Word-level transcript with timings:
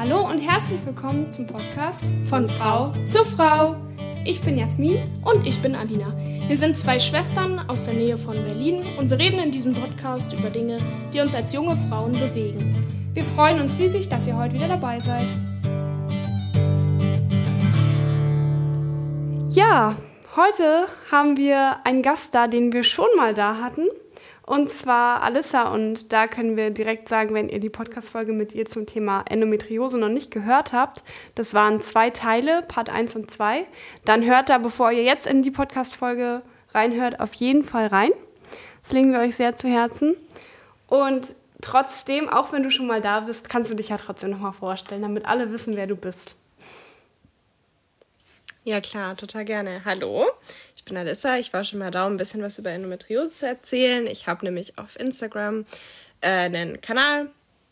Hallo 0.00 0.28
und 0.30 0.38
herzlich 0.38 0.78
willkommen 0.86 1.32
zum 1.32 1.48
Podcast 1.48 2.04
von 2.30 2.46
Frau 2.46 2.92
zu 3.08 3.24
Frau. 3.24 3.74
Ich 4.24 4.40
bin 4.40 4.56
Jasmin 4.56 4.96
und 5.24 5.44
ich 5.44 5.60
bin 5.60 5.74
Alina. 5.74 6.14
Wir 6.46 6.56
sind 6.56 6.78
zwei 6.78 7.00
Schwestern 7.00 7.68
aus 7.68 7.84
der 7.84 7.94
Nähe 7.94 8.16
von 8.16 8.36
Berlin 8.36 8.84
und 8.96 9.10
wir 9.10 9.18
reden 9.18 9.40
in 9.40 9.50
diesem 9.50 9.74
Podcast 9.74 10.32
über 10.32 10.50
Dinge, 10.50 10.78
die 11.12 11.18
uns 11.18 11.34
als 11.34 11.52
junge 11.52 11.74
Frauen 11.74 12.12
bewegen. 12.12 13.10
Wir 13.12 13.24
freuen 13.24 13.60
uns 13.60 13.76
riesig, 13.76 14.08
dass 14.08 14.28
ihr 14.28 14.36
heute 14.36 14.54
wieder 14.54 14.68
dabei 14.68 15.00
seid. 15.00 15.26
Ja, 19.50 19.96
heute 20.36 20.86
haben 21.10 21.36
wir 21.36 21.84
einen 21.84 22.02
Gast 22.02 22.36
da, 22.36 22.46
den 22.46 22.72
wir 22.72 22.84
schon 22.84 23.08
mal 23.16 23.34
da 23.34 23.56
hatten. 23.56 23.88
Und 24.48 24.70
zwar 24.70 25.22
Alissa. 25.22 25.68
Und 25.68 26.10
da 26.14 26.26
können 26.26 26.56
wir 26.56 26.70
direkt 26.70 27.10
sagen, 27.10 27.34
wenn 27.34 27.50
ihr 27.50 27.60
die 27.60 27.68
Podcast-Folge 27.68 28.32
mit 28.32 28.54
ihr 28.54 28.64
zum 28.64 28.86
Thema 28.86 29.22
Endometriose 29.28 29.98
noch 29.98 30.08
nicht 30.08 30.30
gehört 30.30 30.72
habt, 30.72 31.02
das 31.34 31.52
waren 31.52 31.82
zwei 31.82 32.08
Teile, 32.08 32.62
Part 32.62 32.88
1 32.88 33.14
und 33.16 33.30
2. 33.30 33.66
Dann 34.06 34.24
hört 34.24 34.48
da, 34.48 34.56
bevor 34.56 34.90
ihr 34.90 35.02
jetzt 35.02 35.26
in 35.26 35.42
die 35.42 35.50
Podcast-Folge 35.50 36.40
reinhört, 36.72 37.20
auf 37.20 37.34
jeden 37.34 37.62
Fall 37.62 37.88
rein. 37.88 38.10
Das 38.82 38.92
legen 38.92 39.12
wir 39.12 39.18
euch 39.18 39.36
sehr 39.36 39.54
zu 39.54 39.68
Herzen. 39.68 40.16
Und 40.86 41.34
trotzdem, 41.60 42.30
auch 42.30 42.50
wenn 42.50 42.62
du 42.62 42.70
schon 42.70 42.86
mal 42.86 43.02
da 43.02 43.20
bist, 43.20 43.50
kannst 43.50 43.70
du 43.70 43.74
dich 43.74 43.90
ja 43.90 43.98
trotzdem 43.98 44.30
nochmal 44.30 44.54
vorstellen, 44.54 45.02
damit 45.02 45.26
alle 45.26 45.52
wissen, 45.52 45.76
wer 45.76 45.86
du 45.86 45.94
bist. 45.94 46.36
Ja, 48.64 48.80
klar, 48.80 49.16
total 49.16 49.44
gerne. 49.44 49.82
Hallo, 49.84 50.26
bin 50.88 50.96
Alissa. 50.96 51.36
Ich 51.36 51.52
war 51.52 51.64
schon 51.64 51.78
mal 51.78 51.90
da, 51.90 52.06
um 52.06 52.14
ein 52.14 52.16
bisschen 52.16 52.42
was 52.42 52.58
über 52.58 52.70
Endometriose 52.70 53.32
zu 53.32 53.46
erzählen. 53.46 54.06
Ich 54.06 54.26
habe 54.26 54.44
nämlich 54.44 54.78
auf 54.78 54.98
Instagram 54.98 55.64
äh, 56.20 56.28
einen 56.28 56.80
Kanal, 56.80 57.28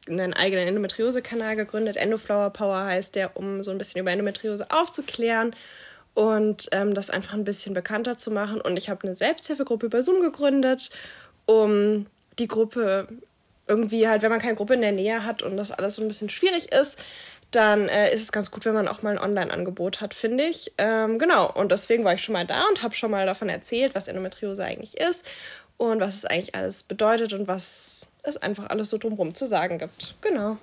einen 0.09 0.35
eigenen 0.35 0.69
Endometriose-Kanal 0.69 1.57
gegründet. 1.57 1.97
Endoflower 1.97 2.51
Power 2.51 2.85
heißt 2.85 3.15
der, 3.15 3.37
um 3.37 3.63
so 3.63 3.71
ein 3.71 3.79
bisschen 3.79 4.01
über 4.01 4.13
Endometriose 4.13 4.71
aufzuklären 4.71 5.57
und 6.15 6.69
ähm, 6.73 6.95
das 6.95 7.11
einfach 7.11 7.35
ein 7.35 7.45
bisschen 7.45 7.75
bekannter 7.75 8.17
zu 8.17 8.31
machen. 8.31 8.61
Und 8.61 8.79
ich 8.79 8.89
habe 8.89 9.07
eine 9.07 9.17
Selbsthilfegruppe 9.17 9.87
über 9.87 10.03
Zoom 10.03 10.21
gegründet, 10.21 10.91
um 11.47 12.07
die 12.39 12.49
Gruppe 12.49 13.09
irgendwie 13.69 14.07
halt, 14.09 14.23
wenn 14.23 14.31
man 14.31 14.41
keine 14.41 14.55
Gruppe 14.55 14.75
in 14.75 14.81
der 14.81 14.93
Nähe 14.93 15.25
hat 15.25 15.43
und 15.43 15.57
das 15.57 15.73
alles 15.73 15.97
so 15.97 16.03
ein 16.03 16.09
bisschen 16.09 16.31
schwierig 16.31 16.73
ist, 16.73 16.99
dann 17.57 17.89
äh, 17.89 18.13
ist 18.15 18.23
es 18.23 18.33
ganz 18.33 18.51
gut, 18.51 18.65
wenn 18.65 18.75
man 18.75 18.87
auch 18.87 19.03
mal 19.03 19.17
ein 19.17 19.19
Online-Angebot 19.19 20.01
hat, 20.01 20.15
finde 20.15 20.45
ich. 20.45 20.73
Ähm, 20.79 21.19
genau, 21.19 21.51
und 21.51 21.73
deswegen 21.73 22.05
war 22.05 22.15
ich 22.15 22.23
schon 22.23 22.35
mal 22.35 22.47
da 22.47 22.65
und 22.69 22.83
habe 22.83 22.95
schon 22.95 23.11
mal 23.11 23.27
davon 23.27 23.49
erzählt, 23.49 23.95
was 23.95 24.09
Endometriose 24.09 24.65
eigentlich 24.65 24.97
ist 24.97 25.27
und 25.77 26.01
was 26.01 26.15
es 26.17 26.25
eigentlich 26.25 26.55
alles 26.55 26.83
bedeutet 26.83 27.33
und 27.33 27.49
was 27.49 28.07
es 28.23 28.37
einfach 28.37 28.69
alles 28.71 28.91
so 28.91 28.99
drumherum 28.99 29.35
zu 29.35 29.47
sagen 29.47 29.79
gibt. 29.79 30.15
Genau. 30.21 30.59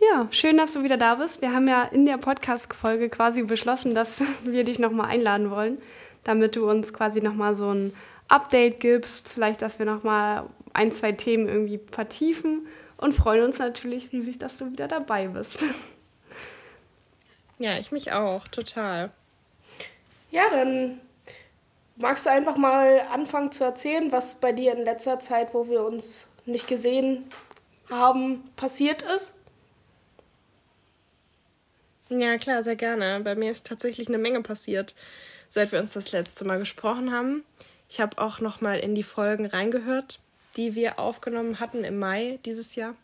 Ja, 0.00 0.26
schön, 0.30 0.56
dass 0.56 0.72
du 0.72 0.82
wieder 0.82 0.96
da 0.96 1.16
bist. 1.16 1.42
Wir 1.42 1.52
haben 1.52 1.68
ja 1.68 1.84
in 1.84 2.06
der 2.06 2.18
Podcast-Folge 2.18 3.08
quasi 3.08 3.42
beschlossen, 3.42 3.94
dass 3.94 4.22
wir 4.44 4.64
dich 4.64 4.78
nochmal 4.78 5.10
einladen 5.10 5.50
wollen, 5.50 5.78
damit 6.24 6.56
du 6.56 6.68
uns 6.68 6.92
quasi 6.92 7.20
nochmal 7.20 7.56
so 7.56 7.72
ein 7.72 7.92
Update 8.28 8.80
gibst. 8.80 9.28
Vielleicht, 9.28 9.62
dass 9.62 9.78
wir 9.78 9.86
nochmal 9.86 10.44
ein, 10.72 10.92
zwei 10.92 11.12
Themen 11.12 11.48
irgendwie 11.48 11.80
vertiefen 11.90 12.66
und 12.96 13.14
freuen 13.14 13.44
uns 13.44 13.58
natürlich 13.58 14.12
riesig, 14.12 14.38
dass 14.38 14.58
du 14.58 14.70
wieder 14.70 14.88
dabei 14.88 15.28
bist. 15.28 15.64
Ja, 17.58 17.78
ich 17.78 17.92
mich 17.92 18.12
auch, 18.12 18.48
total. 18.48 19.10
Ja, 20.30 20.48
dann 20.50 21.00
magst 21.96 22.26
du 22.26 22.30
einfach 22.30 22.56
mal 22.56 23.00
anfangen 23.12 23.52
zu 23.52 23.64
erzählen, 23.64 24.10
was 24.12 24.40
bei 24.40 24.52
dir 24.52 24.72
in 24.72 24.84
letzter 24.84 25.20
Zeit, 25.20 25.54
wo 25.54 25.68
wir 25.68 25.84
uns 25.84 26.28
nicht 26.46 26.66
gesehen 26.66 27.30
haben, 27.90 28.50
passiert 28.56 29.02
ist? 29.02 29.34
Ja, 32.08 32.36
klar, 32.36 32.62
sehr 32.62 32.76
gerne. 32.76 33.20
Bei 33.20 33.34
mir 33.34 33.50
ist 33.50 33.66
tatsächlich 33.66 34.08
eine 34.08 34.18
Menge 34.18 34.42
passiert, 34.42 34.94
seit 35.48 35.72
wir 35.72 35.80
uns 35.80 35.92
das 35.92 36.12
letzte 36.12 36.44
Mal 36.44 36.58
gesprochen 36.58 37.12
haben. 37.12 37.44
Ich 37.88 38.00
habe 38.00 38.18
auch 38.18 38.40
noch 38.40 38.60
mal 38.60 38.78
in 38.78 38.94
die 38.94 39.02
Folgen 39.02 39.46
reingehört, 39.46 40.18
die 40.56 40.74
wir 40.74 40.98
aufgenommen 40.98 41.60
hatten 41.60 41.84
im 41.84 41.98
Mai 41.98 42.38
dieses 42.44 42.74
Jahr 42.74 42.94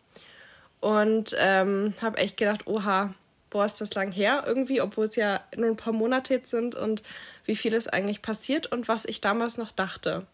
und 0.81 1.35
ähm, 1.39 1.95
habe 2.01 2.19
echt 2.19 2.37
gedacht, 2.37 2.67
oha, 2.67 3.15
boah, 3.51 3.65
ist 3.65 3.81
das 3.81 3.95
lang 3.95 4.13
her 4.13 4.45
irgendwie, 4.47 4.81
obwohl 4.81 5.07
es 5.07 5.17
ja 5.17 5.41
nur 5.57 5.69
ein 5.69 5.77
paar 5.77 5.93
Monate 5.93 6.35
jetzt 6.35 6.51
sind 6.51 6.75
und 6.75 7.03
wie 7.45 7.57
viel 7.57 7.73
ist 7.73 7.93
eigentlich 7.93 8.23
passiert 8.23 8.67
und 8.67 8.89
was 8.89 9.05
ich 9.05 9.21
damals 9.21 9.57
noch 9.57 9.73
dachte. 9.73 10.27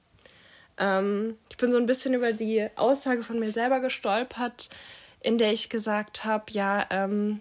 Ähm, 0.78 1.38
ich 1.50 1.56
bin 1.56 1.70
so 1.70 1.78
ein 1.78 1.86
bisschen 1.86 2.14
über 2.14 2.32
die 2.32 2.68
Aussage 2.76 3.22
von 3.22 3.38
mir 3.38 3.52
selber 3.52 3.80
gestolpert, 3.80 4.70
in 5.20 5.38
der 5.38 5.52
ich 5.52 5.68
gesagt 5.68 6.24
habe, 6.24 6.44
ja, 6.50 6.86
ähm, 6.90 7.40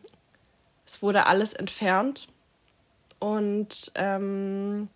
es 0.86 1.02
wurde 1.02 1.26
alles 1.26 1.54
entfernt 1.54 2.28
und, 3.20 3.92
ähm, 3.96 4.90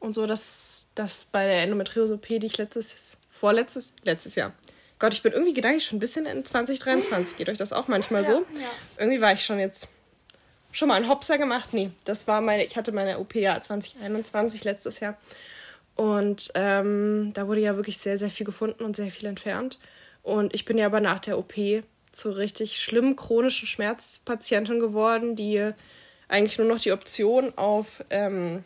und 0.00 0.14
so, 0.14 0.26
dass 0.26 0.88
das 0.94 1.26
bei 1.26 1.46
der 1.46 1.62
Endometriose-OP, 1.62 2.26
die 2.26 2.46
ich 2.46 2.58
letztes, 2.58 3.16
vorletztes, 3.30 3.94
letztes 4.04 4.34
Jahr, 4.34 4.52
Gott, 4.98 5.12
ich 5.12 5.22
bin 5.22 5.32
irgendwie 5.32 5.54
gedanklich 5.54 5.84
schon 5.84 5.96
ein 5.96 6.00
bisschen 6.00 6.24
in 6.24 6.44
2023. 6.44 7.36
Geht 7.36 7.48
euch 7.48 7.58
das 7.58 7.72
auch 7.72 7.88
manchmal 7.88 8.22
ja, 8.22 8.28
so? 8.28 8.32
Ja. 8.38 8.70
Irgendwie 8.98 9.20
war 9.20 9.32
ich 9.32 9.44
schon 9.44 9.58
jetzt 9.58 9.88
schon 10.74 10.88
mal 10.88 10.96
einen 10.96 11.08
Hopser 11.08 11.38
gemacht? 11.38 11.72
Nee, 11.72 11.90
das 12.04 12.26
war 12.26 12.40
meine, 12.40 12.64
ich 12.64 12.76
hatte 12.76 12.92
meine 12.92 13.18
OP 13.18 13.34
ja 13.36 13.60
2021 13.62 14.64
letztes 14.64 15.00
Jahr. 15.00 15.16
Und 15.94 16.50
ähm, 16.56 17.30
da 17.32 17.46
wurde 17.46 17.60
ja 17.60 17.76
wirklich 17.76 17.98
sehr, 17.98 18.18
sehr 18.18 18.30
viel 18.30 18.44
gefunden 18.44 18.84
und 18.84 18.96
sehr 18.96 19.10
viel 19.10 19.28
entfernt. 19.28 19.78
Und 20.22 20.52
ich 20.52 20.64
bin 20.64 20.76
ja 20.76 20.86
aber 20.86 21.00
nach 21.00 21.20
der 21.20 21.38
OP 21.38 21.54
zu 22.10 22.30
richtig 22.32 22.80
schlimmen 22.80 23.14
chronischen 23.14 23.68
Schmerzpatientin 23.68 24.80
geworden, 24.80 25.36
die 25.36 25.70
eigentlich 26.28 26.58
nur 26.58 26.66
noch 26.66 26.80
die 26.80 26.92
Option 26.92 27.52
auf 27.56 28.02
ähm, 28.10 28.64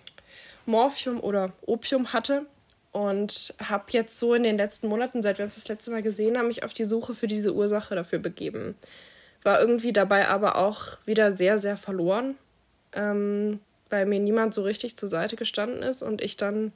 Morphium 0.65 1.21
oder 1.21 1.53
Opium 1.67 2.13
hatte. 2.15 2.47
Und 2.91 3.55
habe 3.63 3.85
jetzt 3.91 4.19
so 4.19 4.33
in 4.33 4.43
den 4.43 4.57
letzten 4.57 4.89
Monaten, 4.89 5.21
seit 5.21 5.37
wir 5.37 5.45
uns 5.45 5.57
das 5.57 5.69
letzte 5.69 5.91
Mal 5.91 6.03
gesehen 6.03 6.39
haben, 6.39 6.49
mich 6.49 6.65
auf 6.65 6.73
die 6.73 6.87
Suche 6.87 7.15
für 7.15 7.27
diese 7.27 7.55
Ursache 7.55 7.95
dafür 7.95 8.19
begeben 8.19 8.77
war 9.43 9.61
irgendwie 9.61 9.93
dabei 9.93 10.29
aber 10.29 10.57
auch 10.57 10.99
wieder 11.05 11.33
sehr, 11.33 11.59
sehr 11.59 11.77
verloren, 11.77 12.37
ähm, 12.93 13.61
weil 13.91 14.07
mir 14.07 14.21
niemand 14.21 14.55
so 14.55 14.63
richtig 14.63 14.97
zur 14.97 15.09
Seite 15.09 15.37
gestanden 15.37 15.83
ist 15.83 16.03
und 16.03 16.21
ich 16.21 16.37
dann 16.37 16.73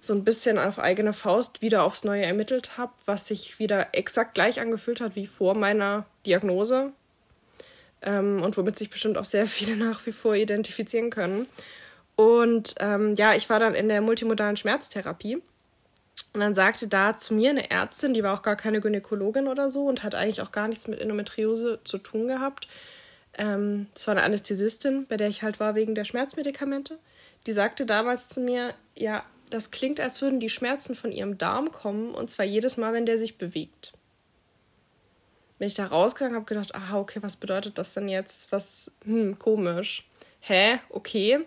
so 0.00 0.14
ein 0.14 0.24
bisschen 0.24 0.58
auf 0.58 0.78
eigene 0.78 1.12
Faust 1.12 1.62
wieder 1.62 1.82
aufs 1.82 2.04
Neue 2.04 2.24
ermittelt 2.24 2.76
habe, 2.76 2.92
was 3.06 3.26
sich 3.26 3.58
wieder 3.58 3.88
exakt 3.92 4.34
gleich 4.34 4.60
angefühlt 4.60 5.00
hat 5.00 5.16
wie 5.16 5.26
vor 5.26 5.56
meiner 5.56 6.06
Diagnose 6.26 6.92
ähm, 8.02 8.42
und 8.42 8.56
womit 8.56 8.76
sich 8.76 8.90
bestimmt 8.90 9.18
auch 9.18 9.24
sehr 9.24 9.46
viele 9.48 9.76
nach 9.76 10.04
wie 10.06 10.12
vor 10.12 10.34
identifizieren 10.34 11.10
können. 11.10 11.46
Und 12.16 12.76
ähm, 12.78 13.14
ja, 13.16 13.34
ich 13.34 13.50
war 13.50 13.58
dann 13.58 13.74
in 13.74 13.88
der 13.88 14.00
multimodalen 14.00 14.56
Schmerztherapie 14.56 15.42
und 16.34 16.40
dann 16.40 16.54
sagte 16.56 16.88
da 16.88 17.16
zu 17.16 17.32
mir 17.32 17.50
eine 17.50 17.70
Ärztin, 17.70 18.12
die 18.12 18.24
war 18.24 18.36
auch 18.36 18.42
gar 18.42 18.56
keine 18.56 18.80
Gynäkologin 18.80 19.46
oder 19.46 19.70
so 19.70 19.86
und 19.86 20.02
hat 20.02 20.16
eigentlich 20.16 20.42
auch 20.42 20.50
gar 20.50 20.66
nichts 20.66 20.88
mit 20.88 21.00
Endometriose 21.00 21.78
zu 21.84 21.96
tun 21.96 22.26
gehabt. 22.26 22.66
Ähm, 23.34 23.86
das 23.94 24.08
war 24.08 24.16
eine 24.16 24.24
Anästhesistin, 24.24 25.06
bei 25.06 25.16
der 25.16 25.28
ich 25.28 25.44
halt 25.44 25.60
war 25.60 25.76
wegen 25.76 25.94
der 25.94 26.04
Schmerzmedikamente. 26.04 26.98
Die 27.46 27.52
sagte 27.52 27.86
damals 27.86 28.28
zu 28.28 28.40
mir, 28.40 28.74
ja, 28.96 29.22
das 29.50 29.70
klingt, 29.70 30.00
als 30.00 30.20
würden 30.22 30.40
die 30.40 30.50
Schmerzen 30.50 30.96
von 30.96 31.12
ihrem 31.12 31.38
Darm 31.38 31.70
kommen 31.70 32.12
und 32.12 32.30
zwar 32.30 32.46
jedes 32.46 32.76
Mal, 32.76 32.92
wenn 32.92 33.06
der 33.06 33.18
sich 33.18 33.38
bewegt. 33.38 33.92
Bin 35.58 35.68
ich 35.68 35.74
da 35.74 35.86
rausgegangen, 35.86 36.34
habe 36.34 36.46
gedacht, 36.46 36.74
aha, 36.74 36.98
okay, 36.98 37.20
was 37.22 37.36
bedeutet 37.36 37.78
das 37.78 37.94
denn 37.94 38.08
jetzt? 38.08 38.50
Was, 38.50 38.90
hm, 39.04 39.38
komisch. 39.38 40.04
Hä, 40.40 40.80
okay. 40.90 41.46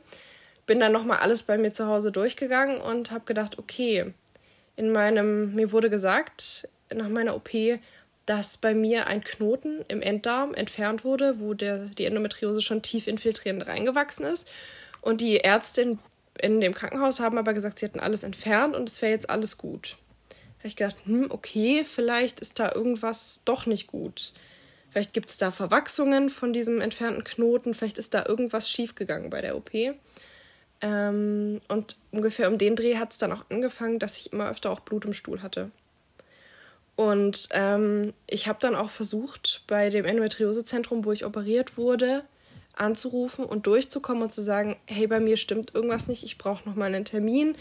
Bin 0.65 0.79
dann 0.79 0.93
nochmal 0.93 1.17
alles 1.17 1.43
bei 1.43 1.57
mir 1.57 1.73
zu 1.73 1.87
Hause 1.87 2.13
durchgegangen 2.13 2.79
und 2.79 3.11
habe 3.11 3.25
gedacht, 3.25 3.59
okay, 3.59 4.13
in 4.77 4.91
meinem, 4.91 5.53
mir 5.55 5.73
wurde 5.73 5.89
gesagt, 5.89 6.69
nach 6.93 7.09
meiner 7.09 7.35
OP, 7.35 7.49
dass 8.25 8.57
bei 8.57 8.73
mir 8.73 9.07
ein 9.07 9.23
Knoten 9.23 9.83
im 9.87 10.01
Enddarm 10.01 10.53
entfernt 10.53 11.03
wurde, 11.03 11.39
wo 11.39 11.53
der, 11.53 11.87
die 11.87 12.05
Endometriose 12.05 12.61
schon 12.61 12.81
tief 12.81 13.07
infiltrierend 13.07 13.67
reingewachsen 13.67 14.25
ist. 14.25 14.47
Und 15.01 15.21
die 15.21 15.39
Ärztin 15.39 15.99
in 16.39 16.61
dem 16.61 16.73
Krankenhaus 16.73 17.19
haben 17.19 17.37
aber 17.37 17.53
gesagt, 17.53 17.79
sie 17.79 17.85
hätten 17.85 17.99
alles 17.99 18.23
entfernt 18.23 18.75
und 18.75 18.87
es 18.87 19.01
wäre 19.01 19.11
jetzt 19.11 19.29
alles 19.29 19.57
gut. 19.57 19.97
Da 20.29 20.59
habe 20.59 20.67
ich 20.67 20.75
gedacht, 20.75 20.97
hm, 21.05 21.27
okay, 21.29 21.83
vielleicht 21.83 22.39
ist 22.39 22.59
da 22.59 22.71
irgendwas 22.73 23.41
doch 23.45 23.65
nicht 23.65 23.87
gut. 23.87 24.33
Vielleicht 24.91 25.13
gibt 25.13 25.29
es 25.29 25.37
da 25.37 25.51
Verwachsungen 25.51 26.29
von 26.29 26.53
diesem 26.53 26.81
entfernten 26.81 27.23
Knoten, 27.23 27.73
vielleicht 27.73 27.97
ist 27.97 28.13
da 28.13 28.25
irgendwas 28.25 28.69
schiefgegangen 28.69 29.29
bei 29.29 29.41
der 29.41 29.55
OP. 29.55 29.71
Ähm, 30.81 31.61
und 31.67 31.95
ungefähr 32.11 32.49
um 32.49 32.57
den 32.57 32.75
Dreh 32.75 32.97
hat 32.97 33.11
es 33.11 33.17
dann 33.17 33.31
auch 33.31 33.45
angefangen, 33.49 33.99
dass 33.99 34.17
ich 34.17 34.31
immer 34.31 34.49
öfter 34.49 34.71
auch 34.71 34.81
Blut 34.81 35.05
im 35.05 35.13
Stuhl 35.13 35.41
hatte. 35.41 35.71
Und 36.95 37.49
ähm, 37.51 38.13
ich 38.25 38.47
habe 38.47 38.59
dann 38.59 38.75
auch 38.75 38.89
versucht, 38.89 39.63
bei 39.67 39.89
dem 39.89 40.05
Endometriosezentrum, 40.05 41.05
wo 41.05 41.11
ich 41.11 41.25
operiert 41.25 41.77
wurde, 41.77 42.23
anzurufen 42.75 43.45
und 43.45 43.67
durchzukommen 43.67 44.23
und 44.23 44.33
zu 44.33 44.41
sagen, 44.41 44.77
hey, 44.85 45.07
bei 45.07 45.19
mir 45.19 45.37
stimmt 45.37 45.73
irgendwas 45.75 46.07
nicht, 46.07 46.23
ich 46.23 46.37
brauche 46.37 46.67
nochmal 46.67 46.93
einen 46.93 47.05
Termin, 47.05 47.55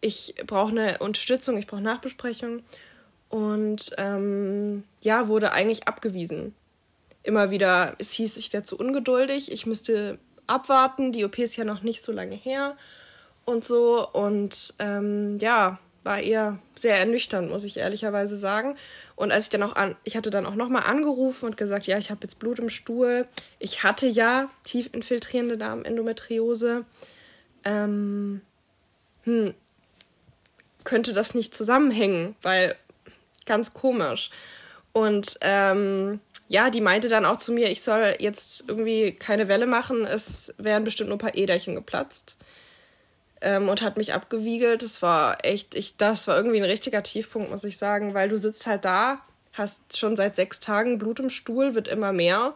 ich 0.00 0.34
brauche 0.46 0.70
eine 0.70 0.98
Unterstützung, 0.98 1.56
ich 1.58 1.66
brauche 1.66 1.80
Nachbesprechung. 1.80 2.62
Und 3.28 3.90
ähm, 3.98 4.84
ja, 5.00 5.28
wurde 5.28 5.52
eigentlich 5.52 5.88
abgewiesen. 5.88 6.54
immer 7.22 7.50
wieder, 7.50 7.96
es 7.98 8.12
hieß, 8.12 8.36
ich 8.36 8.52
wäre 8.52 8.62
zu 8.62 8.78
ungeduldig, 8.78 9.50
ich 9.50 9.66
müsste 9.66 10.18
abwarten, 10.46 11.12
die 11.12 11.24
OP 11.24 11.38
ist 11.38 11.56
ja 11.56 11.64
noch 11.64 11.82
nicht 11.82 12.02
so 12.02 12.12
lange 12.12 12.36
her 12.36 12.76
und 13.44 13.64
so. 13.64 14.08
Und 14.12 14.74
ähm, 14.78 15.38
ja, 15.38 15.78
war 16.06 16.20
eher 16.20 16.58
sehr 16.76 16.98
ernüchternd, 16.98 17.50
muss 17.50 17.64
ich 17.64 17.78
ehrlicherweise 17.78 18.36
sagen. 18.36 18.76
Und 19.16 19.32
als 19.32 19.44
ich 19.44 19.50
dann 19.50 19.62
auch 19.62 19.74
an, 19.74 19.96
ich 20.04 20.16
hatte 20.16 20.30
dann 20.30 20.46
auch 20.46 20.54
nochmal 20.54 20.84
angerufen 20.84 21.46
und 21.46 21.56
gesagt, 21.56 21.86
ja, 21.86 21.98
ich 21.98 22.10
habe 22.10 22.20
jetzt 22.22 22.38
Blut 22.38 22.58
im 22.58 22.68
Stuhl. 22.68 23.26
Ich 23.58 23.82
hatte 23.82 24.06
ja 24.06 24.48
tief 24.64 24.88
infiltrierende 24.92 25.58
Darmendometriose. 25.58 26.84
Ähm, 27.64 28.40
hm, 29.24 29.54
könnte 30.84 31.12
das 31.12 31.34
nicht 31.34 31.54
zusammenhängen, 31.54 32.36
weil 32.42 32.76
ganz 33.44 33.74
komisch. 33.74 34.30
Und 34.92 35.36
ähm, 35.40 36.20
ja, 36.48 36.70
die 36.70 36.80
meinte 36.80 37.08
dann 37.08 37.24
auch 37.24 37.38
zu 37.38 37.52
mir, 37.52 37.70
ich 37.70 37.82
soll 37.82 38.16
jetzt 38.18 38.68
irgendwie 38.68 39.12
keine 39.12 39.48
Welle 39.48 39.66
machen, 39.66 40.04
es 40.04 40.54
wären 40.58 40.84
bestimmt 40.84 41.08
nur 41.08 41.16
ein 41.16 41.20
paar 41.20 41.36
Äderchen 41.36 41.74
geplatzt. 41.74 42.36
Ähm, 43.40 43.68
und 43.68 43.82
hat 43.82 43.98
mich 43.98 44.14
abgewiegelt. 44.14 44.82
Das 44.82 45.02
war 45.02 45.44
echt, 45.44 45.74
ich, 45.74 45.96
das 45.96 46.26
war 46.26 46.36
irgendwie 46.36 46.56
ein 46.56 46.64
richtiger 46.64 47.02
Tiefpunkt, 47.02 47.50
muss 47.50 47.64
ich 47.64 47.76
sagen, 47.76 48.14
weil 48.14 48.28
du 48.30 48.38
sitzt 48.38 48.66
halt 48.66 48.84
da, 48.84 49.20
hast 49.52 49.98
schon 49.98 50.16
seit 50.16 50.36
sechs 50.36 50.58
Tagen 50.60 50.98
Blut 50.98 51.20
im 51.20 51.28
Stuhl, 51.28 51.74
wird 51.74 51.88
immer 51.88 52.12
mehr. 52.12 52.54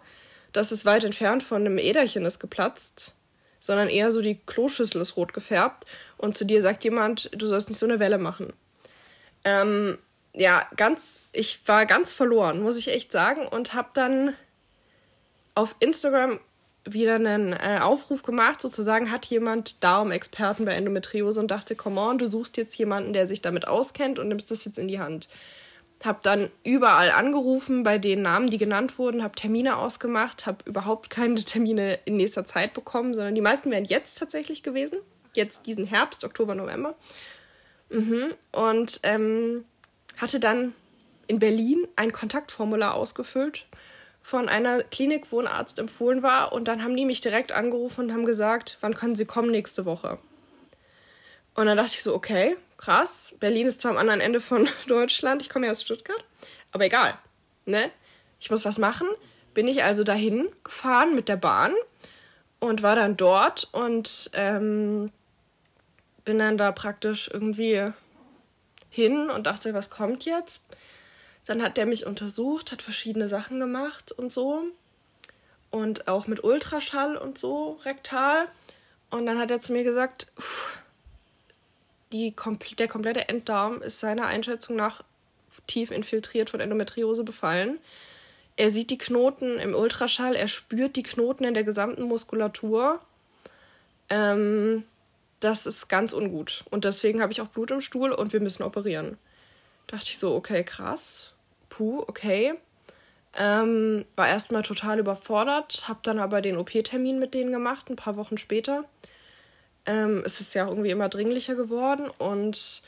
Das 0.52 0.72
ist 0.72 0.87
weit 0.87 1.04
entfernt 1.04 1.42
von 1.42 1.60
einem 1.60 1.78
Äderchen 1.78 2.25
ist 2.25 2.40
geplatzt, 2.40 3.12
sondern 3.58 3.88
eher 3.88 4.10
so 4.10 4.22
die 4.22 4.40
Kloschüssel 4.46 5.00
ist 5.00 5.16
rot 5.16 5.32
gefärbt. 5.32 5.84
Und 6.16 6.34
zu 6.34 6.44
dir 6.44 6.62
sagt 6.62 6.82
jemand, 6.84 7.31
du 7.34 7.46
sollst 7.46 7.69
nicht 7.69 7.78
so 7.78 7.87
eine 7.87 8.00
Welle 8.00 8.19
machen. 8.19 8.52
Ähm, 9.44 9.98
ja, 10.32 10.67
ganz, 10.77 11.23
ich 11.32 11.61
war 11.67 11.87
ganz 11.87 12.12
verloren, 12.12 12.62
muss 12.62 12.77
ich 12.77 12.88
echt 12.88 13.12
sagen, 13.12 13.47
und 13.47 13.75
habe 13.75 13.91
dann 13.94 14.35
auf 15.55 15.75
Instagram 15.81 16.38
wieder 16.85 17.17
einen 17.17 17.53
äh, 17.53 17.79
Aufruf 17.82 18.23
gemacht, 18.23 18.61
sozusagen 18.61 19.11
hat 19.11 19.27
jemand 19.27 19.82
Darmexperten 19.85 20.65
bei 20.65 20.73
Endometriose 20.73 21.41
und 21.41 21.50
dachte, 21.50 21.77
come 21.77 22.00
on, 22.00 22.19
du 22.19 22.27
suchst 22.27 22.56
jetzt 22.56 22.77
jemanden, 22.77 23.12
der 23.12 23.27
sich 23.27 23.43
damit 23.43 23.69
auskennt 23.69 24.19
und 24.19 24.29
nimmst 24.29 24.50
das 24.50 24.65
jetzt 24.65 24.79
in 24.79 24.88
die 24.88 25.00
Hand. 25.00 25.29
Hab 26.03 26.23
dann 26.23 26.50
überall 26.65 27.11
angerufen 27.11 27.83
bei 27.83 27.99
den 27.99 28.23
Namen, 28.23 28.49
die 28.49 28.56
genannt 28.56 28.99
wurden, 28.99 29.23
hab 29.23 29.37
Termine 29.37 29.76
ausgemacht, 29.76 30.47
hab 30.47 30.67
überhaupt 30.67 31.11
keine 31.11 31.44
Termine 31.44 31.99
in 32.06 32.17
nächster 32.17 32.47
Zeit 32.47 32.73
bekommen, 32.73 33.12
sondern 33.12 33.35
die 33.35 33.43
meisten 33.43 33.71
wären 33.71 33.85
jetzt 33.85 34.19
tatsächlich 34.19 34.62
gewesen. 34.62 34.99
Jetzt 35.35 35.67
diesen 35.67 35.85
Herbst, 35.85 36.25
Oktober, 36.25 36.55
November. 36.55 36.94
Mhm. 37.91 38.33
Und 38.53 39.00
ähm, 39.03 39.65
hatte 40.20 40.40
dann 40.40 40.75
in 41.26 41.38
Berlin 41.38 41.87
ein 41.96 42.12
Kontaktformular 42.12 42.94
ausgefüllt 42.94 43.67
von 44.22 44.49
einer 44.49 44.82
Klinik, 44.82 45.31
wo 45.31 45.40
ein 45.40 45.46
Arzt 45.46 45.78
empfohlen 45.78 46.22
war. 46.22 46.52
Und 46.52 46.69
dann 46.69 46.82
haben 46.82 46.96
die 46.96 47.05
mich 47.05 47.20
direkt 47.20 47.52
angerufen 47.52 48.06
und 48.06 48.12
haben 48.12 48.25
gesagt, 48.25 48.78
wann 48.81 48.94
können 48.94 49.14
sie 49.14 49.25
kommen 49.25 49.50
nächste 49.50 49.84
Woche. 49.84 50.19
Und 51.55 51.67
dann 51.67 51.76
dachte 51.76 51.93
ich 51.94 52.02
so, 52.02 52.14
okay, 52.14 52.56
krass. 52.76 53.37
Berlin 53.40 53.67
ist 53.67 53.81
zwar 53.81 53.93
am 53.93 53.99
anderen 53.99 54.20
Ende 54.20 54.40
von 54.40 54.69
Deutschland, 54.87 55.43
ich 55.43 55.49
komme 55.49 55.67
ja 55.67 55.72
aus 55.72 55.82
Stuttgart, 55.82 56.23
aber 56.73 56.84
egal. 56.84 57.14
Ne? 57.64 57.90
Ich 58.40 58.50
muss 58.50 58.64
was 58.64 58.78
machen. 58.78 59.08
Bin 59.55 59.69
ich 59.69 59.82
also 59.82 60.05
dahin 60.05 60.49
gefahren 60.64 61.14
mit 61.14 61.28
der 61.28 61.37
Bahn 61.37 61.75
und 62.61 62.82
war 62.82 62.94
dann 62.94 63.16
dort 63.16 63.69
und 63.73 64.31
ähm, 64.34 65.11
bin 66.25 66.38
dann 66.38 66.56
da 66.56 66.73
praktisch 66.73 67.28
irgendwie 67.32 67.93
hin 68.90 69.31
und 69.31 69.46
dachte, 69.46 69.72
was 69.72 69.88
kommt 69.88 70.25
jetzt? 70.25 70.62
Dann 71.46 71.62
hat 71.62 71.76
der 71.76 71.87
mich 71.87 72.06
untersucht, 72.06 72.72
hat 72.72 72.82
verschiedene 72.82 73.28
Sachen 73.28 73.60
gemacht 73.60 74.12
und 74.12 74.31
so. 74.31 74.64
Und 75.70 76.08
auch 76.08 76.26
mit 76.26 76.44
Ultraschall 76.44 77.16
und 77.16 77.38
so, 77.38 77.81
rektal. 77.84 78.48
Und 79.10 79.26
dann 79.26 79.38
hat 79.38 79.50
er 79.50 79.60
zu 79.60 79.72
mir 79.72 79.84
gesagt, 79.84 80.26
die, 82.12 82.34
der 82.78 82.88
komplette 82.88 83.28
Enddarm 83.28 83.82
ist 83.82 84.00
seiner 84.00 84.26
Einschätzung 84.26 84.76
nach 84.76 85.02
tief 85.66 85.90
infiltriert 85.90 86.50
von 86.50 86.60
Endometriose 86.60 87.25
befallen. 87.25 87.78
Er 88.56 88.70
sieht 88.70 88.90
die 88.90 88.98
Knoten 88.98 89.58
im 89.58 89.75
Ultraschall, 89.75 90.34
er 90.34 90.48
spürt 90.48 90.96
die 90.96 91.02
Knoten 91.02 91.44
in 91.44 91.54
der 91.54 91.64
gesamten 91.64 92.02
Muskulatur. 92.02 93.00
Ähm, 94.08 94.84
das 95.40 95.66
ist 95.66 95.88
ganz 95.88 96.12
ungut. 96.12 96.64
Und 96.70 96.84
deswegen 96.84 97.22
habe 97.22 97.32
ich 97.32 97.40
auch 97.40 97.48
Blut 97.48 97.70
im 97.70 97.81
Stuhl 97.81 98.12
und 98.12 98.32
wir 98.32 98.40
müssen 98.40 98.62
operieren. 98.62 99.19
Dachte 99.87 100.06
ich 100.10 100.19
so, 100.19 100.34
okay, 100.34 100.62
krass. 100.62 101.34
Puh, 101.69 102.00
okay. 102.06 102.54
Ähm, 103.37 104.04
war 104.16 104.28
erstmal 104.28 104.62
total 104.62 104.98
überfordert, 104.98 105.84
habe 105.88 106.00
dann 106.02 106.19
aber 106.19 106.40
den 106.40 106.56
OP-Termin 106.56 107.19
mit 107.19 107.32
denen 107.32 107.52
gemacht, 107.52 107.88
ein 107.88 107.96
paar 107.96 108.16
Wochen 108.16 108.38
später. 108.38 108.84
Ähm, 109.87 110.22
es 110.25 110.40
ist 110.40 110.54
ja 110.54 110.66
auch 110.66 110.70
irgendwie 110.70 110.90
immer 110.90 111.08
dringlicher 111.08 111.54
geworden 111.54 112.10
und 112.19 112.82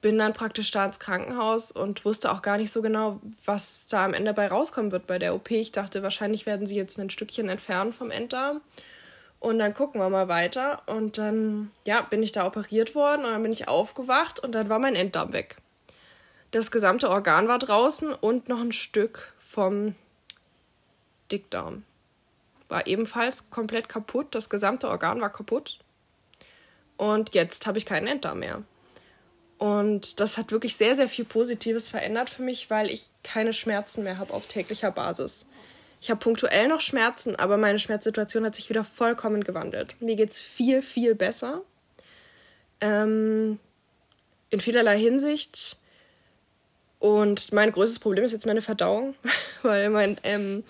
bin 0.00 0.18
dann 0.18 0.32
praktisch 0.32 0.70
da 0.70 0.84
ins 0.84 0.98
Krankenhaus 0.98 1.72
und 1.72 2.04
wusste 2.04 2.32
auch 2.32 2.42
gar 2.42 2.56
nicht 2.56 2.72
so 2.72 2.82
genau, 2.82 3.20
was 3.44 3.86
da 3.86 4.04
am 4.04 4.14
Ende 4.14 4.32
bei 4.32 4.48
rauskommen 4.48 4.92
wird 4.92 5.06
bei 5.06 5.18
der 5.18 5.34
OP. 5.34 5.50
Ich 5.50 5.72
dachte, 5.72 6.02
wahrscheinlich 6.02 6.46
werden 6.46 6.66
sie 6.66 6.76
jetzt 6.76 6.98
ein 6.98 7.10
Stückchen 7.10 7.48
entfernen 7.48 7.92
vom 7.92 8.10
Enddarm. 8.10 8.60
Und 9.40 9.58
dann 9.58 9.74
gucken 9.74 10.00
wir 10.00 10.08
mal 10.10 10.28
weiter. 10.28 10.82
Und 10.86 11.18
dann, 11.18 11.72
ja, 11.86 12.02
bin 12.02 12.22
ich 12.22 12.32
da 12.32 12.46
operiert 12.46 12.94
worden 12.94 13.24
und 13.24 13.32
dann 13.32 13.42
bin 13.42 13.52
ich 13.52 13.68
aufgewacht 13.68 14.38
und 14.38 14.52
dann 14.52 14.68
war 14.68 14.78
mein 14.78 14.94
Enddarm 14.94 15.32
weg. 15.32 15.56
Das 16.50 16.70
gesamte 16.70 17.08
Organ 17.08 17.48
war 17.48 17.58
draußen 17.58 18.12
und 18.12 18.48
noch 18.48 18.60
ein 18.60 18.72
Stück 18.72 19.32
vom 19.38 19.94
Dickdarm. 21.32 21.84
War 22.68 22.86
ebenfalls 22.86 23.50
komplett 23.50 23.88
kaputt. 23.88 24.34
Das 24.34 24.50
gesamte 24.50 24.88
Organ 24.88 25.20
war 25.20 25.30
kaputt. 25.30 25.78
Und 26.96 27.34
jetzt 27.34 27.66
habe 27.66 27.78
ich 27.78 27.86
keinen 27.86 28.08
Enddarm 28.08 28.40
mehr. 28.40 28.62
Und 29.58 30.20
das 30.20 30.38
hat 30.38 30.52
wirklich 30.52 30.76
sehr, 30.76 30.96
sehr 30.96 31.08
viel 31.08 31.24
Positives 31.24 31.88
verändert 31.88 32.30
für 32.30 32.42
mich, 32.42 32.70
weil 32.70 32.90
ich 32.90 33.10
keine 33.22 33.52
Schmerzen 33.52 34.04
mehr 34.04 34.18
habe 34.18 34.32
auf 34.32 34.46
täglicher 34.46 34.90
Basis. 34.90 35.46
Ich 36.00 36.10
habe 36.10 36.18
punktuell 36.18 36.68
noch 36.68 36.80
Schmerzen, 36.80 37.36
aber 37.36 37.58
meine 37.58 37.78
Schmerzsituation 37.78 38.44
hat 38.44 38.54
sich 38.54 38.70
wieder 38.70 38.84
vollkommen 38.84 39.44
gewandelt. 39.44 39.96
Mir 40.00 40.16
geht 40.16 40.30
es 40.30 40.40
viel, 40.40 40.80
viel 40.80 41.14
besser. 41.14 41.62
Ähm, 42.80 43.58
in 44.48 44.60
vielerlei 44.60 44.98
Hinsicht. 44.98 45.76
Und 46.98 47.52
mein 47.52 47.72
größtes 47.72 47.98
Problem 47.98 48.24
ist 48.24 48.32
jetzt 48.32 48.46
meine 48.46 48.62
Verdauung, 48.62 49.14
weil 49.62 49.90
mein, 49.90 50.18
ähm, 50.22 50.64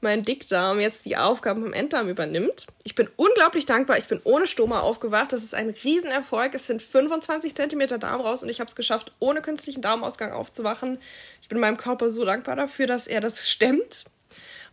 mein 0.00 0.22
Dickdarm 0.22 0.78
jetzt 0.78 1.04
die 1.04 1.16
Aufgaben 1.16 1.62
vom 1.62 1.72
Enddarm 1.72 2.08
übernimmt. 2.08 2.66
Ich 2.84 2.94
bin 2.94 3.08
unglaublich 3.16 3.66
dankbar. 3.66 3.98
Ich 3.98 4.06
bin 4.06 4.20
ohne 4.22 4.46
Stoma 4.46 4.80
aufgewacht. 4.80 5.32
Das 5.32 5.42
ist 5.42 5.54
ein 5.54 5.70
Riesenerfolg. 5.70 6.54
Es 6.54 6.68
sind 6.68 6.80
25 6.80 7.56
Zentimeter 7.56 7.98
Darm 7.98 8.20
raus 8.20 8.44
und 8.44 8.48
ich 8.48 8.60
habe 8.60 8.68
es 8.68 8.76
geschafft, 8.76 9.10
ohne 9.18 9.42
künstlichen 9.42 9.82
Darmausgang 9.82 10.32
aufzuwachen. 10.32 10.98
Ich 11.42 11.48
bin 11.48 11.58
meinem 11.58 11.76
Körper 11.76 12.08
so 12.10 12.24
dankbar 12.24 12.54
dafür, 12.54 12.86
dass 12.86 13.08
er 13.08 13.20
das 13.20 13.48
stemmt. 13.48 14.04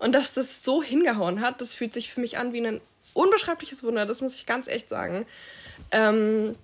Und 0.04 0.12
dass 0.12 0.34
das 0.34 0.66
so 0.66 0.84
hingehauen 0.84 1.40
hat, 1.40 1.62
das 1.62 1.76
fühlt 1.76 1.94
sich 1.94 2.14
für 2.14 2.20
mich 2.20 2.38
an 2.38 2.52
wie 2.52 2.60
ein 2.60 2.82
unbeschreibliches 3.14 3.84
Wunder, 3.84 4.06
das 4.06 4.20
muss 4.20 4.36
ich 4.36 4.46
ganz 4.46 4.68
echt 4.68 4.90
sagen. 4.90 5.26
Ähm, 5.92 6.58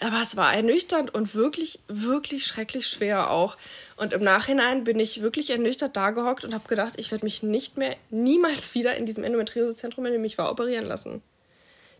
aber 0.00 0.20
es 0.20 0.36
war 0.36 0.52
ernüchternd 0.52 1.14
und 1.14 1.36
wirklich, 1.36 1.78
wirklich 1.86 2.44
schrecklich 2.44 2.88
schwer 2.88 3.30
auch. 3.30 3.56
Und 3.96 4.12
im 4.12 4.24
Nachhinein 4.24 4.82
bin 4.82 4.98
ich 4.98 5.22
wirklich 5.22 5.50
ernüchtert 5.50 5.96
da 5.96 6.10
gehockt 6.10 6.44
und 6.44 6.54
habe 6.54 6.66
gedacht, 6.66 6.94
ich 6.96 7.12
werde 7.12 7.24
mich 7.24 7.44
nicht 7.44 7.76
mehr, 7.76 7.94
niemals 8.10 8.74
wieder 8.74 8.96
in 8.96 9.06
diesem 9.06 9.22
Endometriosezentrum, 9.22 10.04
in 10.06 10.14
dem 10.14 10.24
ich 10.24 10.36
war, 10.36 10.50
operieren 10.50 10.86
lassen. 10.86 11.22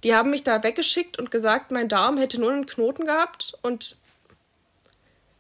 Die 0.02 0.16
haben 0.16 0.30
mich 0.30 0.42
da 0.42 0.64
weggeschickt 0.64 1.16
und 1.16 1.30
gesagt, 1.30 1.70
mein 1.70 1.88
Darm 1.88 2.18
hätte 2.18 2.40
nur 2.40 2.50
einen 2.50 2.66
Knoten 2.66 3.06
gehabt 3.06 3.56
und 3.62 3.98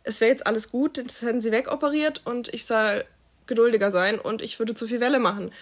es 0.04 0.20
wäre 0.20 0.30
jetzt 0.30 0.46
alles 0.46 0.70
gut, 0.70 0.98
das 0.98 1.22
hätten 1.22 1.40
sie 1.40 1.50
wegoperiert 1.50 2.22
und 2.24 2.54
ich 2.54 2.64
soll 2.64 3.04
geduldiger 3.46 3.90
sein 3.90 4.18
und 4.18 4.42
ich 4.42 4.58
würde 4.58 4.74
zu 4.74 4.86
viel 4.86 5.00
Welle 5.00 5.18
machen. 5.18 5.52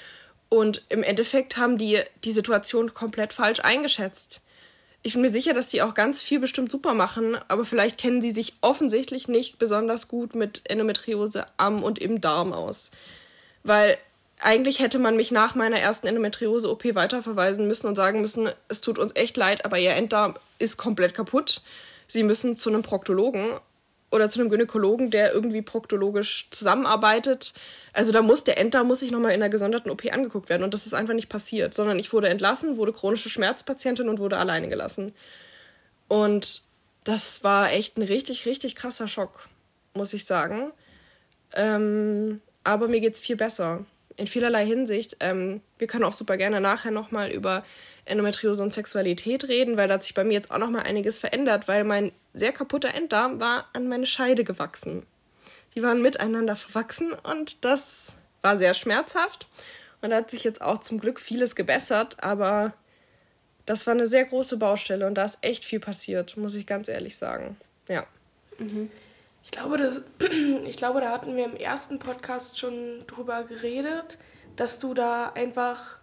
Und 0.49 0.85
im 0.89 1.03
Endeffekt 1.03 1.57
haben 1.57 1.79
die 1.79 2.01
die 2.23 2.33
Situation 2.33 2.95
komplett 2.95 3.33
falsch 3.33 3.61
eingeschätzt. 3.61 4.41
Ich 5.03 5.13
bin 5.13 5.23
mir 5.23 5.31
sicher, 5.31 5.53
dass 5.53 5.69
die 5.69 5.83
auch 5.83 5.95
ganz 5.95 6.23
viel 6.23 6.41
bestimmt 6.41 6.71
super 6.71 6.95
machen, 6.95 7.37
aber 7.49 7.65
vielleicht 7.65 7.99
kennen 7.99 8.23
sie 8.23 8.31
sich 8.31 8.55
offensichtlich 8.63 9.29
nicht 9.29 9.59
besonders 9.59 10.09
gut 10.09 10.35
mit 10.35 10.63
Endometriose 10.71 11.47
am 11.57 11.83
und 11.83 11.99
im 11.99 12.21
Darm 12.21 12.53
aus. 12.53 12.91
Weil 13.65 13.99
eigentlich 14.41 14.79
hätte 14.79 14.99
man 14.99 15.17
mich 15.17 15.31
nach 15.31 15.55
meiner 15.55 15.79
ersten 15.79 16.07
Endometriose-OP 16.07 16.95
weiterverweisen 16.95 17.67
müssen 17.67 17.87
und 17.87 17.97
sagen 17.97 18.21
müssen, 18.21 18.49
es 18.69 18.81
tut 18.81 18.99
uns 18.99 19.15
echt 19.15 19.37
leid, 19.37 19.65
aber 19.65 19.79
ihr 19.79 19.95
Enddarm 19.95 20.37
ist 20.59 20.77
komplett 20.77 21.15
kaputt. 21.15 21.63
Sie 22.09 22.23
müssen 22.23 22.57
zu 22.57 22.71
einem 22.71 22.83
Proktologen 22.83 23.59
oder 24.15 24.29
zu 24.29 24.41
einem 24.41 24.49
Gynäkologen, 24.49 25.11
der 25.11 25.33
irgendwie 25.33 25.61
proktologisch 25.61 26.49
zusammenarbeitet. 26.51 27.53
Also 27.93 28.13
da 28.13 28.23
muss 28.23 28.45
der 28.45 28.59
Enddarm 28.59 28.87
muss 28.87 29.03
ich 29.03 29.11
nochmal 29.11 29.33
in 29.33 29.43
einer 29.43 29.51
gesonderten 29.51 29.91
OP 29.91 30.05
angeguckt 30.11 30.49
werden 30.49 30.63
und 30.63 30.73
das 30.73 30.87
ist 30.87 30.95
einfach 30.95 31.15
nicht 31.15 31.29
passiert, 31.29 31.75
sondern 31.75 31.99
ich 31.99 32.13
wurde 32.13 32.29
entlassen, 32.29 32.77
wurde 32.77 32.93
chronische 32.93 33.29
Schmerzpatientin 33.29 34.09
und 34.09 34.21
wurde 34.21 34.39
alleine 34.39 34.69
gelassen. 34.69 35.13
Und 36.09 36.63
das 37.03 37.43
war 37.45 37.73
echt 37.73 37.99
ein 37.99 38.03
richtig, 38.03 38.47
richtig 38.47 38.77
krasser 38.77 39.09
Schock, 39.09 39.49
muss 39.95 40.15
ich 40.15 40.25
sagen. 40.25 40.71
Ähm, 41.55 42.41
aber 42.63 42.89
mir 42.89 43.01
geht's 43.01 43.21
viel 43.21 43.37
besser. 43.37 43.85
in 44.17 44.29
vielerlei 44.29 44.65
Hinsicht. 44.65 45.17
Ähm, 45.19 45.61
wir 45.77 45.89
können 45.89 46.05
auch 46.05 46.13
super 46.13 46.37
gerne 46.37 46.61
nachher 46.61 46.93
nochmal 46.93 47.33
über 47.33 47.65
Endometriose 48.05 48.63
und 48.63 48.73
Sexualität 48.73 49.49
reden, 49.49 49.77
weil 49.77 49.89
da 49.89 49.95
hat 49.95 50.03
sich 50.03 50.15
bei 50.15 50.25
mir 50.25 50.35
jetzt 50.35 50.51
auch 50.51 50.59
nochmal 50.59 50.83
einiges 50.83 51.19
verändert, 51.19 51.69
weil 51.69 51.85
mein 51.85 52.13
sehr 52.33 52.53
kaputter 52.53 52.93
Enddarm 52.93 53.41
war 53.41 53.69
an 53.73 53.89
meine 53.89 54.07
Scheide 54.07 54.45
gewachsen. 54.45 55.05
Die 55.75 55.83
waren 55.83 56.03
miteinander 56.03 56.57
verwachsen 56.57 57.13
und 57.13 57.65
das 57.65 58.15
war 58.43 58.59
sehr 58.59 58.75
schmerzhaft. 58.75 59.49
Und 60.03 60.11
da 60.11 60.17
hat 60.17 60.31
sich 60.31 60.45
jetzt 60.45 60.61
auch 60.61 60.81
zum 60.81 61.01
Glück 61.01 61.19
vieles 61.19 61.57
gebessert, 61.57 62.23
aber 62.23 62.75
das 63.67 63.87
war 63.87 63.95
eine 63.95 64.07
sehr 64.07 64.27
große 64.27 64.59
Baustelle 64.59 65.07
und 65.07 65.15
da 65.15 65.25
ist 65.25 65.39
echt 65.41 65.65
viel 65.65 65.81
passiert, 65.81 66.37
muss 66.37 66.55
ich 66.55 66.67
ganz 66.67 66.89
ehrlich 66.89 67.17
sagen. 67.17 67.57
Ja. 67.89 68.07
Mhm. 68.59 68.91
Ich 69.43 69.51
glaube, 69.51 69.79
das, 69.79 70.03
ich 70.67 70.77
glaube, 70.77 71.01
da 71.01 71.11
hatten 71.11 71.37
wir 71.37 71.45
im 71.45 71.57
ersten 71.57 71.99
Podcast 71.99 72.59
schon 72.59 73.05
drüber 73.07 73.45
geredet, 73.45 74.19
dass 74.57 74.79
du 74.79 74.95
da 74.95 75.31
einfach, 75.31 75.99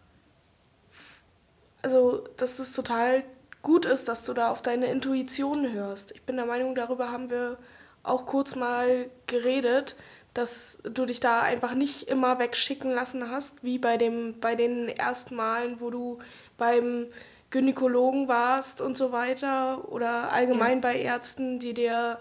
also, 1.82 2.24
dass 2.38 2.58
das 2.58 2.74
total 2.74 3.24
gut 3.62 3.86
ist, 3.86 4.08
dass 4.08 4.26
du 4.26 4.34
da 4.34 4.52
auf 4.52 4.62
deine 4.62 4.88
Intuition 4.88 5.72
hörst. 5.72 6.12
Ich 6.12 6.24
bin 6.24 6.36
der 6.36 6.46
Meinung, 6.46 6.76
darüber 6.76 7.12
haben 7.12 7.30
wir 7.30 7.58
auch 8.04 8.26
kurz 8.26 8.56
mal 8.56 9.10
geredet, 9.28 9.96
dass 10.34 10.82
du 10.84 11.06
dich 11.06 11.20
da 11.20 11.42
einfach 11.42 11.74
nicht 11.74 12.04
immer 12.04 12.40
wegschicken 12.40 12.92
lassen 12.92 13.30
hast, 13.30 13.64
wie 13.64 13.78
bei, 13.78 13.98
dem, 13.98 14.40
bei 14.40 14.56
den 14.56 14.90
ersten 14.90 15.36
Malen, 15.36 15.80
wo 15.80 15.90
du 15.90 16.20
beim 16.58 17.08
Gynäkologen 17.50 18.28
warst 18.28 18.80
und 18.80 18.96
so 18.96 19.12
weiter 19.12 19.92
oder 19.92 20.32
allgemein 20.32 20.78
ja. 20.78 20.82
bei 20.82 21.00
Ärzten, 21.00 21.60
die 21.60 21.74
dir 21.74 22.18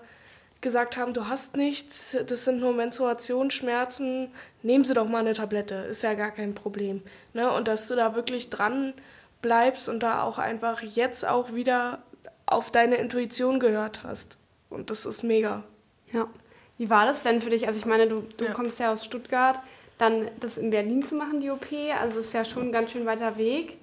gesagt 0.61 0.97
haben, 0.97 1.15
du 1.15 1.29
hast 1.29 1.57
nichts, 1.57 2.17
das 2.27 2.45
sind 2.45 2.61
nur 2.61 2.75
Menstruationsschmerzen, 2.75 4.31
nehmen 4.63 4.85
Sie 4.85 4.93
doch 4.93 5.09
mal 5.09 5.19
eine 5.19 5.33
Tablette, 5.33 5.75
ist 5.75 6.03
ja 6.03 6.15
gar 6.15 6.33
kein 6.33 6.55
Problem. 6.55 7.03
Ne? 7.33 7.51
Und 7.51 7.69
dass 7.69 7.89
du 7.89 7.95
da 7.95 8.15
wirklich 8.15 8.51
dran 8.51 8.93
bleibst 9.43 9.89
und 9.89 10.01
da 10.03 10.23
auch 10.23 10.39
einfach 10.39 10.83
jetzt 10.83 11.27
auch 11.27 11.53
wieder 11.53 12.03
auf 12.47 12.71
deine 12.71 12.97
Intuition 12.97 13.61
gehört 13.61 14.03
hast. 14.03 14.37
Und 14.69 14.91
das 14.91 15.07
ist 15.07 15.23
mega. 15.23 15.63
Ja. 16.13 16.29
Wie 16.79 16.91
war 16.91 17.07
das 17.07 17.23
denn 17.23 17.43
für 17.43 17.51
dich? 17.51 17.67
Also 17.67 17.79
ich 17.79 17.87
meine, 17.87 18.09
du, 18.09 18.23
du 18.37 18.47
ja. 18.47 18.53
kommst 18.53 18.81
ja 18.81 18.93
aus 18.93 19.05
Stuttgart, 19.05 19.61
dann 19.99 20.31
das 20.41 20.57
in 20.59 20.71
Berlin 20.71 21.03
zu 21.03 21.15
machen, 21.15 21.41
die 21.41 21.51
OP, 21.51 21.67
also 21.99 22.19
ist 22.19 22.33
ja 22.33 22.45
schon 22.45 22.69
ein 22.69 22.73
ganz 22.73 22.93
schön 22.93 23.07
weiter 23.07 23.37
Weg. 23.37 23.77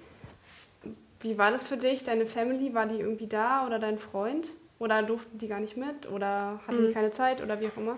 Wie 1.22 1.38
war 1.38 1.52
das 1.52 1.68
für 1.68 1.78
dich? 1.78 2.04
Deine 2.04 2.26
Family, 2.26 2.74
war 2.74 2.86
die 2.86 3.00
irgendwie 3.00 3.28
da 3.28 3.66
oder 3.66 3.80
dein 3.80 3.98
Freund? 4.00 4.48
Oder 4.80 5.02
durften 5.02 5.38
die 5.40 5.48
gar 5.48 5.60
nicht 5.60 5.78
mit? 5.78 6.10
Oder 6.10 6.60
hatten 6.68 6.84
mhm. 6.84 6.88
die 6.88 6.94
keine 6.94 7.12
Zeit 7.12 7.42
oder 7.42 7.60
wie 7.60 7.68
auch 7.68 7.78
immer? 7.78 7.98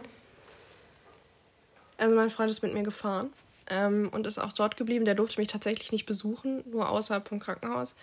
Also 1.97 2.15
mein 2.15 2.29
Freund 2.29 2.49
ist 2.49 2.63
mit 2.63 2.73
mir 2.73 2.83
gefahren 2.83 3.31
ähm, 3.69 4.09
und 4.11 4.27
ist 4.27 4.39
auch 4.39 4.53
dort 4.53 4.77
geblieben. 4.77 5.05
Der 5.05 5.15
durfte 5.15 5.39
mich 5.39 5.47
tatsächlich 5.47 5.91
nicht 5.91 6.05
besuchen, 6.05 6.63
nur 6.69 6.89
außerhalb 6.89 7.27
vom 7.27 7.39
Krankenhaus. 7.39 7.95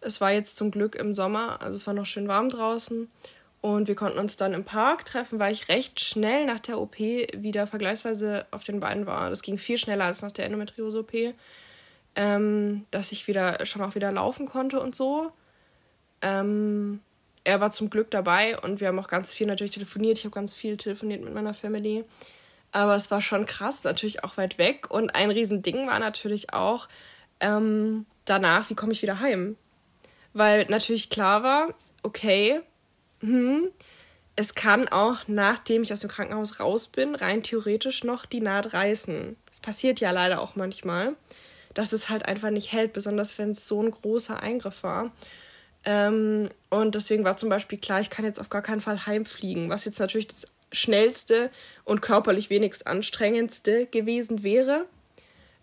Es 0.00 0.20
war 0.20 0.32
jetzt 0.32 0.56
zum 0.56 0.70
Glück 0.70 0.94
im 0.94 1.14
Sommer, 1.14 1.60
also 1.60 1.76
es 1.76 1.86
war 1.86 1.94
noch 1.94 2.06
schön 2.06 2.28
warm 2.28 2.48
draußen. 2.48 3.10
Und 3.60 3.88
wir 3.88 3.96
konnten 3.96 4.18
uns 4.18 4.36
dann 4.36 4.52
im 4.52 4.62
Park 4.62 5.04
treffen, 5.04 5.40
weil 5.40 5.52
ich 5.52 5.68
recht 5.68 5.98
schnell 5.98 6.46
nach 6.46 6.60
der 6.60 6.78
OP 6.78 6.98
wieder 6.98 7.66
vergleichsweise 7.66 8.46
auf 8.52 8.62
den 8.62 8.78
Beinen 8.78 9.06
war. 9.06 9.30
Das 9.30 9.42
ging 9.42 9.58
viel 9.58 9.78
schneller 9.78 10.04
als 10.04 10.22
nach 10.22 10.30
der 10.30 10.44
Endometriose-OP, 10.44 11.34
ähm, 12.14 12.84
dass 12.92 13.10
ich 13.10 13.26
wieder 13.26 13.66
schon 13.66 13.82
auch 13.82 13.96
wieder 13.96 14.12
laufen 14.12 14.46
konnte 14.46 14.80
und 14.80 14.94
so. 14.94 15.32
Ähm, 16.22 17.00
er 17.42 17.60
war 17.60 17.72
zum 17.72 17.90
Glück 17.90 18.10
dabei 18.10 18.58
und 18.60 18.80
wir 18.80 18.88
haben 18.88 18.98
auch 18.98 19.08
ganz 19.08 19.34
viel 19.34 19.46
natürlich 19.46 19.72
telefoniert. 19.72 20.18
Ich 20.18 20.24
habe 20.24 20.34
ganz 20.34 20.54
viel 20.54 20.76
telefoniert 20.76 21.24
mit 21.24 21.34
meiner 21.34 21.54
Family. 21.54 22.04
Aber 22.70 22.94
es 22.94 23.10
war 23.10 23.22
schon 23.22 23.46
krass, 23.46 23.84
natürlich 23.84 24.24
auch 24.24 24.36
weit 24.36 24.58
weg. 24.58 24.90
Und 24.90 25.14
ein 25.14 25.30
Riesending 25.30 25.86
war 25.86 25.98
natürlich 25.98 26.52
auch 26.52 26.88
ähm, 27.40 28.06
danach, 28.24 28.70
wie 28.70 28.74
komme 28.74 28.92
ich 28.92 29.02
wieder 29.02 29.20
heim? 29.20 29.56
Weil 30.32 30.66
natürlich 30.66 31.08
klar 31.08 31.42
war, 31.42 31.74
okay, 32.02 32.60
hm, 33.20 33.68
es 34.36 34.54
kann 34.54 34.86
auch, 34.86 35.26
nachdem 35.26 35.82
ich 35.82 35.92
aus 35.92 36.00
dem 36.00 36.10
Krankenhaus 36.10 36.60
raus 36.60 36.86
bin, 36.86 37.14
rein 37.14 37.42
theoretisch 37.42 38.04
noch 38.04 38.24
die 38.24 38.40
Naht 38.40 38.72
reißen. 38.72 39.36
Das 39.46 39.58
passiert 39.58 39.98
ja 39.98 40.12
leider 40.12 40.40
auch 40.40 40.54
manchmal, 40.54 41.16
dass 41.74 41.92
es 41.92 42.08
halt 42.08 42.26
einfach 42.26 42.50
nicht 42.50 42.70
hält, 42.70 42.92
besonders 42.92 43.36
wenn 43.38 43.52
es 43.52 43.66
so 43.66 43.82
ein 43.82 43.90
großer 43.90 44.40
Eingriff 44.40 44.84
war. 44.84 45.10
Ähm, 45.84 46.50
und 46.70 46.94
deswegen 46.94 47.24
war 47.24 47.36
zum 47.36 47.48
Beispiel 47.48 47.78
klar, 47.78 48.00
ich 48.00 48.10
kann 48.10 48.24
jetzt 48.24 48.40
auf 48.40 48.50
gar 48.50 48.62
keinen 48.62 48.80
Fall 48.80 49.06
heimfliegen, 49.06 49.70
was 49.70 49.84
jetzt 49.84 49.98
natürlich 49.98 50.28
das 50.28 50.46
schnellste 50.72 51.50
und 51.84 52.02
körperlich 52.02 52.50
wenigst 52.50 52.86
anstrengendste 52.86 53.86
gewesen 53.86 54.42
wäre. 54.42 54.86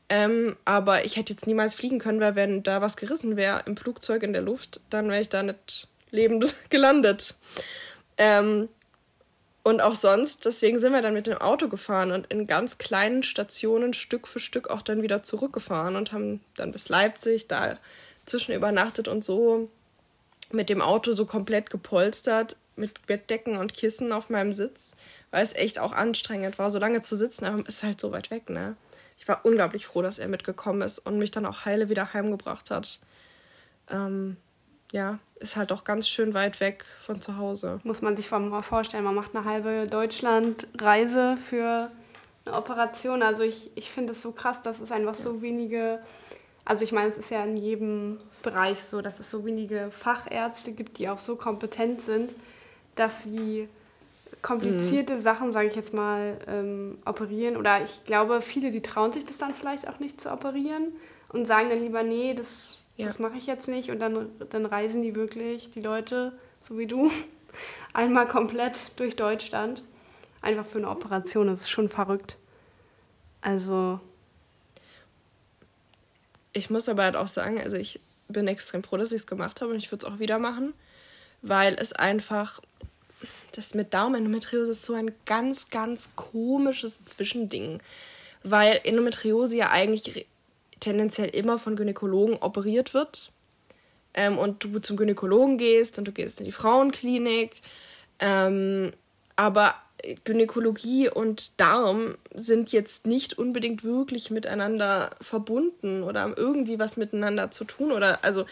Ähm, 0.08 0.56
aber 0.66 1.06
ich 1.06 1.16
hätte 1.16 1.34
jetzt 1.34 1.48
niemals 1.48 1.74
fliegen 1.74 2.00
können, 2.00 2.20
weil 2.20 2.36
wenn 2.36 2.64
da 2.64 2.82
was 2.82 2.96
gerissen 2.98 3.38
wäre 3.38 3.64
im 3.66 3.76
Flugzeug 3.76 4.24
in 4.24 4.34
der 4.34 4.42
Luft, 4.42 4.82
dann 4.90 5.10
wäre 5.10 5.22
ich 5.22 5.30
da 5.30 5.42
nicht 5.42 5.88
lebend 6.12 6.54
gelandet. 6.70 7.36
Ähm, 8.18 8.70
und 9.64 9.82
auch 9.82 9.96
sonst, 9.96 10.46
deswegen 10.46 10.78
sind 10.78 10.94
wir 10.94 11.02
dann 11.02 11.16
mit 11.16 11.26
dem 11.26 11.40
Auto 11.40 11.68
gefahren 11.68 12.12
und 12.12 12.28
in 12.28 12.46
ganz 12.46 12.78
kleinen 12.78 13.24
Stationen 13.24 13.94
Stück 13.94 14.28
für 14.28 14.40
Stück 14.40 14.70
auch 14.70 14.84
dann 14.84 15.02
wieder 15.02 15.24
zurückgefahren 15.24 15.96
und 15.96 16.12
haben 16.12 16.42
dann 16.56 16.72
bis 16.72 16.88
Leipzig 16.88 17.48
da 17.48 17.80
zwischen 18.28 18.54
übernachtet 18.54 19.08
und 19.08 19.24
so 19.24 19.70
mit 20.52 20.70
dem 20.70 20.82
Auto 20.82 21.14
so 21.14 21.26
komplett 21.26 21.72
gepolstert, 21.72 22.58
mit 22.76 23.06
Bettdecken 23.08 23.58
und 23.58 23.74
Kissen 23.74 24.12
auf 24.12 24.30
meinem 24.30 24.54
Sitz, 24.54 24.96
weil 25.32 25.44
es 25.44 25.54
echt 25.54 25.80
auch 25.80 25.92
anstrengend 25.92 26.60
war, 26.60 26.70
so 26.70 26.80
lange 26.80 27.02
zu 27.02 27.16
sitzen, 27.16 27.46
aber 27.46 27.68
ist 27.68 27.84
halt 27.84 28.00
so 28.02 28.12
weit 28.12 28.32
weg, 28.32 28.50
ne? 28.50 28.76
Ich 29.18 29.28
war 29.28 29.46
unglaublich 29.46 29.86
froh, 29.86 30.02
dass 30.02 30.20
er 30.20 30.28
mitgekommen 30.28 30.82
ist 30.82 31.00
und 31.00 31.18
mich 31.18 31.32
dann 31.32 31.46
auch 31.46 31.66
heile 31.66 31.88
wieder 31.90 32.14
heimgebracht 32.14 32.70
hat. 32.70 33.00
Ähm, 33.90 34.36
ja, 34.92 35.20
ist 35.40 35.56
halt 35.56 35.72
auch 35.72 35.86
ganz 35.86 36.10
schön 36.10 36.34
weit 36.34 36.60
weg 36.60 36.86
von 37.00 37.22
zu 37.22 37.38
Hause. 37.38 37.80
Muss 37.84 38.02
man 38.02 38.18
sich 38.18 38.30
mal 38.30 38.62
vorstellen, 38.62 39.06
man 39.06 39.16
macht 39.16 39.36
eine 39.36 39.46
halbe 39.46 39.88
Deutschland-Reise 39.88 41.38
für 41.38 41.92
eine 42.46 42.56
Operation. 42.56 43.24
Also 43.24 43.44
ich, 43.44 43.72
ich 43.76 43.90
finde 43.90 44.12
es 44.12 44.22
so 44.22 44.34
krass, 44.34 44.62
dass 44.62 44.82
es 44.82 44.92
einfach 44.92 45.16
ja. 45.16 45.22
so 45.22 45.42
wenige 45.42 46.00
also 46.66 46.84
ich 46.84 46.92
meine, 46.92 47.10
es 47.10 47.18
ist 47.18 47.30
ja 47.30 47.44
in 47.44 47.58
jedem 47.58 48.18
Bereich 48.42 48.84
so, 48.84 49.02
dass 49.02 49.20
es 49.20 49.30
so 49.30 49.46
wenige 49.46 49.92
Fachärzte 49.92 50.72
gibt, 50.72 50.98
die 50.98 51.08
auch 51.08 51.20
so 51.20 51.36
kompetent 51.36 52.02
sind, 52.02 52.32
dass 52.96 53.24
sie 53.24 53.68
komplizierte 54.42 55.14
mhm. 55.14 55.20
Sachen, 55.20 55.52
sage 55.52 55.68
ich 55.68 55.76
jetzt 55.76 55.94
mal, 55.94 56.38
ähm, 56.48 56.98
operieren. 57.06 57.58
Oder 57.58 57.84
ich 57.84 58.04
glaube, 58.06 58.42
viele, 58.42 58.72
die 58.72 58.82
trauen 58.82 59.12
sich 59.12 59.26
das 59.26 59.38
dann 59.38 59.54
vielleicht 59.54 59.88
auch 59.88 60.00
nicht 60.00 60.22
zu 60.22 60.32
operieren 60.32 60.94
und 61.30 61.46
sagen 61.46 61.70
dann 61.70 61.82
lieber, 61.82 62.04
nee, 62.04 62.34
das, 62.34 62.80
ja. 62.98 63.06
das 63.06 63.20
mache 63.20 63.38
ich 63.38 63.48
jetzt 63.48 63.68
nicht. 63.68 63.90
Und 63.90 64.00
dann, 64.00 64.30
dann 64.50 64.66
reisen 64.66 65.02
die 65.02 65.16
wirklich, 65.16 65.72
die 65.72 65.82
Leute, 65.82 66.38
so 66.62 66.78
wie 66.78 66.86
du, 66.86 67.12
einmal 67.94 68.28
komplett 68.28 68.78
durch 68.98 69.16
Deutschland. 69.16 69.84
Einfach 70.42 70.66
für 70.66 70.78
eine 70.78 70.90
Operation. 70.90 71.48
Das 71.48 71.62
ist 71.62 71.70
schon 71.70 71.90
verrückt. 71.90 72.38
Also 73.42 74.00
ich 76.54 76.70
muss 76.70 76.88
aber 76.88 77.04
halt 77.04 77.16
auch 77.16 77.28
sagen, 77.28 77.60
also 77.60 77.78
ich 77.78 78.00
bin 78.28 78.48
extrem 78.48 78.84
froh, 78.84 78.98
dass 78.98 79.12
ich 79.12 79.22
es 79.22 79.28
gemacht 79.28 79.62
habe 79.62 79.72
und 79.72 79.78
ich 79.78 79.92
würde 79.92 80.06
es 80.06 80.12
auch 80.12 80.20
wieder 80.20 80.40
machen, 80.40 80.74
weil 81.48 81.76
es 81.80 81.94
einfach, 81.94 82.60
das 83.54 83.76
mit 83.76 83.94
Darmendometriose 83.94 84.72
ist 84.72 84.84
so 84.84 84.94
ein 84.94 85.12
ganz, 85.26 85.70
ganz 85.70 86.16
komisches 86.16 87.04
Zwischending, 87.06 87.80
weil 88.44 88.80
Endometriose 88.84 89.56
ja 89.56 89.72
eigentlich 89.72 90.26
tendenziell 90.80 91.30
immer 91.30 91.58
von 91.58 91.76
Gynäkologen 91.76 92.38
operiert 92.38 92.94
wird. 92.94 93.32
Ähm, 94.14 94.38
und 94.38 94.64
du 94.64 94.80
zum 94.80 94.98
Gynäkologen 94.98 95.58
gehst 95.58 95.98
und 95.98 96.06
du 96.08 96.12
gehst 96.12 96.40
in 96.40 96.46
die 96.46 96.52
Frauenklinik, 96.52 97.62
ähm, 98.20 98.94
aber 99.36 99.76
Gynäkologie 100.24 101.10
und 101.10 101.60
Darm 101.60 102.18
sind 102.34 102.72
jetzt 102.72 103.08
nicht 103.08 103.38
unbedingt 103.38 103.84
wirklich 103.84 104.30
miteinander 104.30 105.16
verbunden 105.20 106.04
oder 106.04 106.22
haben 106.22 106.36
irgendwie 106.36 106.80
was 106.80 106.96
miteinander 106.96 107.52
zu 107.52 107.66
tun 107.66 107.92
oder 107.92 108.24
also 108.24 108.46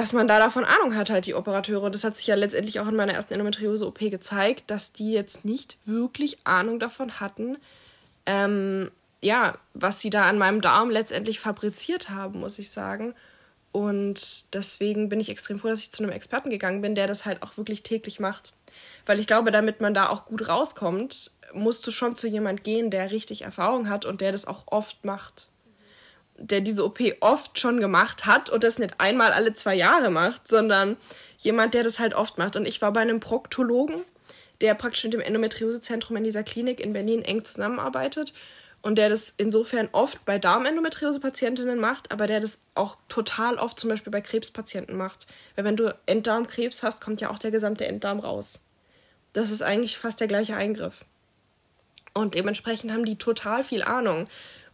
dass 0.00 0.14
man 0.14 0.26
da 0.26 0.38
davon 0.38 0.64
Ahnung 0.64 0.96
hat, 0.96 1.10
halt 1.10 1.26
die 1.26 1.34
Operateure. 1.34 1.90
Das 1.90 2.04
hat 2.04 2.16
sich 2.16 2.26
ja 2.26 2.34
letztendlich 2.34 2.80
auch 2.80 2.88
in 2.88 2.96
meiner 2.96 3.12
ersten 3.12 3.34
Endometriose-OP 3.34 3.98
gezeigt, 3.98 4.70
dass 4.70 4.92
die 4.92 5.12
jetzt 5.12 5.44
nicht 5.44 5.76
wirklich 5.84 6.38
Ahnung 6.44 6.80
davon 6.80 7.20
hatten, 7.20 7.58
ähm, 8.24 8.90
ja, 9.20 9.58
was 9.74 10.00
sie 10.00 10.08
da 10.08 10.26
an 10.26 10.38
meinem 10.38 10.62
Darm 10.62 10.88
letztendlich 10.88 11.38
fabriziert 11.38 12.08
haben, 12.08 12.40
muss 12.40 12.58
ich 12.58 12.70
sagen. 12.70 13.14
Und 13.72 14.54
deswegen 14.54 15.10
bin 15.10 15.20
ich 15.20 15.28
extrem 15.28 15.58
froh, 15.58 15.68
dass 15.68 15.80
ich 15.80 15.92
zu 15.92 16.02
einem 16.02 16.12
Experten 16.12 16.48
gegangen 16.48 16.80
bin, 16.80 16.94
der 16.94 17.06
das 17.06 17.26
halt 17.26 17.42
auch 17.42 17.58
wirklich 17.58 17.82
täglich 17.82 18.18
macht. 18.18 18.54
Weil 19.04 19.20
ich 19.20 19.26
glaube, 19.26 19.52
damit 19.52 19.82
man 19.82 19.92
da 19.92 20.08
auch 20.08 20.24
gut 20.24 20.48
rauskommt, 20.48 21.30
musst 21.52 21.86
du 21.86 21.90
schon 21.90 22.16
zu 22.16 22.26
jemand 22.26 22.64
gehen, 22.64 22.90
der 22.90 23.10
richtig 23.10 23.42
Erfahrung 23.42 23.90
hat 23.90 24.06
und 24.06 24.22
der 24.22 24.32
das 24.32 24.46
auch 24.46 24.62
oft 24.66 25.04
macht. 25.04 25.49
Der 26.40 26.60
diese 26.62 26.84
OP 26.84 26.98
oft 27.20 27.58
schon 27.60 27.80
gemacht 27.80 28.26
hat 28.26 28.50
und 28.50 28.64
das 28.64 28.78
nicht 28.78 28.94
einmal 28.98 29.32
alle 29.32 29.54
zwei 29.54 29.74
Jahre 29.74 30.10
macht, 30.10 30.48
sondern 30.48 30.96
jemand, 31.38 31.74
der 31.74 31.84
das 31.84 31.98
halt 31.98 32.14
oft 32.14 32.38
macht. 32.38 32.56
Und 32.56 32.66
ich 32.66 32.82
war 32.82 32.92
bei 32.92 33.00
einem 33.00 33.20
Proktologen, 33.20 34.02
der 34.60 34.74
praktisch 34.74 35.04
mit 35.04 35.12
dem 35.12 35.20
Endometriosezentrum 35.20 36.16
in 36.16 36.24
dieser 36.24 36.42
Klinik 36.42 36.80
in 36.80 36.92
Berlin 36.92 37.22
eng 37.22 37.44
zusammenarbeitet. 37.44 38.32
und 38.82 38.96
der 38.96 39.08
das 39.08 39.34
insofern 39.36 39.88
oft 39.92 40.24
bei 40.24 40.38
Darmendometriose-Patientinnen 40.38 41.78
macht, 41.78 42.10
aber 42.12 42.26
der 42.26 42.40
das 42.40 42.58
auch 42.74 42.96
total 43.08 43.56
oft 43.56 43.78
zum 43.78 43.90
Beispiel 43.90 44.10
bei 44.10 44.20
Krebspatienten 44.20 44.96
macht. 44.96 45.26
Weil 45.54 45.64
wenn 45.64 45.76
du 45.76 45.94
Enddarmkrebs 46.06 46.82
hast, 46.82 47.00
kommt 47.00 47.20
ja 47.20 47.30
auch 47.30 47.38
der 47.38 47.50
gesamte 47.50 47.86
Enddarm 47.86 48.20
raus. 48.20 48.64
Das 49.32 49.50
ist 49.50 49.62
eigentlich 49.62 49.98
fast 49.98 50.20
der 50.20 50.28
gleiche 50.28 50.56
Eingriff. 50.56 51.04
Und 52.14 52.34
dementsprechend 52.34 52.92
haben 52.92 53.04
die 53.04 53.16
total 53.16 53.62
viel 53.62 53.82
Ahnung. 53.82 54.28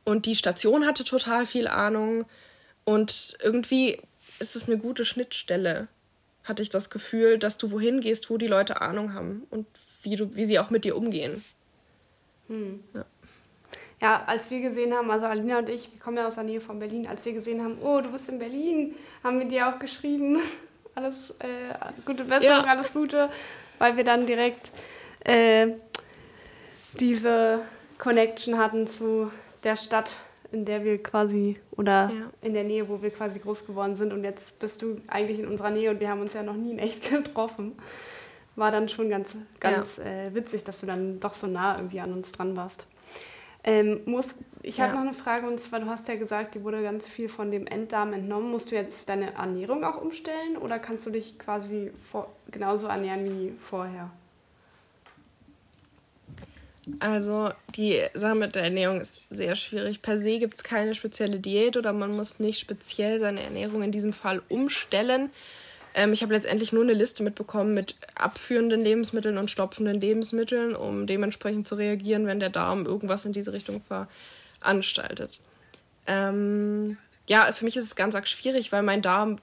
Und 0.06 0.24
die 0.24 0.34
Station 0.34 0.86
hatte 0.86 1.04
total 1.04 1.44
viel 1.44 1.68
Ahnung. 1.68 2.24
Und 2.84 3.36
irgendwie 3.42 4.00
ist 4.38 4.56
es 4.56 4.66
eine 4.66 4.78
gute 4.78 5.04
Schnittstelle, 5.04 5.88
hatte 6.44 6.62
ich 6.62 6.70
das 6.70 6.88
Gefühl, 6.88 7.38
dass 7.38 7.58
du 7.58 7.70
wohin 7.70 8.00
gehst, 8.00 8.30
wo 8.30 8.38
die 8.38 8.46
Leute 8.46 8.80
Ahnung 8.80 9.12
haben 9.12 9.46
und 9.50 9.66
wie, 10.02 10.16
du, 10.16 10.34
wie 10.34 10.46
sie 10.46 10.58
auch 10.58 10.70
mit 10.70 10.84
dir 10.84 10.96
umgehen. 10.96 11.44
Hm. 12.48 12.82
Ja 12.94 13.04
ja, 14.00 14.24
als 14.26 14.50
wir 14.50 14.60
gesehen 14.60 14.94
haben, 14.94 15.10
also 15.10 15.26
Alina 15.26 15.58
und 15.58 15.68
ich, 15.68 15.90
wir 15.92 16.00
kommen 16.00 16.18
ja 16.18 16.26
aus 16.26 16.34
der 16.34 16.44
Nähe 16.44 16.60
von 16.60 16.78
Berlin, 16.78 17.06
als 17.06 17.24
wir 17.24 17.32
gesehen 17.32 17.62
haben, 17.62 17.78
oh, 17.82 18.00
du 18.00 18.10
bist 18.10 18.28
in 18.28 18.38
Berlin, 18.38 18.94
haben 19.24 19.38
wir 19.38 19.46
dir 19.46 19.68
auch 19.68 19.78
geschrieben, 19.78 20.38
alles 20.94 21.30
äh, 21.38 21.74
gute 22.04 22.24
Besserung, 22.24 22.64
ja. 22.64 22.70
alles 22.70 22.92
Gute, 22.92 23.30
weil 23.78 23.96
wir 23.96 24.04
dann 24.04 24.26
direkt 24.26 24.70
äh, 25.24 25.68
diese 27.00 27.60
Connection 27.98 28.58
hatten 28.58 28.86
zu 28.86 29.30
der 29.66 29.76
Stadt, 29.76 30.12
in 30.52 30.64
der 30.64 30.84
wir 30.84 31.02
quasi, 31.02 31.60
oder 31.72 32.10
ja. 32.12 32.30
in 32.40 32.54
der 32.54 32.62
Nähe, 32.62 32.88
wo 32.88 33.02
wir 33.02 33.10
quasi 33.10 33.40
groß 33.40 33.66
geworden 33.66 33.96
sind. 33.96 34.12
Und 34.12 34.22
jetzt 34.22 34.60
bist 34.60 34.80
du 34.80 35.00
eigentlich 35.08 35.40
in 35.40 35.48
unserer 35.48 35.70
Nähe 35.70 35.90
und 35.90 35.98
wir 35.98 36.08
haben 36.08 36.20
uns 36.20 36.34
ja 36.34 36.44
noch 36.44 36.54
nie 36.54 36.70
in 36.70 36.78
echt 36.78 37.10
getroffen. 37.10 37.72
War 38.54 38.70
dann 38.70 38.88
schon 38.88 39.10
ganz, 39.10 39.36
ganz 39.60 39.96
ja. 39.96 40.04
äh, 40.04 40.34
witzig, 40.34 40.64
dass 40.64 40.80
du 40.80 40.86
dann 40.86 41.20
doch 41.20 41.34
so 41.34 41.48
nah 41.48 41.76
irgendwie 41.76 42.00
an 42.00 42.12
uns 42.12 42.32
dran 42.32 42.56
warst. 42.56 42.86
Ähm, 43.64 44.02
muss, 44.06 44.38
ich 44.62 44.80
habe 44.80 44.90
ja. 44.92 44.94
noch 44.94 45.02
eine 45.02 45.12
Frage 45.12 45.48
und 45.48 45.60
zwar, 45.60 45.80
du 45.80 45.86
hast 45.86 46.06
ja 46.06 46.14
gesagt, 46.14 46.54
dir 46.54 46.62
wurde 46.62 46.80
ganz 46.82 47.08
viel 47.08 47.28
von 47.28 47.50
dem 47.50 47.66
Enddarm 47.66 48.12
entnommen. 48.12 48.48
Musst 48.52 48.70
du 48.70 48.76
jetzt 48.76 49.08
deine 49.08 49.34
Ernährung 49.34 49.82
auch 49.82 50.00
umstellen 50.00 50.56
oder 50.56 50.78
kannst 50.78 51.04
du 51.06 51.10
dich 51.10 51.40
quasi 51.40 51.90
vor, 52.10 52.32
genauso 52.52 52.86
ernähren 52.86 53.24
wie 53.24 53.52
vorher? 53.58 54.12
Also 57.00 57.50
die 57.74 58.00
Sache 58.14 58.36
mit 58.36 58.54
der 58.54 58.62
Ernährung 58.64 59.00
ist 59.00 59.22
sehr 59.30 59.56
schwierig. 59.56 60.02
Per 60.02 60.18
se 60.18 60.38
gibt 60.38 60.54
es 60.54 60.62
keine 60.62 60.94
spezielle 60.94 61.40
Diät 61.40 61.76
oder 61.76 61.92
man 61.92 62.14
muss 62.14 62.38
nicht 62.38 62.60
speziell 62.60 63.18
seine 63.18 63.42
Ernährung 63.42 63.82
in 63.82 63.90
diesem 63.90 64.12
Fall 64.12 64.40
umstellen. 64.48 65.30
Ähm, 65.94 66.12
ich 66.12 66.22
habe 66.22 66.34
letztendlich 66.34 66.72
nur 66.72 66.84
eine 66.84 66.92
Liste 66.92 67.24
mitbekommen 67.24 67.74
mit 67.74 67.96
abführenden 68.14 68.82
Lebensmitteln 68.82 69.36
und 69.36 69.50
stopfenden 69.50 70.00
Lebensmitteln, 70.00 70.76
um 70.76 71.08
dementsprechend 71.08 71.66
zu 71.66 71.74
reagieren, 71.74 72.26
wenn 72.26 72.38
der 72.38 72.50
Darm 72.50 72.86
irgendwas 72.86 73.24
in 73.24 73.32
diese 73.32 73.52
Richtung 73.52 73.82
veranstaltet. 74.60 75.40
Ähm, 76.06 76.98
ja, 77.28 77.50
für 77.52 77.64
mich 77.64 77.76
ist 77.76 77.84
es 77.84 77.96
ganz 77.96 78.14
arg 78.14 78.28
schwierig, 78.28 78.70
weil 78.70 78.84
mein 78.84 79.02
Darm 79.02 79.38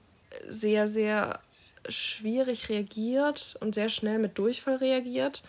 sehr, 0.48 0.88
sehr 0.88 1.40
schwierig 1.90 2.70
reagiert 2.70 3.56
und 3.60 3.74
sehr 3.74 3.90
schnell 3.90 4.18
mit 4.18 4.38
Durchfall 4.38 4.76
reagiert 4.76 5.42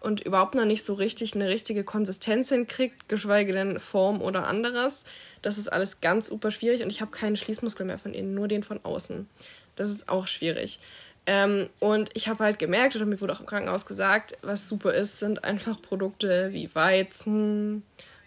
und 0.00 0.20
überhaupt 0.20 0.54
noch 0.54 0.64
nicht 0.64 0.84
so 0.84 0.94
richtig 0.94 1.34
eine 1.34 1.48
richtige 1.48 1.84
Konsistenz 1.84 2.50
hinkriegt, 2.50 3.08
geschweige 3.08 3.52
denn 3.52 3.80
Form 3.80 4.20
oder 4.20 4.46
anderes. 4.46 5.04
Das 5.42 5.58
ist 5.58 5.72
alles 5.72 6.00
ganz 6.00 6.28
super 6.28 6.50
schwierig 6.50 6.82
und 6.82 6.90
ich 6.90 7.00
habe 7.00 7.10
keinen 7.10 7.36
Schließmuskel 7.36 7.86
mehr 7.86 7.98
von 7.98 8.14
innen, 8.14 8.34
nur 8.34 8.48
den 8.48 8.62
von 8.62 8.80
außen. 8.82 9.28
Das 9.74 9.90
ist 9.90 10.08
auch 10.08 10.26
schwierig. 10.26 10.78
Ähm, 11.26 11.68
und 11.80 12.10
ich 12.14 12.28
habe 12.28 12.44
halt 12.44 12.58
gemerkt, 12.58 12.94
oder 12.94 13.04
mir 13.04 13.20
wurde 13.20 13.32
auch 13.32 13.40
im 13.40 13.46
Krankenhaus 13.46 13.84
gesagt, 13.84 14.38
was 14.42 14.68
super 14.68 14.94
ist, 14.94 15.18
sind 15.18 15.42
einfach 15.42 15.82
Produkte 15.82 16.52
wie 16.52 16.72
Weizen, 16.74 17.82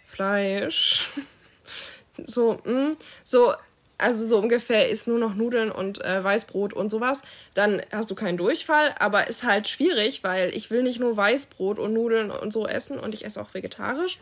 Fleisch. 0.06 1.10
so, 2.26 2.60
mh, 2.66 2.90
mm, 2.90 2.98
so, 3.24 3.54
also 4.00 4.26
so 4.26 4.40
ungefähr 4.40 4.90
ist 4.90 5.08
nur 5.08 5.20
noch 5.20 5.36
Nudeln 5.36 5.72
und 5.72 6.04
äh, 6.04 6.24
Weißbrot 6.24 6.74
und 6.74 6.90
sowas. 6.90 7.22
Dann 7.54 7.82
hast 7.92 8.10
du 8.10 8.16
keinen 8.16 8.38
Durchfall, 8.38 8.96
aber 8.98 9.28
ist 9.28 9.44
halt 9.44 9.68
schwierig, 9.68 10.24
weil 10.24 10.56
ich 10.56 10.72
will 10.72 10.84
nicht 10.84 11.00
nur 11.00 11.16
Weißbrot 11.16 11.80
und 11.80 11.94
Nudeln 11.94 12.32
und 12.32 12.52
so 12.52 12.68
essen 12.68 12.98
und 12.98 13.14
ich 13.14 13.26
esse 13.26 13.42
auch 13.42 13.54
vegetarisch. 13.54 14.18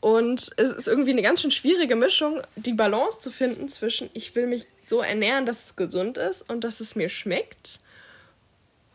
Und 0.00 0.52
es 0.56 0.70
ist 0.70 0.88
irgendwie 0.88 1.10
eine 1.10 1.22
ganz 1.22 1.40
schön 1.40 1.50
schwierige 1.50 1.96
Mischung, 1.96 2.42
die 2.56 2.74
Balance 2.74 3.20
zu 3.20 3.30
finden 3.30 3.68
zwischen, 3.68 4.10
ich 4.12 4.34
will 4.34 4.46
mich 4.46 4.66
so 4.86 5.00
ernähren, 5.00 5.46
dass 5.46 5.64
es 5.64 5.76
gesund 5.76 6.18
ist 6.18 6.42
und 6.48 6.64
dass 6.64 6.80
es 6.80 6.94
mir 6.94 7.08
schmeckt. 7.08 7.80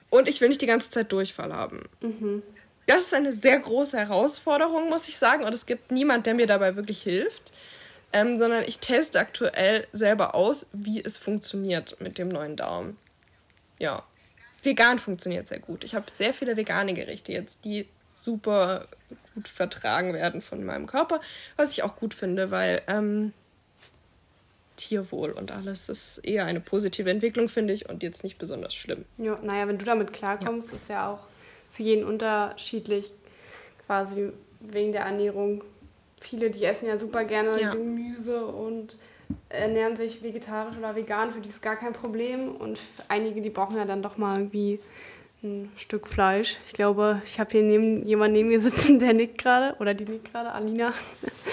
Und 0.10 0.28
ich 0.28 0.41
will 0.41 0.50
nicht 0.50 0.62
die 0.62 0.67
ganze 0.67 0.89
Zeit 0.89 1.12
Durchfall 1.12 1.54
haben. 1.54 1.84
Mhm. 2.02 2.43
Das 2.86 3.04
ist 3.04 3.13
eine 3.13 3.34
sehr 3.34 3.58
große 3.58 3.98
Herausforderung, 3.98 4.89
muss 4.89 5.08
ich 5.08 5.17
sagen. 5.17 5.43
Und 5.43 5.54
es 5.54 5.65
gibt 5.65 5.91
niemand, 5.91 6.26
der 6.26 6.34
mir 6.34 6.48
dabei 6.48 6.76
wirklich 6.76 7.02
hilft. 7.02 7.52
Ähm, 8.13 8.38
sondern 8.38 8.63
ich 8.65 8.80
teste 8.80 9.19
aktuell 9.19 9.88
selber 9.91 10.36
aus, 10.36 10.67
wie 10.74 11.04
es 11.04 11.17
funktioniert 11.17 12.00
mit 12.02 12.17
dem 12.17 12.28
neuen 12.30 12.56
Darm. 12.56 12.97
Ja. 13.80 14.04
Vegan 14.63 15.00
funktioniert 15.00 15.47
sehr 15.47 15.60
gut. 15.60 15.84
Ich 15.84 15.95
habe 15.95 16.06
sehr 16.12 16.34
viele 16.34 16.56
vegane 16.56 16.93
Gerichte 16.93 17.32
jetzt, 17.32 17.65
die 17.65 17.88
super 18.15 18.88
gut 19.34 19.47
vertragen 19.47 20.13
werden 20.13 20.41
von 20.41 20.63
meinem 20.63 20.88
Körper, 20.88 21.21
was 21.56 21.71
ich 21.71 21.84
auch 21.84 21.95
gut 21.95 22.13
finde, 22.13 22.52
weil 22.52 22.82
ähm, 22.88 23.34
Tierwohl 24.76 25.32
und 25.32 25.52
alles 25.52 25.89
ist 25.89 26.19
eher 26.19 26.45
eine 26.45 26.60
positive 26.60 27.10
Entwicklung, 27.10 27.50
finde 27.50 27.74
ich, 27.74 27.89
und 27.89 28.04
jetzt 28.04 28.24
nicht 28.24 28.38
besonders 28.38 28.74
schlimm. 28.74 29.06
Ja, 29.17 29.38
naja, 29.41 29.67
wenn 29.67 29.78
du 29.78 29.86
damit 29.86 30.13
klarkommst, 30.13 30.71
ja. 30.71 30.76
ist 30.76 30.89
ja 30.89 31.12
auch 31.12 31.19
für 31.71 31.84
jeden 31.84 32.04
unterschiedlich, 32.04 33.13
quasi 33.86 34.32
wegen 34.60 34.91
der 34.91 35.02
Ernährung. 35.02 35.63
Viele, 36.22 36.50
die 36.50 36.64
essen 36.64 36.88
ja 36.88 36.98
super 36.98 37.26
gerne 37.26 37.60
ja. 37.60 37.72
Gemüse 37.72 38.46
und 38.46 38.98
ernähren 39.50 39.96
sich 39.96 40.24
vegetarisch 40.24 40.78
oder 40.78 40.96
vegan, 40.96 41.32
für 41.32 41.42
die 41.42 41.50
ist 41.50 41.62
gar 41.62 41.76
kein 41.76 41.94
Problem. 41.94 42.56
Und 42.56 42.80
einige, 43.08 43.42
die 43.42 43.50
brauchen 43.50 43.78
ja 43.78 43.86
dann 43.86 44.02
doch 44.02 44.18
mal 44.18 44.38
irgendwie 44.38 44.80
ein 45.44 45.72
Stück 45.76 46.08
Fleisch. 46.08 46.58
Ich 46.66 46.74
glaube, 46.74 47.22
ich 47.26 47.40
habe 47.40 47.52
hier 47.52 47.64
neben, 47.64 48.06
jemanden 48.06 48.34
neben 48.34 48.50
mir 48.50 48.60
sitzen, 48.60 49.00
der 49.00 49.14
nickt 49.14 49.40
gerade, 49.40 49.76
oder 49.80 49.94
die 49.94 50.06
nickt 50.06 50.32
gerade, 50.32 50.52
Alina. 50.52 50.94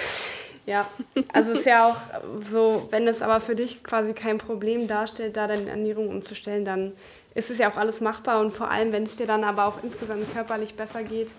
ja, 0.65 0.87
also 1.33 1.51
ist 1.53 1.65
ja 1.65 1.87
auch 1.87 1.97
so, 2.43 2.87
wenn 2.91 3.07
es 3.07 3.21
aber 3.21 3.39
für 3.39 3.55
dich 3.55 3.83
quasi 3.83 4.13
kein 4.13 4.37
Problem 4.37 4.87
darstellt, 4.87 5.35
da 5.35 5.47
deine 5.47 5.69
Ernährung 5.69 6.09
umzustellen, 6.09 6.65
dann 6.65 6.93
ist 7.33 7.49
es 7.49 7.57
ja 7.57 7.71
auch 7.71 7.77
alles 7.77 8.01
machbar 8.01 8.41
und 8.41 8.51
vor 8.51 8.69
allem, 8.69 8.91
wenn 8.91 9.03
es 9.03 9.15
dir 9.15 9.27
dann 9.27 9.43
aber 9.43 9.65
auch 9.65 9.83
insgesamt 9.83 10.31
körperlich 10.33 10.75
besser 10.75 11.03
geht, 11.03 11.29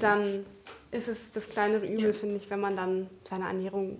dann 0.00 0.44
ist 0.90 1.08
es 1.08 1.32
das 1.32 1.50
kleinere 1.50 1.86
Übel, 1.86 2.06
ja. 2.06 2.12
finde 2.12 2.36
ich, 2.36 2.50
wenn 2.50 2.60
man 2.60 2.76
dann 2.76 3.08
seine 3.24 3.46
Ernährung 3.46 3.98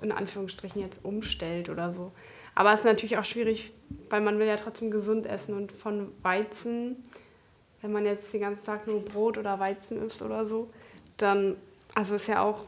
in 0.00 0.12
Anführungsstrichen 0.12 0.80
jetzt 0.80 1.04
umstellt 1.04 1.68
oder 1.68 1.92
so. 1.92 2.12
Aber 2.54 2.72
es 2.72 2.80
ist 2.80 2.86
natürlich 2.86 3.18
auch 3.18 3.24
schwierig, 3.24 3.72
weil 4.10 4.20
man 4.20 4.38
will 4.38 4.46
ja 4.46 4.56
trotzdem 4.56 4.90
gesund 4.90 5.26
essen 5.26 5.54
und 5.54 5.70
von 5.70 6.12
Weizen, 6.22 6.96
wenn 7.82 7.92
man 7.92 8.04
jetzt 8.04 8.32
den 8.32 8.40
ganzen 8.40 8.66
Tag 8.66 8.86
nur 8.86 9.04
Brot 9.04 9.38
oder 9.38 9.60
Weizen 9.60 10.04
isst 10.04 10.22
oder 10.22 10.44
so, 10.44 10.70
dann, 11.16 11.56
also 11.94 12.14
ist 12.16 12.26
ja 12.26 12.42
auch, 12.42 12.64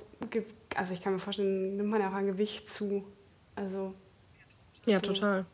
also 0.77 0.95
ich 0.95 1.03
kann 1.03 1.15
mir 1.15 1.19
vorstellen, 1.19 1.77
nimmt 1.77 1.89
man 1.89 2.01
ja 2.01 2.09
auch 2.09 2.15
an 2.15 2.27
Gewicht 2.27 2.71
zu. 2.71 3.05
Also. 3.57 3.95
Ja, 4.87 5.01
total. 5.01 5.45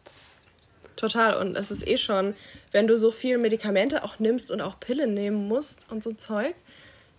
Total. 0.96 1.37
Und 1.40 1.56
es 1.56 1.70
ist 1.70 1.87
eh 1.87 1.96
schon, 1.96 2.35
wenn 2.72 2.87
du 2.87 2.96
so 2.96 3.11
viel 3.11 3.38
Medikamente 3.38 4.02
auch 4.02 4.18
nimmst 4.18 4.50
und 4.50 4.61
auch 4.61 4.80
Pillen 4.80 5.14
nehmen 5.14 5.48
musst 5.48 5.90
und 5.90 6.02
so 6.02 6.12
Zeug, 6.12 6.54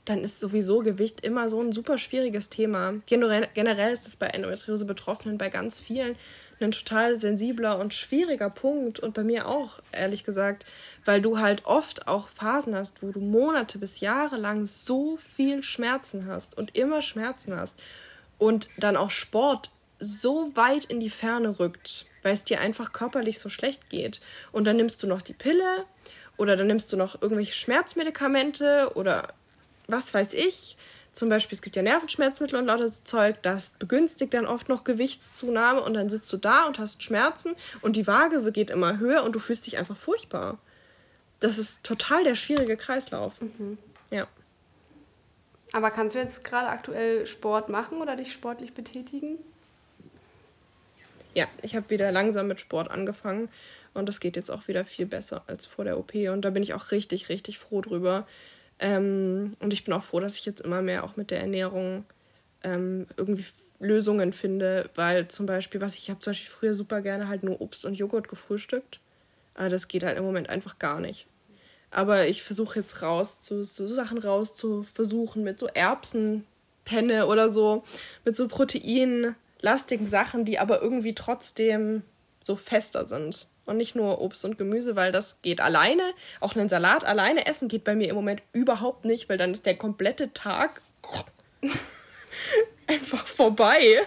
dann 0.09 0.23
ist 0.23 0.39
sowieso 0.39 0.79
Gewicht 0.79 1.21
immer 1.21 1.49
so 1.49 1.61
ein 1.61 1.73
super 1.73 1.97
schwieriges 1.97 2.49
Thema. 2.49 2.95
Generell, 3.07 3.91
ist 3.91 4.07
es 4.07 4.15
bei 4.15 4.27
Endometriose-Betroffenen 4.27 5.37
bei 5.37 5.49
ganz 5.49 5.79
vielen 5.79 6.15
ein 6.59 6.71
total 6.71 7.17
sensibler 7.17 7.77
und 7.77 7.93
schwieriger 7.93 8.49
Punkt 8.49 8.99
und 8.99 9.13
bei 9.13 9.23
mir 9.23 9.47
auch, 9.47 9.79
ehrlich 9.91 10.23
gesagt, 10.23 10.65
weil 11.05 11.21
du 11.21 11.39
halt 11.39 11.65
oft 11.65 12.07
auch 12.07 12.29
Phasen 12.29 12.75
hast, 12.75 13.03
wo 13.03 13.11
du 13.11 13.19
Monate 13.19 13.77
bis 13.77 13.99
Jahre 13.99 14.37
lang 14.37 14.65
so 14.65 15.17
viel 15.17 15.61
Schmerzen 15.61 16.25
hast 16.25 16.57
und 16.57 16.75
immer 16.75 17.01
Schmerzen 17.01 17.55
hast 17.55 17.79
und 18.39 18.69
dann 18.79 18.97
auch 18.97 19.11
Sport 19.11 19.69
so 19.99 20.55
weit 20.55 20.85
in 20.85 20.99
die 20.99 21.09
Ferne 21.09 21.59
rückt, 21.59 22.05
weil 22.23 22.33
es 22.33 22.43
dir 22.43 22.59
einfach 22.59 22.91
körperlich 22.91 23.39
so 23.39 23.49
schlecht 23.49 23.89
geht. 23.89 24.21
Und 24.51 24.65
dann 24.65 24.77
nimmst 24.77 25.01
du 25.03 25.07
noch 25.07 25.21
die 25.21 25.33
Pille 25.33 25.85
oder 26.37 26.55
dann 26.55 26.67
nimmst 26.67 26.91
du 26.93 26.97
noch 26.97 27.21
irgendwelche 27.21 27.53
Schmerzmedikamente 27.53 28.91
oder 28.95 29.27
was 29.87 30.13
weiß 30.13 30.33
ich 30.33 30.77
zum 31.17 31.29
Beispiel, 31.29 31.55
es 31.55 31.63
gibt 31.63 31.75
ja 31.75 31.81
Nervenschmerzmittel 31.81 32.59
und 32.59 32.67
lauter 32.67 32.87
so 32.87 33.01
Zeug, 33.03 33.41
das 33.41 33.71
begünstigt 33.71 34.35
dann 34.35 34.45
oft 34.45 34.69
noch 34.69 34.83
Gewichtszunahme 34.83 35.81
und 35.81 35.95
dann 35.95 36.11
sitzt 36.11 36.31
du 36.31 36.37
da 36.37 36.65
und 36.65 36.77
hast 36.77 37.01
Schmerzen 37.01 37.55
und 37.81 37.95
die 37.95 38.05
Waage 38.05 38.51
geht 38.51 38.69
immer 38.69 38.99
höher 38.99 39.23
und 39.23 39.33
du 39.33 39.39
fühlst 39.39 39.65
dich 39.65 39.79
einfach 39.79 39.97
furchtbar. 39.97 40.59
Das 41.39 41.57
ist 41.57 41.83
total 41.83 42.23
der 42.23 42.35
schwierige 42.35 42.77
Kreislauf. 42.77 43.41
Mhm. 43.41 43.79
Ja. 44.11 44.27
Aber 45.73 45.89
kannst 45.89 46.15
du 46.15 46.19
jetzt 46.19 46.43
gerade 46.43 46.67
aktuell 46.67 47.25
Sport 47.25 47.67
machen 47.67 47.99
oder 47.99 48.15
dich 48.15 48.31
sportlich 48.31 48.73
betätigen? 48.73 49.39
Ja, 51.33 51.47
ich 51.63 51.75
habe 51.75 51.89
wieder 51.89 52.11
langsam 52.11 52.47
mit 52.47 52.59
Sport 52.59 52.91
angefangen 52.91 53.49
und 53.95 54.07
das 54.07 54.19
geht 54.19 54.35
jetzt 54.35 54.51
auch 54.51 54.67
wieder 54.67 54.85
viel 54.85 55.07
besser 55.07 55.43
als 55.47 55.65
vor 55.65 55.83
der 55.83 55.97
OP 55.97 56.13
und 56.13 56.43
da 56.43 56.51
bin 56.51 56.61
ich 56.61 56.75
auch 56.75 56.91
richtig, 56.91 57.29
richtig 57.29 57.57
froh 57.57 57.81
drüber. 57.81 58.27
Ähm, 58.79 59.55
und 59.59 59.73
ich 59.73 59.83
bin 59.83 59.93
auch 59.93 60.03
froh, 60.03 60.19
dass 60.19 60.37
ich 60.37 60.45
jetzt 60.45 60.61
immer 60.61 60.81
mehr 60.81 61.03
auch 61.03 61.15
mit 61.15 61.31
der 61.31 61.41
Ernährung 61.41 62.05
ähm, 62.63 63.07
irgendwie 63.17 63.45
Lösungen 63.79 64.33
finde, 64.33 64.89
weil 64.95 65.27
zum 65.27 65.45
Beispiel, 65.45 65.81
was 65.81 65.95
ich 65.95 66.09
habe 66.09 66.19
zum 66.19 66.31
Beispiel 66.31 66.49
früher 66.49 66.75
super 66.75 67.01
gerne 67.01 67.27
halt 67.27 67.43
nur 67.43 67.61
Obst 67.61 67.85
und 67.85 67.93
Joghurt 67.93 68.27
gefrühstückt. 68.27 68.99
Aber 69.55 69.69
das 69.69 69.87
geht 69.87 70.03
halt 70.03 70.17
im 70.17 70.23
Moment 70.23 70.49
einfach 70.49 70.79
gar 70.79 70.99
nicht. 70.99 71.27
Aber 71.89 72.27
ich 72.27 72.43
versuche 72.43 72.79
jetzt 72.79 73.01
raus, 73.01 73.39
zu, 73.39 73.63
so 73.63 73.87
Sachen 73.87 74.17
raus 74.17 74.55
zu 74.55 74.83
versuchen 74.83 75.43
mit 75.43 75.59
so 75.59 75.67
Erbsenpenne 75.67 77.27
oder 77.27 77.49
so, 77.49 77.83
mit 78.25 78.35
so 78.35 78.47
proteinlastigen 78.47 80.05
Sachen, 80.05 80.45
die 80.45 80.59
aber 80.59 80.81
irgendwie 80.81 81.15
trotzdem 81.15 82.03
so 82.41 82.55
fester 82.55 83.05
sind. 83.05 83.47
Und 83.67 83.77
nicht 83.77 83.95
nur 83.95 84.21
Obst 84.21 84.45
und 84.45 84.57
Gemüse, 84.57 84.95
weil 84.95 85.11
das 85.11 85.41
geht 85.41 85.61
alleine. 85.61 86.13
Auch 86.39 86.55
einen 86.55 86.69
Salat 86.69 87.05
alleine 87.05 87.45
essen 87.45 87.67
geht 87.67 87.83
bei 87.83 87.95
mir 87.95 88.09
im 88.09 88.15
Moment 88.15 88.41
überhaupt 88.53 89.05
nicht, 89.05 89.27
weil 89.29 89.37
dann 89.37 89.51
ist 89.51 89.65
der 89.65 89.77
komplette 89.77 90.33
Tag 90.33 90.81
einfach 92.87 93.27
vorbei. 93.27 94.01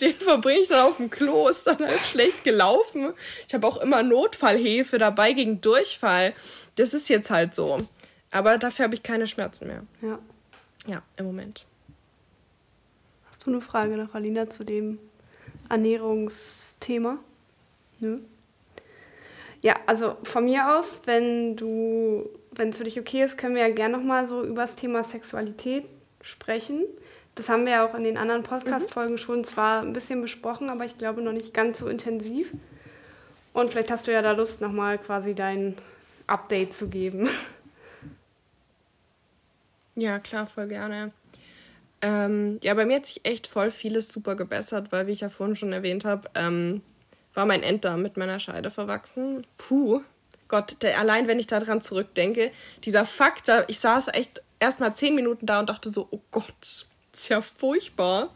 Den 0.00 0.14
verbringe 0.14 0.60
ich 0.62 0.68
dann 0.68 0.88
auf 0.88 0.96
dem 0.96 1.10
Klo, 1.10 1.48
ist 1.48 1.66
dann 1.66 1.78
halt 1.78 2.00
schlecht 2.00 2.42
gelaufen. 2.42 3.14
Ich 3.46 3.54
habe 3.54 3.66
auch 3.66 3.76
immer 3.76 4.02
Notfallhefe 4.02 4.98
dabei 4.98 5.32
gegen 5.32 5.60
Durchfall. 5.60 6.34
Das 6.74 6.92
ist 6.92 7.08
jetzt 7.08 7.30
halt 7.30 7.54
so. 7.54 7.86
Aber 8.32 8.58
dafür 8.58 8.86
habe 8.86 8.96
ich 8.96 9.04
keine 9.04 9.28
Schmerzen 9.28 9.68
mehr. 9.68 9.84
Ja. 10.00 10.18
Ja, 10.86 11.02
im 11.16 11.26
Moment. 11.26 11.66
Hast 13.28 13.46
du 13.46 13.50
eine 13.52 13.60
Frage 13.60 13.96
noch, 13.96 14.14
Alina, 14.14 14.50
zu 14.50 14.64
dem 14.64 14.98
Ernährungsthema? 15.68 17.18
Nö. 18.00 18.14
Ja, 18.14 18.31
also 19.86 20.16
von 20.24 20.44
mir 20.44 20.76
aus, 20.76 21.02
wenn 21.04 21.56
du, 21.56 22.28
wenn 22.50 22.70
es 22.70 22.78
für 22.78 22.84
dich 22.84 22.98
okay 22.98 23.22
ist, 23.22 23.38
können 23.38 23.54
wir 23.54 23.62
ja 23.62 23.72
gerne 23.72 23.96
nochmal 23.96 24.26
so 24.26 24.42
über 24.42 24.62
das 24.62 24.76
Thema 24.76 25.04
Sexualität 25.04 25.84
sprechen. 26.20 26.84
Das 27.34 27.48
haben 27.48 27.64
wir 27.64 27.72
ja 27.72 27.86
auch 27.86 27.94
in 27.94 28.04
den 28.04 28.18
anderen 28.18 28.42
Podcast-Folgen 28.42 29.12
mhm. 29.12 29.18
schon 29.18 29.44
zwar 29.44 29.82
ein 29.82 29.92
bisschen 29.92 30.20
besprochen, 30.20 30.68
aber 30.68 30.84
ich 30.84 30.98
glaube 30.98 31.22
noch 31.22 31.32
nicht 31.32 31.54
ganz 31.54 31.78
so 31.78 31.88
intensiv. 31.88 32.52
Und 33.52 33.70
vielleicht 33.70 33.90
hast 33.90 34.06
du 34.06 34.12
ja 34.12 34.22
da 34.22 34.32
Lust, 34.32 34.60
nochmal 34.60 34.98
quasi 34.98 35.34
dein 35.34 35.76
Update 36.26 36.74
zu 36.74 36.88
geben. 36.88 37.28
Ja, 39.94 40.18
klar, 40.18 40.46
voll 40.46 40.68
gerne. 40.68 41.12
Ähm, 42.00 42.58
ja, 42.62 42.74
bei 42.74 42.86
mir 42.86 42.96
hat 42.96 43.06
sich 43.06 43.24
echt 43.24 43.46
voll 43.46 43.70
vieles 43.70 44.08
super 44.08 44.34
gebessert, 44.34 44.90
weil, 44.90 45.06
wie 45.06 45.12
ich 45.12 45.20
ja 45.20 45.28
vorhin 45.28 45.54
schon 45.54 45.72
erwähnt 45.72 46.04
habe, 46.04 46.30
ähm, 46.34 46.80
war 47.34 47.46
mein 47.46 47.62
Enddarm 47.62 48.02
mit 48.02 48.16
meiner 48.16 48.40
Scheide 48.40 48.70
verwachsen. 48.70 49.46
Puh. 49.58 50.02
Gott, 50.48 50.76
der, 50.82 50.98
allein 50.98 51.28
wenn 51.28 51.38
ich 51.38 51.46
daran 51.46 51.80
zurückdenke, 51.80 52.50
dieser 52.84 53.06
Fakt, 53.06 53.50
ich 53.68 53.78
saß 53.78 54.08
echt 54.08 54.42
erst 54.60 54.80
mal 54.80 54.94
zehn 54.94 55.14
Minuten 55.14 55.46
da 55.46 55.60
und 55.60 55.68
dachte 55.68 55.90
so, 55.90 56.08
oh 56.10 56.20
Gott, 56.30 56.86
ist 57.12 57.28
ja 57.28 57.40
furchtbar. 57.40 58.30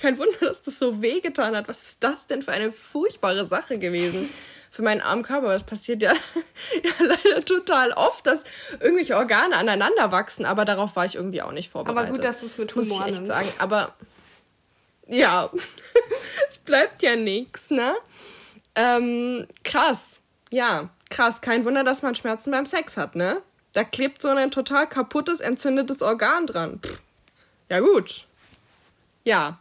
Kein 0.00 0.18
Wunder, 0.18 0.38
dass 0.40 0.62
das 0.62 0.78
so 0.78 1.00
wehgetan 1.00 1.56
hat. 1.56 1.68
Was 1.68 1.82
ist 1.82 2.04
das 2.04 2.26
denn 2.26 2.42
für 2.42 2.52
eine 2.52 2.72
furchtbare 2.72 3.44
Sache 3.44 3.78
gewesen? 3.78 4.28
Für 4.70 4.82
meinen 4.82 5.00
armen 5.00 5.22
Körper. 5.22 5.52
Das 5.52 5.64
passiert 5.64 6.02
ja, 6.02 6.12
ja 6.84 6.90
leider 7.00 7.44
total 7.44 7.92
oft, 7.92 8.26
dass 8.26 8.44
irgendwelche 8.78 9.16
Organe 9.16 9.56
aneinander 9.56 10.12
wachsen, 10.12 10.44
aber 10.44 10.64
darauf 10.64 10.96
war 10.96 11.06
ich 11.06 11.16
irgendwie 11.16 11.42
auch 11.42 11.52
nicht 11.52 11.70
vorbereitet. 11.70 12.08
Aber 12.08 12.16
gut, 12.16 12.24
dass 12.24 12.40
du 12.40 12.46
es 12.46 12.58
mit 12.58 12.74
Humor 12.74 12.98
muss 12.98 13.10
ich 13.10 13.14
echt 13.14 13.26
sagen. 13.26 13.48
Aber 13.58 13.94
ja, 15.08 15.50
es 16.48 16.58
bleibt 16.58 17.02
ja 17.02 17.16
nichts, 17.16 17.70
ne? 17.70 17.94
Ähm, 18.74 19.46
krass. 19.64 20.20
Ja, 20.50 20.90
krass. 21.10 21.40
Kein 21.40 21.64
Wunder, 21.64 21.84
dass 21.84 22.02
man 22.02 22.14
Schmerzen 22.14 22.50
beim 22.50 22.66
Sex 22.66 22.96
hat, 22.96 23.16
ne? 23.16 23.42
Da 23.72 23.84
klebt 23.84 24.22
so 24.22 24.28
ein 24.28 24.50
total 24.50 24.88
kaputtes, 24.88 25.40
entzündetes 25.40 26.02
Organ 26.02 26.46
dran. 26.46 26.80
Pff. 26.82 27.00
Ja, 27.68 27.80
gut. 27.80 28.26
Ja. 29.24 29.58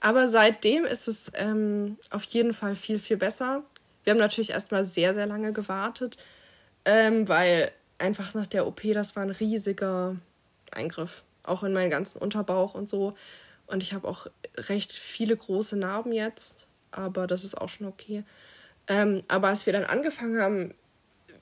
Aber 0.00 0.26
seitdem 0.26 0.84
ist 0.84 1.06
es 1.06 1.30
ähm, 1.34 1.96
auf 2.10 2.24
jeden 2.24 2.54
Fall 2.54 2.74
viel, 2.74 2.98
viel 2.98 3.16
besser. 3.16 3.62
Wir 4.02 4.12
haben 4.12 4.18
natürlich 4.18 4.50
erstmal 4.50 4.84
sehr, 4.84 5.14
sehr 5.14 5.26
lange 5.26 5.52
gewartet, 5.52 6.16
ähm, 6.84 7.28
weil 7.28 7.70
einfach 7.98 8.34
nach 8.34 8.48
der 8.48 8.66
OP, 8.66 8.80
das 8.92 9.14
war 9.14 9.22
ein 9.22 9.30
riesiger 9.30 10.16
Eingriff. 10.72 11.22
Auch 11.44 11.62
in 11.62 11.72
meinen 11.72 11.90
ganzen 11.90 12.18
Unterbauch 12.18 12.74
und 12.74 12.90
so. 12.90 13.14
Und 13.66 13.82
ich 13.82 13.92
habe 13.92 14.08
auch 14.08 14.26
recht 14.56 14.90
viele 14.90 15.36
große 15.36 15.76
Narben 15.76 16.12
jetzt, 16.12 16.66
aber 16.90 17.28
das 17.28 17.44
ist 17.44 17.56
auch 17.56 17.68
schon 17.68 17.86
okay. 17.86 18.24
Ähm, 18.88 19.22
aber 19.28 19.48
als 19.48 19.66
wir 19.66 19.72
dann 19.72 19.84
angefangen 19.84 20.40
haben, 20.40 20.74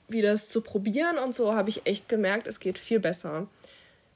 wieder 0.07 0.31
das 0.31 0.49
zu 0.49 0.61
probieren 0.61 1.17
und 1.17 1.35
so, 1.35 1.53
habe 1.53 1.69
ich 1.69 1.85
echt 1.85 2.09
gemerkt, 2.09 2.47
es 2.47 2.59
geht 2.59 2.77
viel 2.77 2.99
besser. 2.99 3.47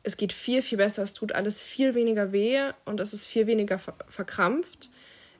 Es 0.03 0.17
geht 0.17 0.33
viel, 0.33 0.61
viel 0.61 0.77
besser. 0.77 1.03
Es 1.03 1.13
tut 1.13 1.31
alles 1.31 1.61
viel 1.61 1.95
weniger 1.95 2.31
weh 2.31 2.71
und 2.85 2.99
es 2.99 3.13
ist 3.13 3.25
viel 3.25 3.47
weniger 3.47 3.79
ver 3.79 3.95
verkrampft. 4.09 4.89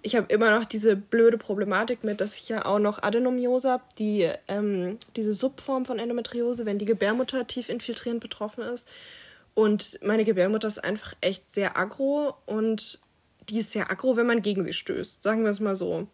Ich 0.01 0.15
habe 0.15 0.31
immer 0.31 0.57
noch 0.57 0.65
diese 0.65 0.95
blöde 0.95 1.37
Problematik 1.37 2.03
mit, 2.03 2.21
dass 2.21 2.35
ich 2.35 2.47
ja 2.47 2.65
auch 2.65 2.77
noch 2.77 3.01
Adenomiose 3.01 3.71
habe, 3.71 3.83
die, 3.97 4.31
ähm, 4.47 4.99
diese 5.15 5.33
Subform 5.33 5.85
von 5.85 5.97
Endometriose, 5.97 6.67
wenn 6.67 6.77
die 6.77 6.85
Gebärmutter 6.85 7.47
tief 7.47 7.69
infiltrierend 7.69 8.21
betroffen 8.21 8.63
ist. 8.63 8.87
Und 9.55 9.99
meine 10.03 10.23
Gebärmutter 10.23 10.67
ist 10.67 10.83
einfach 10.83 11.15
echt 11.21 11.51
sehr 11.51 11.75
aggro 11.75 12.35
und 12.45 12.99
die 13.49 13.59
ist 13.59 13.71
sehr 13.71 13.89
aggro, 13.89 14.15
wenn 14.15 14.27
man 14.27 14.41
gegen 14.41 14.63
sie 14.63 14.73
stößt, 14.73 15.23
sagen 15.23 15.43
wir 15.43 15.49
es 15.49 15.59
mal 15.59 15.75
so. 15.75 16.07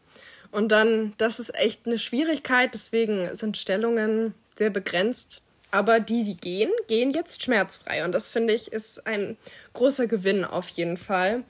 Und 0.52 0.70
dann, 0.70 1.14
das 1.18 1.40
ist 1.40 1.56
echt 1.56 1.86
eine 1.86 1.98
Schwierigkeit, 1.98 2.74
deswegen 2.74 3.34
sind 3.36 3.58
Stellungen 3.58 4.34
sehr 4.58 4.70
begrenzt. 4.70 5.42
Aber 5.72 6.02
die, 6.02 6.24
die 6.24 6.36
gehen, 6.36 6.70
gehen 6.88 7.12
jetzt 7.12 7.42
schmerzfrei. 7.42 8.04
Und 8.04 8.12
das 8.12 8.28
finde 8.28 8.54
ich 8.54 8.74
ist 8.74 9.08
ein 9.08 9.38
großer 9.74 10.08
Gewinn 10.08 10.44
auf 10.44 10.68
jeden 10.68 10.98
Fall. 10.98 11.44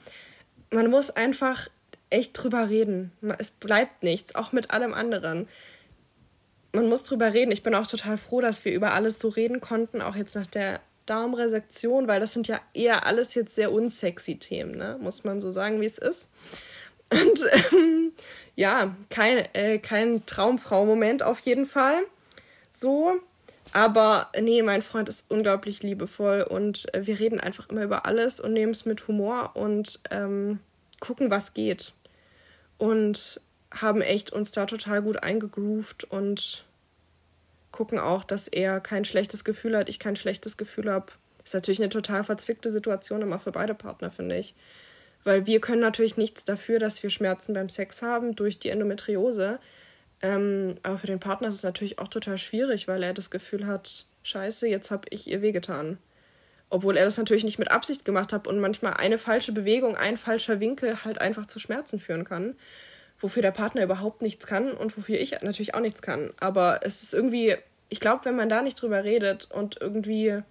Man 0.70 0.88
muss 0.90 1.10
einfach 1.10 1.68
echt 2.08 2.32
drüber 2.34 2.68
reden. 2.68 3.10
Es 3.38 3.50
bleibt 3.50 4.04
nichts, 4.04 4.34
auch 4.36 4.52
mit 4.52 4.70
allem 4.70 4.94
anderen. 4.94 5.48
Man 6.72 6.88
muss 6.88 7.04
drüber 7.04 7.34
reden. 7.34 7.50
Ich 7.50 7.64
bin 7.64 7.74
auch 7.74 7.86
total 7.86 8.16
froh, 8.16 8.40
dass 8.40 8.64
wir 8.64 8.72
über 8.72 8.92
alles 8.92 9.18
so 9.18 9.28
reden 9.28 9.60
konnten, 9.60 10.00
auch 10.00 10.14
jetzt 10.14 10.36
nach 10.36 10.46
der 10.46 10.80
Darmresektion, 11.06 12.06
weil 12.06 12.20
das 12.20 12.32
sind 12.32 12.46
ja 12.46 12.60
eher 12.74 13.06
alles 13.06 13.34
jetzt 13.34 13.54
sehr 13.54 13.72
unsexy 13.72 14.38
Themen, 14.38 14.76
ne? 14.76 14.98
muss 15.00 15.24
man 15.24 15.40
so 15.40 15.50
sagen, 15.50 15.80
wie 15.80 15.86
es 15.86 15.98
ist. 15.98 16.30
Und 17.12 17.46
ähm, 17.72 18.12
ja, 18.56 18.94
kein, 19.10 19.38
äh, 19.54 19.78
kein 19.78 20.24
Traumfrau-Moment 20.26 21.22
auf 21.22 21.40
jeden 21.40 21.66
Fall. 21.66 22.02
So. 22.72 23.14
Aber 23.72 24.28
nee, 24.38 24.62
mein 24.62 24.82
Freund 24.82 25.08
ist 25.08 25.30
unglaublich 25.30 25.82
liebevoll 25.82 26.42
und 26.42 26.92
äh, 26.94 27.06
wir 27.06 27.18
reden 27.18 27.40
einfach 27.40 27.70
immer 27.70 27.82
über 27.82 28.04
alles 28.04 28.38
und 28.38 28.52
nehmen 28.52 28.72
es 28.72 28.84
mit 28.84 29.08
Humor 29.08 29.52
und 29.54 29.98
ähm, 30.10 30.58
gucken, 31.00 31.30
was 31.30 31.54
geht. 31.54 31.92
Und 32.76 33.40
haben 33.70 34.02
echt 34.02 34.30
uns 34.30 34.52
da 34.52 34.66
total 34.66 35.00
gut 35.00 35.22
eingegroovt 35.22 36.04
und 36.04 36.64
gucken 37.70 37.98
auch, 37.98 38.24
dass 38.24 38.48
er 38.48 38.80
kein 38.80 39.06
schlechtes 39.06 39.44
Gefühl 39.44 39.76
hat, 39.76 39.88
ich 39.88 39.98
kein 39.98 40.16
schlechtes 40.16 40.58
Gefühl 40.58 40.92
habe. 40.92 41.06
Ist 41.42 41.54
natürlich 41.54 41.80
eine 41.80 41.88
total 41.88 42.22
verzwickte 42.24 42.70
Situation 42.70 43.22
immer 43.22 43.38
für 43.38 43.52
beide 43.52 43.74
Partner, 43.74 44.10
finde 44.10 44.36
ich. 44.36 44.54
Weil 45.24 45.46
wir 45.46 45.60
können 45.60 45.80
natürlich 45.80 46.16
nichts 46.16 46.44
dafür, 46.44 46.78
dass 46.78 47.02
wir 47.02 47.10
Schmerzen 47.10 47.54
beim 47.54 47.68
Sex 47.68 48.02
haben 48.02 48.34
durch 48.34 48.58
die 48.58 48.70
Endometriose. 48.70 49.58
Ähm, 50.20 50.76
aber 50.82 50.98
für 50.98 51.06
den 51.06 51.20
Partner 51.20 51.48
ist 51.48 51.56
es 51.56 51.62
natürlich 51.62 51.98
auch 51.98 52.08
total 52.08 52.38
schwierig, 52.38 52.88
weil 52.88 53.02
er 53.02 53.14
das 53.14 53.30
Gefühl 53.30 53.66
hat, 53.66 54.06
scheiße, 54.22 54.68
jetzt 54.68 54.90
habe 54.90 55.06
ich 55.10 55.28
ihr 55.28 55.42
wehgetan. 55.42 55.98
Obwohl 56.70 56.96
er 56.96 57.04
das 57.04 57.18
natürlich 57.18 57.44
nicht 57.44 57.58
mit 57.58 57.70
Absicht 57.70 58.04
gemacht 58.04 58.32
hat 58.32 58.46
und 58.46 58.58
manchmal 58.58 58.94
eine 58.94 59.18
falsche 59.18 59.52
Bewegung, 59.52 59.96
ein 59.96 60.16
falscher 60.16 60.58
Winkel 60.58 61.04
halt 61.04 61.20
einfach 61.20 61.46
zu 61.46 61.58
Schmerzen 61.58 62.00
führen 62.00 62.24
kann. 62.24 62.54
Wofür 63.20 63.42
der 63.42 63.50
Partner 63.50 63.84
überhaupt 63.84 64.22
nichts 64.22 64.46
kann 64.46 64.72
und 64.72 64.96
wofür 64.96 65.20
ich 65.20 65.42
natürlich 65.42 65.74
auch 65.74 65.80
nichts 65.80 66.02
kann. 66.02 66.32
Aber 66.40 66.80
es 66.82 67.02
ist 67.02 67.14
irgendwie, 67.14 67.56
ich 67.88 68.00
glaube, 68.00 68.24
wenn 68.24 68.36
man 68.36 68.48
da 68.48 68.62
nicht 68.62 68.80
drüber 68.80 69.04
redet 69.04 69.48
und 69.50 69.80
irgendwie 69.80 70.42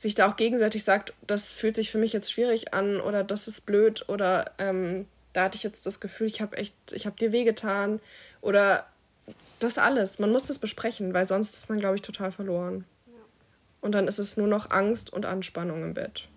sich 0.00 0.14
da 0.14 0.30
auch 0.30 0.36
gegenseitig 0.36 0.82
sagt, 0.82 1.12
das 1.26 1.52
fühlt 1.52 1.76
sich 1.76 1.90
für 1.90 1.98
mich 1.98 2.14
jetzt 2.14 2.32
schwierig 2.32 2.72
an 2.72 3.02
oder 3.02 3.22
das 3.22 3.46
ist 3.48 3.66
blöd 3.66 4.08
oder 4.08 4.50
ähm, 4.56 5.06
da 5.34 5.44
hatte 5.44 5.56
ich 5.56 5.62
jetzt 5.62 5.84
das 5.84 6.00
Gefühl, 6.00 6.26
ich 6.26 6.40
habe 6.40 6.56
echt, 6.56 6.74
ich 6.92 7.04
habe 7.04 7.16
dir 7.16 7.32
wehgetan 7.32 8.00
oder 8.40 8.86
das 9.58 9.76
alles. 9.76 10.18
Man 10.18 10.32
muss 10.32 10.44
das 10.44 10.58
besprechen, 10.58 11.12
weil 11.12 11.26
sonst 11.26 11.54
ist 11.54 11.68
man, 11.68 11.80
glaube 11.80 11.96
ich, 11.96 12.02
total 12.02 12.32
verloren. 12.32 12.86
Ja. 13.08 13.12
Und 13.82 13.92
dann 13.92 14.08
ist 14.08 14.18
es 14.18 14.38
nur 14.38 14.46
noch 14.46 14.70
Angst 14.70 15.12
und 15.12 15.26
Anspannung 15.26 15.82
im 15.82 15.92
Bett. 15.92 16.28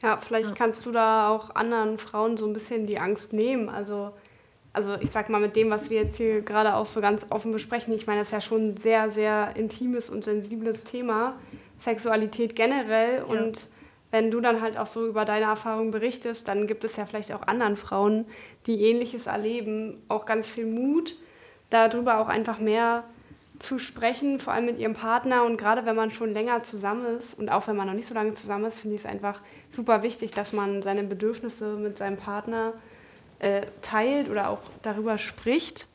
Ja, 0.00 0.16
vielleicht 0.18 0.50
ja. 0.50 0.54
kannst 0.54 0.86
du 0.86 0.92
da 0.92 1.30
auch 1.30 1.56
anderen 1.56 1.98
Frauen 1.98 2.36
so 2.36 2.46
ein 2.46 2.52
bisschen 2.52 2.86
die 2.86 3.00
Angst 3.00 3.32
nehmen. 3.32 3.68
Also, 3.68 4.12
also 4.72 4.94
ich 5.00 5.10
sag 5.10 5.28
mal, 5.28 5.40
mit 5.40 5.56
dem, 5.56 5.70
was 5.70 5.90
wir 5.90 6.02
jetzt 6.02 6.18
hier 6.18 6.42
gerade 6.42 6.76
auch 6.76 6.86
so 6.86 7.00
ganz 7.00 7.26
offen 7.30 7.50
besprechen, 7.50 7.92
ich 7.92 8.06
meine, 8.06 8.20
das 8.20 8.28
ist 8.28 8.32
ja 8.32 8.40
schon 8.40 8.68
ein 8.68 8.76
sehr, 8.76 9.10
sehr 9.10 9.56
intimes 9.56 10.08
und 10.08 10.22
sensibles 10.22 10.84
Thema. 10.84 11.34
Sexualität 11.78 12.56
generell. 12.56 13.18
Ja. 13.18 13.24
Und 13.24 13.68
wenn 14.10 14.30
du 14.30 14.40
dann 14.40 14.60
halt 14.60 14.76
auch 14.76 14.86
so 14.86 15.06
über 15.06 15.24
deine 15.24 15.46
Erfahrungen 15.46 15.90
berichtest, 15.90 16.46
dann 16.46 16.66
gibt 16.66 16.84
es 16.84 16.96
ja 16.96 17.04
vielleicht 17.04 17.32
auch 17.32 17.42
anderen 17.42 17.76
Frauen, 17.76 18.26
die 18.66 18.82
ähnliches 18.82 19.26
erleben, 19.26 20.02
auch 20.08 20.24
ganz 20.24 20.46
viel 20.46 20.66
Mut, 20.66 21.16
darüber 21.70 22.18
auch 22.18 22.28
einfach 22.28 22.58
mehr 22.58 23.04
zu 23.58 23.78
sprechen, 23.78 24.40
vor 24.40 24.52
allem 24.52 24.66
mit 24.66 24.78
ihrem 24.78 24.94
Partner 24.94 25.44
und 25.44 25.56
gerade 25.56 25.86
wenn 25.86 25.96
man 25.96 26.10
schon 26.10 26.32
länger 26.32 26.62
zusammen 26.64 27.16
ist 27.16 27.34
und 27.34 27.48
auch 27.48 27.66
wenn 27.66 27.76
man 27.76 27.86
noch 27.86 27.94
nicht 27.94 28.06
so 28.06 28.14
lange 28.14 28.34
zusammen 28.34 28.64
ist, 28.66 28.80
finde 28.80 28.96
ich 28.96 29.02
es 29.02 29.06
einfach 29.06 29.40
super 29.68 30.02
wichtig, 30.02 30.32
dass 30.32 30.52
man 30.52 30.82
seine 30.82 31.04
Bedürfnisse 31.04 31.76
mit 31.76 31.96
seinem 31.96 32.16
Partner 32.16 32.72
äh, 33.38 33.62
teilt 33.82 34.28
oder 34.28 34.50
auch 34.50 34.60
darüber 34.82 35.18
spricht. 35.18 35.86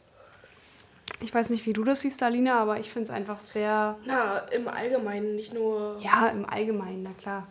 Ich 1.21 1.33
weiß 1.33 1.49
nicht, 1.49 1.65
wie 1.65 1.73
du 1.73 1.83
das 1.83 2.01
siehst, 2.01 2.23
Alina, 2.23 2.59
aber 2.59 2.79
ich 2.79 2.89
finde 2.89 3.05
es 3.05 3.09
einfach 3.09 3.39
sehr. 3.39 3.97
Na, 4.05 4.39
im 4.51 4.67
Allgemeinen, 4.67 5.35
nicht 5.35 5.53
nur. 5.53 5.97
Ja, 5.99 6.29
im 6.29 6.49
Allgemeinen, 6.49 7.03
na 7.03 7.11
klar. 7.17 7.47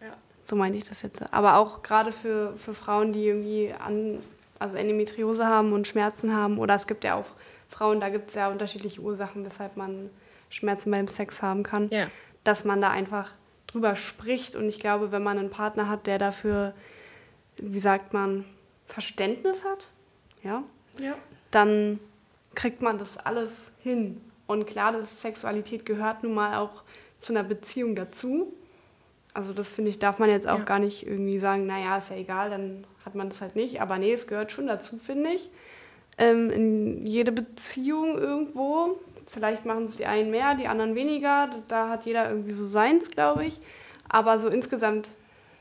Ja. 0.00 0.14
So 0.42 0.56
meine 0.56 0.76
ich 0.76 0.84
das 0.84 1.02
jetzt. 1.02 1.22
Aber 1.32 1.56
auch 1.56 1.82
gerade 1.82 2.10
für, 2.10 2.56
für 2.56 2.74
Frauen, 2.74 3.12
die 3.12 3.26
irgendwie 3.26 3.72
an, 3.72 4.20
also 4.58 4.76
Endometriose 4.76 5.46
haben 5.46 5.72
und 5.72 5.86
Schmerzen 5.86 6.34
haben. 6.34 6.58
Oder 6.58 6.74
es 6.74 6.86
gibt 6.86 7.04
ja 7.04 7.14
auch 7.14 7.26
Frauen, 7.68 8.00
da 8.00 8.08
gibt 8.08 8.30
es 8.30 8.34
ja 8.34 8.50
unterschiedliche 8.50 9.00
Ursachen, 9.00 9.44
weshalb 9.44 9.76
man 9.76 10.10
Schmerzen 10.48 10.90
beim 10.90 11.06
Sex 11.06 11.42
haben 11.42 11.62
kann. 11.62 11.88
Ja. 11.90 12.08
Dass 12.42 12.64
man 12.64 12.80
da 12.80 12.90
einfach 12.90 13.30
drüber 13.68 13.94
spricht. 13.94 14.56
Und 14.56 14.68
ich 14.68 14.78
glaube, 14.78 15.12
wenn 15.12 15.22
man 15.22 15.38
einen 15.38 15.50
Partner 15.50 15.88
hat, 15.88 16.06
der 16.06 16.18
dafür, 16.18 16.74
wie 17.58 17.80
sagt 17.80 18.12
man, 18.12 18.44
Verständnis 18.86 19.64
hat, 19.64 19.88
ja, 20.42 20.62
ja. 21.00 21.14
dann 21.50 21.98
kriegt 22.54 22.82
man 22.82 22.98
das 22.98 23.18
alles 23.18 23.72
hin. 23.82 24.20
Und 24.46 24.66
klar, 24.66 24.92
das 24.92 25.22
Sexualität 25.22 25.86
gehört 25.86 26.22
nun 26.22 26.34
mal 26.34 26.58
auch 26.58 26.82
zu 27.18 27.32
einer 27.32 27.42
Beziehung 27.42 27.96
dazu. 27.96 28.52
Also 29.32 29.52
das 29.52 29.72
finde 29.72 29.90
ich, 29.90 29.98
darf 29.98 30.18
man 30.18 30.30
jetzt 30.30 30.48
auch 30.48 30.58
ja. 30.58 30.64
gar 30.64 30.78
nicht 30.78 31.06
irgendwie 31.06 31.38
sagen, 31.38 31.66
naja, 31.66 31.96
ist 31.96 32.10
ja 32.10 32.16
egal, 32.16 32.50
dann 32.50 32.86
hat 33.04 33.14
man 33.14 33.28
das 33.28 33.40
halt 33.40 33.56
nicht. 33.56 33.80
Aber 33.80 33.98
nee, 33.98 34.12
es 34.12 34.26
gehört 34.26 34.52
schon 34.52 34.66
dazu, 34.66 34.98
finde 34.98 35.30
ich. 35.30 35.50
Ähm, 36.18 36.50
in 36.50 37.06
jede 37.06 37.32
Beziehung 37.32 38.16
irgendwo. 38.16 39.00
Vielleicht 39.26 39.64
machen 39.64 39.84
es 39.84 39.96
die 39.96 40.06
einen 40.06 40.30
mehr, 40.30 40.54
die 40.54 40.68
anderen 40.68 40.94
weniger. 40.94 41.50
Da 41.66 41.88
hat 41.88 42.06
jeder 42.06 42.28
irgendwie 42.28 42.54
so 42.54 42.66
seins, 42.66 43.10
glaube 43.10 43.44
ich. 43.44 43.60
Aber 44.08 44.38
so 44.38 44.48
insgesamt 44.48 45.10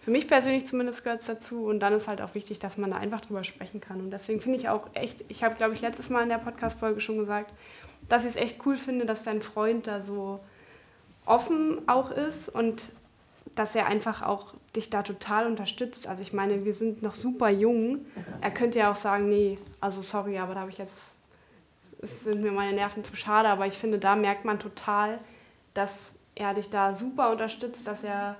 für 0.03 0.11
mich 0.11 0.27
persönlich 0.27 0.65
zumindest 0.65 1.05
gehört 1.05 1.21
es 1.21 1.27
dazu. 1.27 1.65
Und 1.65 1.79
dann 1.79 1.93
ist 1.93 2.09
halt 2.09 2.21
auch 2.21 2.35
wichtig, 2.35 2.59
dass 2.59 2.77
man 2.77 2.91
da 2.91 2.97
einfach 2.97 3.21
drüber 3.21 3.45
sprechen 3.45 3.79
kann. 3.79 4.01
Und 4.01 4.11
deswegen 4.11 4.41
finde 4.41 4.57
ich 4.59 4.67
auch 4.67 4.89
echt, 4.93 5.23
ich 5.29 5.45
habe, 5.45 5.55
glaube 5.55 5.73
ich, 5.73 5.81
letztes 5.81 6.09
Mal 6.09 6.23
in 6.23 6.29
der 6.29 6.39
Podcast-Folge 6.39 6.99
schon 6.99 7.17
gesagt, 7.17 7.53
dass 8.09 8.23
ich 8.23 8.31
es 8.31 8.35
echt 8.35 8.65
cool 8.65 8.75
finde, 8.75 9.05
dass 9.05 9.23
dein 9.23 9.41
Freund 9.41 9.87
da 9.87 10.01
so 10.01 10.41
offen 11.25 11.87
auch 11.87 12.11
ist 12.11 12.49
und 12.49 12.83
dass 13.55 13.75
er 13.75 13.85
einfach 13.85 14.23
auch 14.23 14.53
dich 14.75 14.89
da 14.89 15.03
total 15.03 15.47
unterstützt. 15.47 16.07
Also 16.07 16.21
ich 16.21 16.33
meine, 16.33 16.65
wir 16.65 16.73
sind 16.73 17.01
noch 17.01 17.13
super 17.13 17.49
jung. 17.49 18.05
Er 18.41 18.51
könnte 18.51 18.79
ja 18.79 18.91
auch 18.91 18.97
sagen, 18.97 19.29
nee, 19.29 19.57
also 19.79 20.01
sorry, 20.01 20.37
aber 20.37 20.53
da 20.53 20.61
habe 20.61 20.71
ich 20.71 20.79
jetzt, 20.79 21.15
es 22.01 22.25
sind 22.25 22.41
mir 22.41 22.51
meine 22.51 22.73
Nerven 22.73 23.05
zu 23.05 23.15
schade. 23.15 23.47
Aber 23.47 23.67
ich 23.67 23.77
finde, 23.77 23.99
da 23.99 24.17
merkt 24.17 24.43
man 24.43 24.59
total, 24.59 25.17
dass 25.73 26.19
er 26.35 26.53
dich 26.55 26.69
da 26.69 26.93
super 26.93 27.31
unterstützt, 27.31 27.87
dass 27.87 28.03
er 28.03 28.35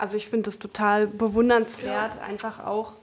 also 0.00 0.16
ich 0.16 0.28
finde 0.28 0.44
das 0.44 0.58
total 0.58 1.06
bewundernswert, 1.06 2.14
ja. 2.16 2.22
einfach 2.22 2.64
auch, 2.64 2.94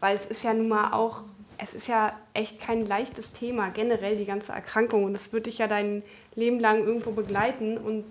weil 0.00 0.14
es 0.14 0.26
ist 0.26 0.44
ja 0.44 0.52
nun 0.52 0.68
mal 0.68 0.92
auch, 0.92 1.22
es 1.56 1.74
ist 1.74 1.86
ja 1.86 2.12
echt 2.34 2.60
kein 2.60 2.84
leichtes 2.84 3.32
Thema, 3.32 3.70
generell 3.70 4.16
die 4.16 4.26
ganze 4.26 4.52
Erkrankung. 4.52 5.04
Und 5.04 5.14
es 5.14 5.32
wird 5.32 5.46
dich 5.46 5.58
ja 5.58 5.66
dein 5.66 6.02
Leben 6.34 6.60
lang 6.60 6.84
irgendwo 6.84 7.12
begleiten. 7.12 7.78
Und 7.78 8.04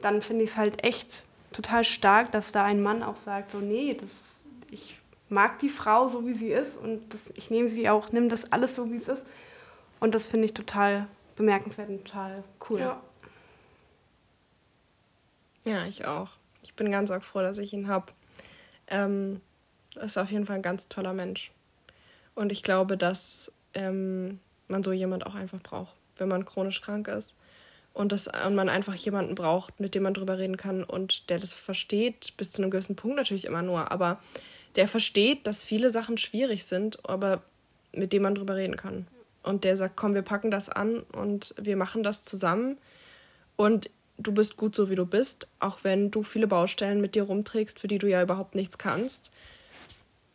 dann 0.00 0.22
finde 0.22 0.44
ich 0.44 0.50
es 0.50 0.56
halt 0.56 0.82
echt 0.82 1.26
total 1.52 1.84
stark, 1.84 2.32
dass 2.32 2.52
da 2.52 2.64
ein 2.64 2.82
Mann 2.82 3.02
auch 3.02 3.16
sagt, 3.16 3.50
so, 3.50 3.58
nee, 3.58 3.94
das, 3.94 4.44
ich 4.70 4.98
mag 5.28 5.58
die 5.58 5.68
Frau 5.68 6.08
so, 6.08 6.26
wie 6.26 6.34
sie 6.34 6.52
ist. 6.52 6.76
Und 6.76 7.12
das, 7.12 7.32
ich 7.36 7.50
nehme 7.50 7.68
sie 7.68 7.90
auch, 7.90 8.12
nehme 8.12 8.28
das 8.28 8.50
alles 8.50 8.76
so, 8.76 8.90
wie 8.90 8.96
es 8.96 9.08
ist. 9.08 9.28
Und 10.00 10.14
das 10.14 10.28
finde 10.28 10.46
ich 10.46 10.54
total 10.54 11.06
bemerkenswert 11.36 11.90
und 11.90 12.04
total 12.04 12.44
cool. 12.70 12.80
Ja. 12.80 13.02
Ja, 15.64 15.84
ich 15.84 16.06
auch 16.06 16.37
bin 16.78 16.90
ganz 16.90 17.10
arg 17.10 17.24
froh, 17.24 17.40
dass 17.40 17.58
ich 17.58 17.74
ihn 17.74 17.88
habe. 17.88 18.12
Ähm, 18.86 19.42
ist 20.00 20.16
auf 20.16 20.30
jeden 20.30 20.46
Fall 20.46 20.56
ein 20.56 20.62
ganz 20.62 20.88
toller 20.88 21.12
Mensch. 21.12 21.52
Und 22.34 22.52
ich 22.52 22.62
glaube, 22.62 22.96
dass 22.96 23.52
ähm, 23.74 24.40
man 24.68 24.82
so 24.82 24.92
jemand 24.92 25.26
auch 25.26 25.34
einfach 25.34 25.60
braucht, 25.60 25.94
wenn 26.16 26.28
man 26.28 26.44
chronisch 26.44 26.80
krank 26.80 27.08
ist. 27.08 27.36
Und, 27.92 28.12
das, 28.12 28.28
und 28.28 28.54
man 28.54 28.68
einfach 28.68 28.94
jemanden 28.94 29.34
braucht, 29.34 29.80
mit 29.80 29.94
dem 29.94 30.04
man 30.04 30.14
drüber 30.14 30.38
reden 30.38 30.56
kann 30.56 30.84
und 30.84 31.30
der 31.30 31.40
das 31.40 31.52
versteht, 31.52 32.36
bis 32.36 32.52
zu 32.52 32.62
einem 32.62 32.70
gewissen 32.70 32.94
Punkt 32.94 33.16
natürlich 33.16 33.44
immer 33.44 33.62
nur, 33.62 33.90
aber 33.90 34.20
der 34.76 34.86
versteht, 34.86 35.48
dass 35.48 35.64
viele 35.64 35.90
Sachen 35.90 36.16
schwierig 36.16 36.64
sind, 36.64 37.08
aber 37.08 37.42
mit 37.92 38.12
dem 38.12 38.22
man 38.22 38.36
drüber 38.36 38.54
reden 38.54 38.76
kann. 38.76 39.08
Und 39.42 39.64
der 39.64 39.76
sagt, 39.76 39.96
komm, 39.96 40.14
wir 40.14 40.22
packen 40.22 40.52
das 40.52 40.68
an 40.68 41.00
und 41.00 41.54
wir 41.60 41.76
machen 41.76 42.04
das 42.04 42.24
zusammen. 42.24 42.78
Und 43.56 43.90
du 44.18 44.32
bist 44.32 44.56
gut 44.56 44.74
so, 44.74 44.90
wie 44.90 44.94
du 44.94 45.06
bist, 45.06 45.46
auch 45.60 45.84
wenn 45.84 46.10
du 46.10 46.22
viele 46.22 46.46
Baustellen 46.46 47.00
mit 47.00 47.14
dir 47.14 47.22
rumträgst, 47.22 47.78
für 47.78 47.88
die 47.88 47.98
du 47.98 48.08
ja 48.08 48.22
überhaupt 48.22 48.54
nichts 48.54 48.76
kannst. 48.76 49.30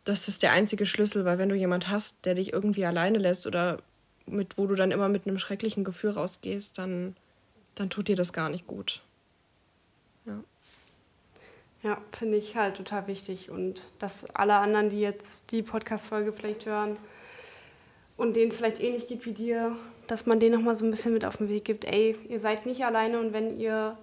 Das 0.04 0.28
ist 0.28 0.42
der 0.42 0.52
einzige 0.52 0.86
Schlüssel, 0.86 1.24
weil 1.24 1.38
wenn 1.38 1.48
du 1.48 1.54
jemand 1.54 1.88
hast, 1.88 2.24
der 2.24 2.34
dich 2.34 2.52
irgendwie 2.52 2.84
alleine 2.84 3.18
lässt 3.18 3.46
oder 3.46 3.78
mit, 4.26 4.58
wo 4.58 4.66
du 4.66 4.74
dann 4.74 4.90
immer 4.90 5.08
mit 5.08 5.26
einem 5.26 5.38
schrecklichen 5.38 5.84
Gefühl 5.84 6.10
rausgehst, 6.10 6.78
dann, 6.78 7.14
dann 7.74 7.90
tut 7.90 8.08
dir 8.08 8.16
das 8.16 8.32
gar 8.32 8.48
nicht 8.48 8.66
gut. 8.66 9.02
Ja. 10.26 10.40
Ja, 11.82 11.98
finde 12.12 12.38
ich 12.38 12.56
halt 12.56 12.76
total 12.76 13.06
wichtig. 13.06 13.50
Und 13.50 13.82
dass 13.98 14.34
alle 14.34 14.54
anderen, 14.54 14.88
die 14.88 15.00
jetzt 15.00 15.50
die 15.50 15.62
Podcast-Folge 15.62 16.32
vielleicht 16.32 16.64
hören 16.64 16.96
und 18.16 18.36
denen 18.36 18.50
es 18.50 18.56
vielleicht 18.56 18.80
ähnlich 18.80 19.08
geht 19.08 19.26
wie 19.26 19.32
dir, 19.32 19.76
dass 20.06 20.26
man 20.26 20.40
denen 20.40 20.54
nochmal 20.54 20.76
so 20.76 20.84
ein 20.84 20.90
bisschen 20.90 21.12
mit 21.12 21.24
auf 21.24 21.38
den 21.38 21.48
Weg 21.48 21.64
gibt, 21.64 21.84
ey, 21.84 22.16
ihr 22.28 22.40
seid 22.40 22.66
nicht 22.66 22.84
alleine 22.84 23.18
und 23.18 23.32
wenn 23.32 23.58
ihr, 23.58 23.96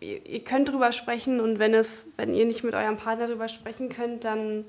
ihr, 0.00 0.24
ihr 0.26 0.44
könnt 0.44 0.68
drüber 0.68 0.92
sprechen 0.92 1.40
und 1.40 1.58
wenn 1.58 1.74
es, 1.74 2.08
wenn 2.16 2.34
ihr 2.34 2.46
nicht 2.46 2.64
mit 2.64 2.74
eurem 2.74 2.96
Partner 2.96 3.28
drüber 3.28 3.48
sprechen 3.48 3.88
könnt, 3.88 4.24
dann 4.24 4.64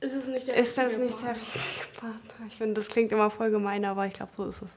ist 0.00 0.14
es 0.14 0.26
nicht 0.28 0.48
der 0.48 0.56
ist 0.56 0.76
das 0.76 0.98
nicht 0.98 1.18
Partner. 1.18 1.34
der 1.34 1.42
richtige 1.42 1.86
Partner. 1.98 2.46
Ich 2.46 2.56
finde, 2.56 2.74
das 2.74 2.88
klingt 2.88 3.12
immer 3.12 3.30
voll 3.30 3.50
gemein, 3.50 3.84
aber 3.84 4.06
ich 4.06 4.14
glaube, 4.14 4.32
so 4.36 4.44
ist 4.44 4.62
es. 4.62 4.70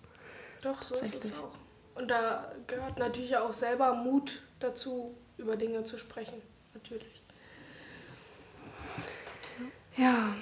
Doch, 0.62 0.82
so 0.82 0.96
ist 0.96 1.24
es 1.24 1.34
auch. 1.34 1.52
Und 1.96 2.10
da 2.12 2.52
gehört 2.68 3.00
natürlich 3.00 3.36
auch 3.38 3.54
selber 3.54 3.94
Mut 3.94 4.44
dazu, 4.60 5.16
über 5.38 5.56
Dinge 5.56 5.84
zu 5.84 5.98
sprechen. 5.98 6.42
Natürlich. 6.74 7.24
Ja. 9.98 10.36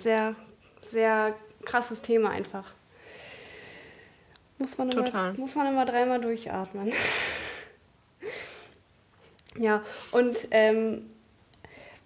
Sehr 0.00 0.34
sehr 0.80 1.34
krasses 1.64 2.02
Thema 2.02 2.30
einfach. 2.30 2.72
Muss 4.58 4.76
man, 4.76 4.90
Total. 4.90 5.30
Immer, 5.30 5.40
muss 5.40 5.54
man 5.54 5.68
immer 5.68 5.84
dreimal 5.84 6.20
durchatmen. 6.20 6.92
ja, 9.58 9.82
und 10.10 10.36
ähm, 10.50 11.08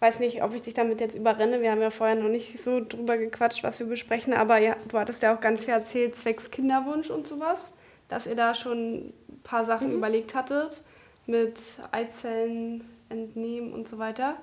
weiß 0.01 0.21
nicht, 0.21 0.43
ob 0.43 0.55
ich 0.55 0.63
dich 0.63 0.75
damit 0.75 1.01
jetzt 1.01 1.15
überrenne. 1.15 1.63
Wir 1.63 1.71
haben 1.71 1.81
ja 1.81 1.91
vorher 1.91 2.17
noch 2.17 2.29
nicht 2.29 2.61
so 2.61 2.85
drüber 2.85 3.17
gequatscht, 3.17 3.63
was 3.63 3.79
wir 3.79 3.87
besprechen, 3.87 4.35
aber 4.35 4.59
ja, 4.59 4.77
du 4.89 4.99
hattest 4.99 5.23
ja 5.23 5.35
auch 5.35 5.41
ganz 5.41 5.65
viel 5.65 5.73
erzählt, 5.73 6.15
zwecks 6.17 6.51
Kinderwunsch 6.51 7.09
und 7.09 7.27
sowas, 7.27 7.75
dass 8.09 8.27
ihr 8.27 8.37
da 8.37 8.55
schon 8.55 9.07
ein 9.07 9.41
paar 9.45 9.65
Sachen 9.65 9.89
mhm. 9.89 9.95
überlegt 9.95 10.35
hattet 10.35 10.83
mit 11.27 11.59
Eizellen 11.93 12.85
entnehmen 13.09 13.73
und 13.73 13.89
so 13.89 13.99
weiter. 13.99 14.37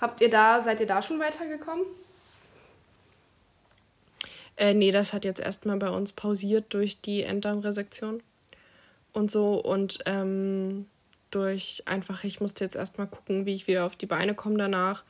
Habt 0.00 0.20
ihr 0.20 0.30
da, 0.30 0.60
seid 0.60 0.78
ihr 0.80 0.86
da 0.86 1.02
schon 1.02 1.18
weitergekommen? 1.18 1.84
Äh, 4.56 4.74
nee, 4.74 4.92
das 4.92 5.12
hat 5.12 5.24
jetzt 5.24 5.40
erstmal 5.40 5.78
bei 5.78 5.90
uns 5.90 6.12
pausiert 6.12 6.72
durch 6.74 7.00
die 7.00 7.22
Enddarmresektion 7.22 8.22
und 9.12 9.30
so 9.30 9.60
und 9.60 9.98
ähm, 10.06 10.86
durch 11.30 11.82
einfach, 11.86 12.22
ich 12.24 12.40
musste 12.40 12.64
jetzt 12.64 12.76
erstmal 12.76 13.08
gucken, 13.08 13.46
wie 13.46 13.54
ich 13.54 13.66
wieder 13.66 13.84
auf 13.84 13.96
die 13.96 14.06
Beine 14.06 14.34
komme 14.34 14.56
danach 14.56 15.02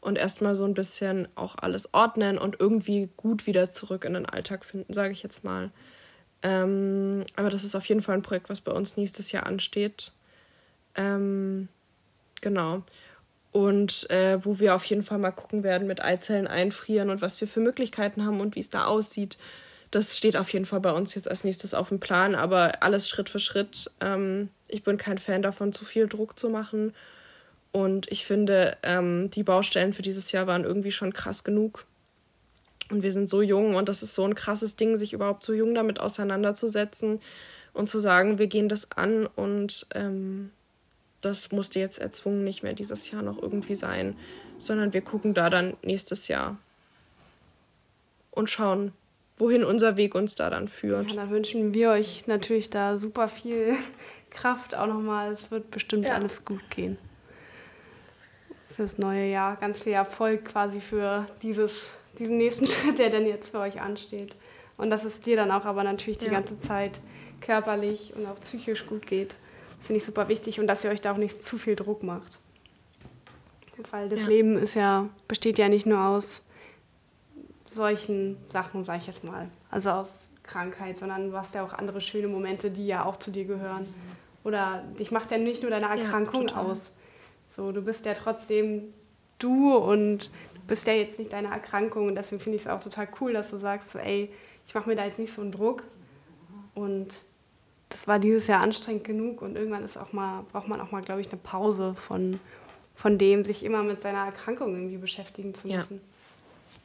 und 0.00 0.18
erstmal 0.18 0.54
so 0.54 0.64
ein 0.64 0.74
bisschen 0.74 1.28
auch 1.34 1.56
alles 1.56 1.94
ordnen 1.94 2.36
und 2.36 2.60
irgendwie 2.60 3.08
gut 3.16 3.46
wieder 3.46 3.70
zurück 3.70 4.04
in 4.04 4.14
den 4.14 4.26
Alltag 4.26 4.64
finden, 4.64 4.92
sage 4.92 5.12
ich 5.12 5.22
jetzt 5.22 5.44
mal. 5.44 5.70
Ähm, 6.42 7.24
aber 7.36 7.50
das 7.50 7.64
ist 7.64 7.74
auf 7.74 7.84
jeden 7.86 8.00
Fall 8.02 8.16
ein 8.16 8.22
Projekt, 8.22 8.48
was 8.48 8.60
bei 8.60 8.72
uns 8.72 8.96
nächstes 8.96 9.32
Jahr 9.32 9.46
ansteht. 9.46 10.12
Ähm, 10.94 11.68
genau 12.40 12.82
und 13.52 14.08
äh, 14.10 14.44
wo 14.44 14.58
wir 14.60 14.74
auf 14.74 14.84
jeden 14.84 15.02
Fall 15.02 15.18
mal 15.18 15.32
gucken 15.32 15.62
werden 15.62 15.86
mit 15.86 16.02
Eizellen 16.02 16.46
einfrieren 16.46 17.10
und 17.10 17.20
was 17.20 17.40
wir 17.40 17.48
für 17.48 17.60
Möglichkeiten 17.60 18.24
haben 18.24 18.40
und 18.40 18.54
wie 18.54 18.60
es 18.60 18.70
da 18.70 18.84
aussieht. 18.84 19.38
Das 19.90 20.16
steht 20.16 20.36
auf 20.36 20.48
jeden 20.50 20.66
Fall 20.66 20.80
bei 20.80 20.92
uns 20.92 21.14
jetzt 21.16 21.28
als 21.28 21.42
nächstes 21.42 21.74
auf 21.74 21.88
dem 21.88 21.98
Plan, 21.98 22.36
aber 22.36 22.82
alles 22.82 23.08
Schritt 23.08 23.28
für 23.28 23.40
Schritt. 23.40 23.90
Ähm, 24.00 24.50
ich 24.68 24.84
bin 24.84 24.96
kein 24.98 25.18
Fan 25.18 25.42
davon, 25.42 25.72
zu 25.72 25.84
viel 25.84 26.06
Druck 26.06 26.38
zu 26.38 26.48
machen. 26.48 26.94
Und 27.72 28.10
ich 28.10 28.24
finde, 28.24 28.76
ähm, 28.82 29.30
die 29.30 29.42
Baustellen 29.42 29.92
für 29.92 30.02
dieses 30.02 30.30
Jahr 30.32 30.46
waren 30.46 30.64
irgendwie 30.64 30.92
schon 30.92 31.12
krass 31.12 31.42
genug. 31.42 31.86
Und 32.90 33.02
wir 33.02 33.12
sind 33.12 33.30
so 33.30 33.42
jung 33.42 33.74
und 33.76 33.88
das 33.88 34.02
ist 34.02 34.14
so 34.14 34.24
ein 34.24 34.34
krasses 34.34 34.76
Ding, 34.76 34.96
sich 34.96 35.12
überhaupt 35.12 35.44
so 35.44 35.52
jung 35.52 35.74
damit 35.74 36.00
auseinanderzusetzen 36.00 37.20
und 37.72 37.88
zu 37.88 38.00
sagen, 38.00 38.38
wir 38.38 38.48
gehen 38.48 38.68
das 38.68 38.90
an 38.92 39.26
und 39.26 39.86
ähm, 39.94 40.50
das 41.20 41.52
musste 41.52 41.80
jetzt 41.80 41.98
erzwungen 41.98 42.44
nicht 42.44 42.62
mehr 42.62 42.72
dieses 42.72 43.10
Jahr 43.10 43.22
noch 43.22 43.40
irgendwie 43.40 43.74
sein, 43.74 44.16
sondern 44.58 44.92
wir 44.92 45.02
gucken 45.02 45.34
da 45.34 45.50
dann 45.50 45.76
nächstes 45.82 46.28
Jahr 46.28 46.58
und 48.30 48.48
schauen, 48.48 48.92
wohin 49.36 49.64
unser 49.64 49.96
Weg 49.96 50.14
uns 50.14 50.34
da 50.34 50.50
dann 50.50 50.68
führt. 50.68 51.10
Ja, 51.10 51.16
dann 51.16 51.30
wünschen 51.30 51.74
wir 51.74 51.90
euch 51.90 52.26
natürlich 52.26 52.70
da 52.70 52.98
super 52.98 53.28
viel 53.28 53.74
Kraft 54.30 54.74
auch 54.74 54.86
nochmal. 54.86 55.32
Es 55.32 55.50
wird 55.50 55.70
bestimmt 55.70 56.04
ja. 56.04 56.14
alles 56.14 56.44
gut 56.44 56.62
gehen. 56.70 56.98
Fürs 58.68 58.98
neue 58.98 59.30
Jahr. 59.30 59.56
Ganz 59.56 59.82
viel 59.82 59.92
Erfolg 59.92 60.44
quasi 60.44 60.80
für 60.80 61.26
dieses, 61.42 61.88
diesen 62.18 62.38
nächsten 62.38 62.66
Schritt, 62.68 62.98
der 62.98 63.10
denn 63.10 63.26
jetzt 63.26 63.50
für 63.50 63.58
euch 63.58 63.80
ansteht. 63.80 64.36
Und 64.76 64.90
dass 64.90 65.04
es 65.04 65.20
dir 65.20 65.36
dann 65.36 65.50
auch 65.50 65.64
aber 65.64 65.84
natürlich 65.84 66.18
die 66.18 66.26
ja. 66.26 66.32
ganze 66.32 66.58
Zeit 66.58 67.00
körperlich 67.40 68.14
und 68.14 68.26
auch 68.26 68.38
psychisch 68.40 68.86
gut 68.86 69.06
geht. 69.06 69.36
Das 69.80 69.86
finde 69.86 69.96
ich 69.96 70.04
super 70.04 70.28
wichtig 70.28 70.60
und 70.60 70.66
dass 70.66 70.84
ihr 70.84 70.90
euch 70.90 71.00
da 71.00 71.12
auch 71.12 71.16
nicht 71.16 71.42
zu 71.42 71.56
viel 71.56 71.74
Druck 71.74 72.02
macht. 72.02 72.38
Weil 73.90 74.10
das 74.10 74.24
ja. 74.24 74.28
Leben 74.28 74.58
ist 74.58 74.74
ja, 74.74 75.08
besteht 75.26 75.58
ja 75.58 75.70
nicht 75.70 75.86
nur 75.86 75.98
aus 75.98 76.44
solchen 77.64 78.36
Sachen, 78.50 78.84
sage 78.84 78.98
ich 78.98 79.06
jetzt 79.06 79.24
mal. 79.24 79.48
Also 79.70 79.88
aus 79.88 80.34
Krankheit, 80.42 80.98
sondern 80.98 81.30
du 81.30 81.36
hast 81.36 81.54
ja 81.54 81.64
auch 81.64 81.72
andere 81.72 82.02
schöne 82.02 82.28
Momente, 82.28 82.70
die 82.70 82.86
ja 82.86 83.06
auch 83.06 83.16
zu 83.16 83.30
dir 83.30 83.46
gehören. 83.46 83.86
Oder 84.44 84.84
dich 84.98 85.12
macht 85.12 85.30
ja 85.30 85.38
nicht 85.38 85.62
nur 85.62 85.70
deine 85.70 85.86
Erkrankung 85.86 86.48
ja, 86.48 86.56
aus. 86.56 86.94
So, 87.48 87.72
du 87.72 87.80
bist 87.80 88.04
ja 88.04 88.12
trotzdem 88.12 88.92
du 89.38 89.74
und 89.74 90.26
du 90.26 90.60
bist 90.66 90.86
ja 90.86 90.92
jetzt 90.92 91.18
nicht 91.18 91.32
deine 91.32 91.48
Erkrankung. 91.48 92.08
Und 92.08 92.16
deswegen 92.16 92.42
finde 92.42 92.56
ich 92.56 92.62
es 92.62 92.68
auch 92.68 92.82
total 92.82 93.08
cool, 93.18 93.32
dass 93.32 93.50
du 93.50 93.56
sagst, 93.56 93.88
so, 93.88 93.98
ey, 93.98 94.30
ich 94.66 94.74
mache 94.74 94.90
mir 94.90 94.96
da 94.96 95.06
jetzt 95.06 95.18
nicht 95.18 95.32
so 95.32 95.40
einen 95.40 95.52
Druck. 95.52 95.84
Und 96.74 97.22
das 97.90 98.06
war 98.08 98.18
dieses 98.18 98.46
Jahr 98.46 98.62
anstrengend 98.62 99.04
genug 99.04 99.42
und 99.42 99.56
irgendwann 99.56 99.84
ist 99.84 99.98
auch 99.98 100.12
mal, 100.12 100.44
braucht 100.52 100.68
man 100.68 100.80
auch 100.80 100.92
mal, 100.92 101.02
glaube 101.02 101.20
ich, 101.20 101.28
eine 101.28 101.36
Pause 101.36 101.94
von, 101.94 102.40
von 102.94 103.18
dem, 103.18 103.44
sich 103.44 103.64
immer 103.64 103.82
mit 103.82 104.00
seiner 104.00 104.24
Erkrankung 104.24 104.74
irgendwie 104.74 104.96
beschäftigen 104.96 105.52
zu 105.54 105.68
müssen. 105.68 105.96
Ja. 105.96 106.76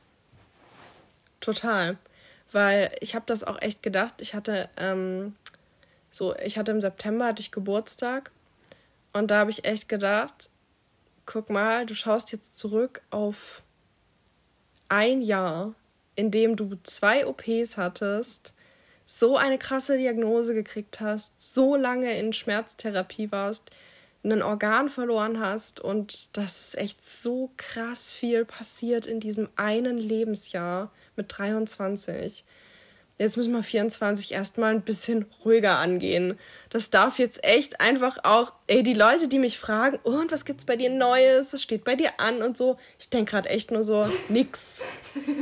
Total. 1.40 1.98
Weil 2.52 2.92
ich 3.02 3.14
habe 3.14 3.26
das 3.28 3.44
auch 3.44 3.62
echt 3.62 3.84
gedacht. 3.84 4.16
Ich 4.20 4.34
hatte 4.34 4.68
ähm, 4.78 5.36
so, 6.10 6.36
ich 6.38 6.58
hatte 6.58 6.72
im 6.72 6.82
September 6.82 7.28
hatte 7.28 7.42
ich 7.42 7.52
Geburtstag 7.52 8.32
und 9.14 9.30
da 9.30 9.40
habe 9.40 9.52
ich 9.52 9.64
echt 9.64 9.88
gedacht, 9.88 10.50
guck 11.28 11.52
mal, 11.52 11.86
du 11.86 11.94
schaust 11.94 12.32
jetzt 12.32 12.58
zurück 12.58 13.02
auf 13.12 13.62
ein 14.90 15.22
Jahr, 15.22 15.76
in 16.16 16.32
dem 16.32 16.56
du 16.56 16.78
zwei 16.82 17.28
OPs 17.28 17.78
hattest, 17.78 18.55
so 19.06 19.38
eine 19.38 19.58
krasse 19.58 19.98
Diagnose 19.98 20.54
gekriegt 20.54 21.00
hast, 21.00 21.40
so 21.42 21.76
lange 21.76 22.18
in 22.18 22.34
Schmerztherapie 22.34 23.32
warst, 23.32 23.72
ein 24.24 24.42
Organ 24.42 24.90
verloren 24.90 25.40
hast 25.40 25.80
und 25.80 26.36
das 26.36 26.70
ist 26.70 26.78
echt 26.78 27.08
so 27.08 27.52
krass 27.58 28.14
viel 28.14 28.44
passiert 28.44 29.06
in 29.06 29.20
diesem 29.20 29.50
einen 29.56 29.98
Lebensjahr 29.98 30.92
mit 31.16 31.28
23 31.38 32.44
jetzt 33.18 33.38
müssen 33.38 33.54
wir 33.54 33.64
24 33.64 34.34
erstmal 34.34 34.74
ein 34.74 34.82
bisschen 34.82 35.26
ruhiger 35.44 35.78
angehen. 35.78 36.38
Das 36.70 36.90
darf 36.90 37.18
jetzt 37.18 37.44
echt 37.46 37.80
einfach 37.80 38.18
auch, 38.24 38.52
ey, 38.68 38.84
die 38.84 38.94
Leute, 38.94 39.30
die 39.30 39.40
mich 39.40 39.58
fragen, 39.58 40.00
oh, 40.04 40.12
und 40.12 40.32
was 40.32 40.44
gibt's 40.44 40.66
bei 40.66 40.76
dir 40.76 40.90
Neues? 40.90 41.54
Was 41.54 41.64
steht 41.64 41.86
bei 41.86 41.96
dir 41.96 42.20
an 42.20 42.42
und 42.42 42.58
so? 42.58 42.78
Ich 43.00 43.10
denke 43.10 43.32
gerade 43.32 43.50
echt 43.50 43.72
nur 43.72 43.84
so, 43.84 44.06
nix. 44.28 44.84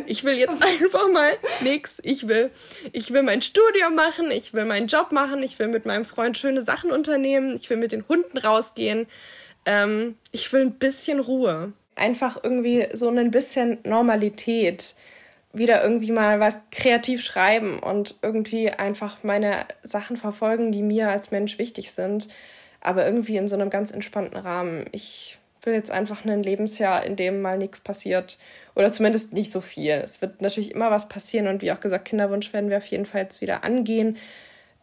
Ich 0.05 0.23
will 0.23 0.35
jetzt 0.35 0.63
einfach 0.65 1.09
mal 1.11 1.33
nix. 1.61 1.99
Ich 2.03 2.27
will, 2.27 2.51
ich 2.91 3.11
will 3.11 3.23
mein 3.23 3.41
Studium 3.41 3.95
machen, 3.95 4.29
ich 4.29 4.53
will 4.53 4.65
meinen 4.65 4.87
Job 4.87 5.11
machen, 5.11 5.41
ich 5.41 5.57
will 5.57 5.67
mit 5.67 5.85
meinem 5.85 6.05
Freund 6.05 6.37
schöne 6.37 6.61
Sachen 6.61 6.91
unternehmen, 6.91 7.55
ich 7.55 7.69
will 7.69 7.77
mit 7.77 7.91
den 7.91 8.07
Hunden 8.07 8.37
rausgehen. 8.37 9.07
Ähm, 9.65 10.17
ich 10.31 10.51
will 10.53 10.61
ein 10.61 10.75
bisschen 10.75 11.19
Ruhe. 11.19 11.73
Einfach 11.95 12.43
irgendwie 12.43 12.87
so 12.93 13.09
ein 13.09 13.31
bisschen 13.31 13.79
Normalität 13.83 14.95
wieder 15.53 15.83
irgendwie 15.83 16.11
mal 16.11 16.39
was 16.39 16.59
kreativ 16.71 17.23
schreiben 17.23 17.79
und 17.79 18.15
irgendwie 18.23 18.71
einfach 18.71 19.23
meine 19.23 19.65
Sachen 19.83 20.17
verfolgen, 20.17 20.71
die 20.71 20.81
mir 20.81 21.09
als 21.09 21.29
Mensch 21.29 21.59
wichtig 21.59 21.91
sind, 21.91 22.27
aber 22.81 23.05
irgendwie 23.05 23.37
in 23.37 23.47
so 23.47 23.55
einem 23.55 23.69
ganz 23.69 23.91
entspannten 23.91 24.37
Rahmen. 24.37 24.85
Ich 24.91 25.37
will 25.61 25.73
jetzt 25.73 25.91
einfach 25.91 26.25
ein 26.25 26.43
Lebensjahr, 26.43 27.05
in 27.05 27.15
dem 27.15 27.41
mal 27.41 27.57
nichts 27.57 27.79
passiert 27.79 28.37
oder 28.75 28.91
zumindest 28.91 29.33
nicht 29.33 29.51
so 29.51 29.61
viel. 29.61 29.93
Es 30.03 30.21
wird 30.21 30.41
natürlich 30.41 30.71
immer 30.71 30.91
was 30.91 31.07
passieren 31.07 31.47
und 31.47 31.61
wie 31.61 31.71
auch 31.71 31.79
gesagt, 31.79 32.05
Kinderwunsch 32.05 32.51
werden 32.51 32.69
wir 32.69 32.77
auf 32.77 32.85
jeden 32.87 33.05
Fall 33.05 33.21
jetzt 33.21 33.39
wieder 33.39 33.63
angehen. 33.63 34.17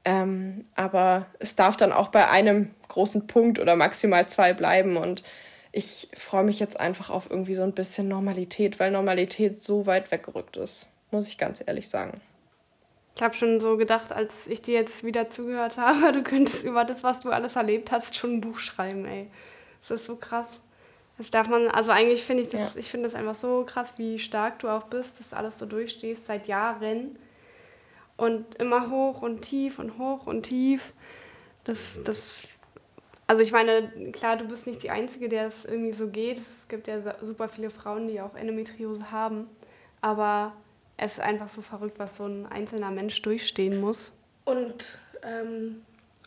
Ähm, 0.05 0.63
aber 0.77 1.27
es 1.41 1.57
darf 1.57 1.77
dann 1.77 1.93
auch 1.93 2.09
bei 2.09 2.31
einem 2.31 2.71
großen 2.89 3.27
Punkt 3.27 3.59
oder 3.59 3.77
maximal 3.77 4.27
zwei 4.29 4.55
bleiben 4.55 4.97
und 4.97 5.23
ich 5.73 6.09
freue 6.17 6.45
mich 6.45 6.59
jetzt 6.59 6.79
einfach 6.79 7.11
auf 7.11 7.31
irgendwie 7.31 7.55
so 7.55 7.63
ein 7.63 7.73
bisschen 7.73 8.09
Normalität, 8.09 8.81
weil 8.81 8.91
Normalität 8.91 9.63
so 9.63 9.87
weit 9.87 10.11
weggerückt 10.11 10.57
ist, 10.57 10.87
muss 11.11 11.29
ich 11.29 11.39
ganz 11.39 11.63
ehrlich 11.65 11.89
sagen. 11.89 12.21
Ich 13.17 13.23
habe 13.23 13.35
schon 13.35 13.61
so 13.61 13.77
gedacht, 13.77 14.13
als 14.13 14.47
ich 14.47 14.63
dir 14.63 14.75
jetzt 14.75 15.05
wieder 15.05 15.31
zugehört 15.31 15.77
habe, 15.77 16.13
du 16.13 16.23
könntest 16.23 16.65
über 16.65 16.85
das, 16.85 17.05
was 17.05 17.21
du 17.21 17.31
alles 17.31 17.57
erlebt 17.57 17.93
hast, 17.93 18.17
schon 18.17 18.35
ein 18.35 18.41
Buch 18.41 18.59
schreiben, 18.59 19.05
ey. 19.05 19.29
Das 19.83 20.01
ist 20.01 20.07
so 20.07 20.17
krass. 20.17 20.61
Das 21.19 21.31
darf 21.31 21.49
man, 21.49 21.69
also 21.69 21.93
eigentlich 21.93 22.25
finde 22.25 22.45
ich 22.45 22.49
das, 22.49 22.75
ja. 22.75 22.81
ich 22.81 22.91
finde 22.91 23.05
das 23.05 23.15
einfach 23.15 23.35
so 23.35 23.65
krass, 23.67 23.95
wie 23.99 24.19
stark 24.19 24.59
du 24.61 24.69
auch 24.69 24.85
bist, 24.85 25.19
dass 25.19 25.31
du 25.31 25.37
alles 25.37 25.59
so 25.59 25.67
durchstehst 25.67 26.25
seit 26.25 26.49
Jahren. 26.49 27.19
Und 28.17 28.55
immer 28.57 28.91
hoch 28.91 29.23
und 29.23 29.43
tief 29.43 29.79
und 29.79 29.99
hoch 29.99 30.27
und 30.27 30.45
tief. 30.45 30.93
Das, 31.65 32.01
das 32.05 32.49
also 33.31 33.45
ich 33.45 33.53
meine, 33.53 34.11
klar, 34.11 34.37
du 34.37 34.45
bist 34.45 34.67
nicht 34.67 34.83
die 34.83 34.91
Einzige, 34.91 35.29
der 35.29 35.47
es 35.47 35.65
irgendwie 35.65 35.93
so 35.93 36.09
geht. 36.09 36.37
Es 36.37 36.67
gibt 36.67 36.89
ja 36.89 37.01
super 37.25 37.49
viele 37.49 37.71
Frauen, 37.71 38.09
die 38.09 38.21
auch 38.21 38.35
Endometriose 38.35 39.13
haben. 39.13 39.49
Aber 40.01 40.53
es 40.97 41.13
ist 41.13 41.21
einfach 41.21 41.49
so 41.49 41.63
verrückt, 41.63 42.01
was 42.01 42.17
so 42.17 42.25
ein 42.25 42.47
einzelner 42.47 42.91
Mensch 42.91 43.23
durchstehen 43.23 43.81
muss. 43.81 44.11
Und 44.47 44.99
ähm, 45.23 45.83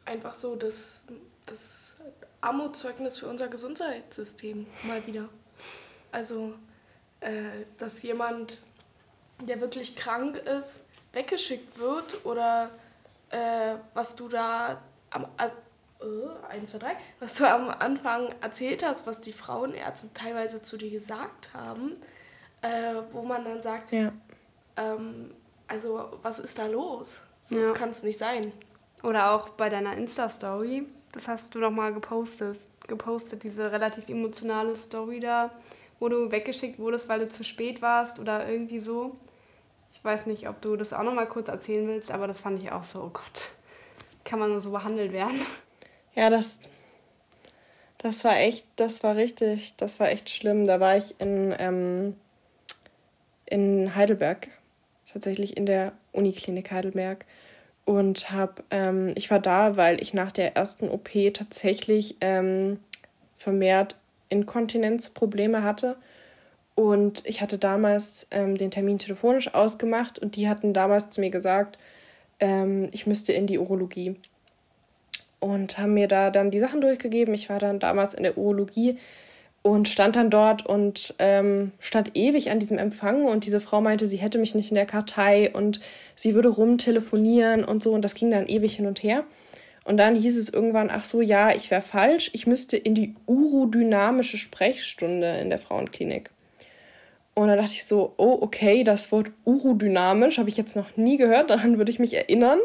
einfach 0.06 0.36
so 0.36 0.56
das, 0.56 1.04
das 1.46 1.98
Armutszeugnis 2.40 3.20
für 3.20 3.28
unser 3.28 3.50
Gesundheitssystem 3.50 4.66
mal 4.84 5.06
wieder. 5.06 5.28
Also, 6.14 6.54
äh, 7.20 7.66
dass 7.80 8.02
jemand, 8.02 8.62
der 9.42 9.60
wirklich 9.60 9.98
krank 9.98 10.38
ist, 10.38 10.86
weggeschickt 11.12 11.78
wird 11.78 12.26
oder 12.26 12.70
äh, 13.30 13.76
was 13.94 14.16
du 14.16 14.30
da 14.30 14.82
am, 15.10 15.28
äh, 16.04 16.54
1, 16.54 16.72
2, 16.72 16.78
3, 16.78 16.96
was 17.20 17.36
du 17.36 17.50
am 17.50 17.70
Anfang 17.70 18.34
erzählt 18.42 18.86
hast, 18.86 19.08
was 19.08 19.22
die 19.22 19.34
Frauenärzte 19.34 20.14
teilweise 20.14 20.62
zu 20.62 20.78
dir 20.78 20.90
gesagt 20.90 21.54
haben, 21.54 21.94
äh, 22.62 22.96
wo 23.12 23.24
man 23.24 23.44
dann 23.46 23.62
sagt, 23.62 23.92
ja. 23.92 24.12
ähm, 24.78 25.32
also 25.68 26.20
was 26.22 26.40
ist 26.40 26.60
da 26.60 26.68
los? 26.68 27.26
So, 27.42 27.56
ja. 27.56 27.62
Das 27.62 27.74
kann 27.74 27.90
es 27.90 28.04
nicht 28.04 28.18
sein. 28.18 28.52
Oder 29.04 29.32
auch 29.32 29.50
bei 29.50 29.70
deiner 29.70 29.98
Insta-Story, 29.98 30.88
das 31.12 31.28
hast 31.28 31.56
du 31.56 31.60
noch 31.60 31.72
mal 31.72 31.94
gepostet, 31.94 32.58
gepostet, 32.88 33.44
diese 33.44 33.72
relativ 33.72 34.08
emotionale 34.10 34.76
Story 34.76 35.20
da, 35.20 35.52
wo 36.00 36.10
du 36.10 36.32
weggeschickt 36.32 36.80
wurdest, 36.80 37.10
weil 37.10 37.20
du 37.20 37.30
zu 37.30 37.44
spät 37.44 37.82
warst 37.82 38.20
oder 38.20 38.48
irgendwie 38.48 38.80
so. 38.80 39.18
Ich 39.94 40.04
weiß 40.04 40.26
nicht, 40.26 40.50
ob 40.50 40.62
du 40.62 40.76
das 40.76 40.94
auch 40.94 41.04
noch 41.04 41.14
mal 41.14 41.28
kurz 41.28 41.50
erzählen 41.50 41.88
willst, 41.88 42.12
aber 42.12 42.28
das 42.28 42.42
fand 42.42 42.62
ich 42.62 42.72
auch 42.72 42.84
so, 42.84 43.04
oh 43.04 43.10
Gott, 43.10 43.50
kann 44.26 44.40
man 44.40 44.52
nur 44.52 44.62
so 44.62 44.72
behandelt 44.72 45.12
werden. 45.12 45.40
Ja, 46.16 46.30
das, 46.30 46.60
das 47.98 48.24
war 48.24 48.38
echt, 48.38 48.66
das 48.76 49.04
war 49.04 49.16
richtig, 49.16 49.76
das 49.78 50.00
war 50.00 50.10
echt 50.10 50.30
schlimm. 50.30 50.68
Da 50.68 50.80
war 50.80 50.98
ich 50.98 51.16
in, 51.20 51.54
ähm, 51.58 52.16
in 53.46 53.96
Heidelberg, 53.96 54.50
tatsächlich 55.12 55.58
in 55.58 55.66
der 55.66 55.94
Uniklinik 56.12 56.72
Heidelberg. 56.72 57.26
Und 57.86 58.32
hab, 58.32 58.64
ähm, 58.72 59.14
ich 59.16 59.30
war 59.32 59.40
da, 59.40 59.76
weil 59.76 60.02
ich 60.02 60.14
nach 60.14 60.32
der 60.32 60.56
ersten 60.56 60.88
OP 60.90 61.10
tatsächlich 61.34 62.16
ähm, 62.22 62.80
vermehrt 63.38 63.98
Inkontinenzprobleme 64.30 65.64
hatte. 65.64 65.98
Und 66.76 67.26
ich 67.26 67.42
hatte 67.42 67.58
damals 67.58 68.28
ähm, 68.32 68.58
den 68.58 68.72
Termin 68.72 69.00
telefonisch 69.00 69.54
ausgemacht 69.54 70.18
und 70.20 70.36
die 70.36 70.48
hatten 70.50 70.74
damals 70.74 71.10
zu 71.10 71.22
mir 71.22 71.30
gesagt, 71.30 71.78
ähm, 72.40 72.88
ich 72.92 73.06
müsste 73.06 73.34
in 73.34 73.48
die 73.48 73.60
Urologie 73.60 74.16
und 75.44 75.78
haben 75.78 75.94
mir 75.94 76.08
da 76.08 76.30
dann 76.30 76.52
die 76.52 76.60
Sachen 76.60 76.80
durchgegeben. 76.80 77.34
Ich 77.34 77.50
war 77.50 77.60
dann 77.60 77.80
damals 77.80 78.14
in 78.14 78.24
der 78.24 78.38
Urologie 78.38 78.98
und 79.62 79.90
stand 79.90 80.16
dann 80.16 80.30
dort 80.30 80.66
und 80.66 81.16
ähm, 81.20 81.74
stand 81.80 82.16
ewig 82.16 82.50
an 82.50 82.60
diesem 82.60 82.78
Empfang 82.78 83.26
und 83.26 83.46
diese 83.46 83.60
Frau 83.60 83.82
meinte, 83.82 84.08
sie 84.08 84.18
hätte 84.18 84.38
mich 84.38 84.56
nicht 84.56 84.72
in 84.72 84.76
der 84.76 84.86
Kartei 84.86 85.52
und 85.52 85.82
sie 86.16 86.34
würde 86.34 86.50
rumtelefonieren 86.50 87.66
und 87.66 87.84
so 87.84 87.92
und 87.92 88.04
das 88.04 88.14
ging 88.14 88.32
dann 88.32 88.48
ewig 88.48 88.76
hin 88.78 88.86
und 88.86 89.04
her. 89.04 89.26
Und 89.86 89.98
dann 89.98 90.16
hieß 90.16 90.38
es 90.38 90.48
irgendwann, 90.48 90.90
ach 90.90 91.04
so, 91.04 91.20
ja, 91.20 91.54
ich 91.54 91.70
wäre 91.70 91.82
falsch, 91.82 92.30
ich 92.32 92.48
müsste 92.48 92.78
in 92.78 92.96
die 92.96 93.16
urodynamische 93.26 94.38
Sprechstunde 94.38 95.38
in 95.40 95.50
der 95.50 95.60
Frauenklinik. 95.60 96.30
Und 97.34 97.50
dann 97.50 97.58
dachte 97.58 97.74
ich 97.74 97.84
so, 97.84 98.14
oh, 98.16 98.38
okay, 98.40 98.86
das 98.86 99.12
Wort 99.12 99.32
urodynamisch 99.44 100.38
habe 100.38 100.48
ich 100.48 100.56
jetzt 100.56 100.78
noch 100.78 100.96
nie 100.96 101.18
gehört, 101.18 101.50
daran 101.50 101.78
würde 101.78 101.92
ich 101.92 102.00
mich 102.00 102.14
erinnern. 102.14 102.60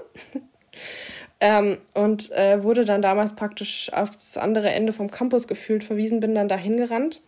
Ähm, 1.41 1.79
und 1.95 2.33
äh, 2.33 2.65
wurde 2.65 2.85
dann 2.85 3.03
damals 3.03 3.37
praktisch 3.37 3.93
aufs 3.93 4.37
andere 4.37 4.71
Ende 4.71 4.93
vom 4.93 5.11
Campus 5.11 5.47
gefühlt 5.47 5.85
verwiesen, 5.85 6.21
bin 6.21 6.35
dann 6.35 6.49
dahin 6.49 6.77
gerannt 6.77 7.21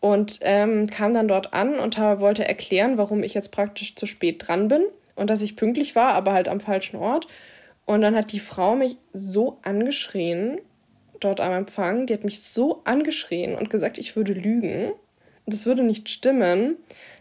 und 0.00 0.40
ähm, 0.42 0.88
kam 0.88 1.14
dann 1.14 1.28
dort 1.28 1.54
an 1.54 1.78
und 1.78 1.98
wollte 1.98 2.46
erklären, 2.46 2.98
warum 2.98 3.22
ich 3.22 3.34
jetzt 3.34 3.50
praktisch 3.50 3.94
zu 3.96 4.06
spät 4.06 4.46
dran 4.46 4.68
bin 4.68 4.84
und 5.14 5.30
dass 5.30 5.42
ich 5.42 5.56
pünktlich 5.56 5.94
war, 5.96 6.12
aber 6.14 6.32
halt 6.32 6.48
am 6.48 6.60
falschen 6.60 6.96
Ort. 6.96 7.28
Und 7.86 8.02
dann 8.02 8.14
hat 8.14 8.32
die 8.32 8.40
Frau 8.40 8.76
mich 8.76 8.96
so 9.12 9.58
angeschrien, 9.62 10.58
dort 11.18 11.40
am 11.40 11.52
Empfang, 11.52 12.06
die 12.06 12.14
hat 12.14 12.24
mich 12.24 12.42
so 12.42 12.82
angeschrien 12.84 13.54
und 13.54 13.70
gesagt, 13.70 13.98
ich 13.98 14.16
würde 14.16 14.32
lügen. 14.32 14.92
Das 15.46 15.66
würde 15.66 15.82
nicht 15.82 16.08
stimmen, 16.08 16.76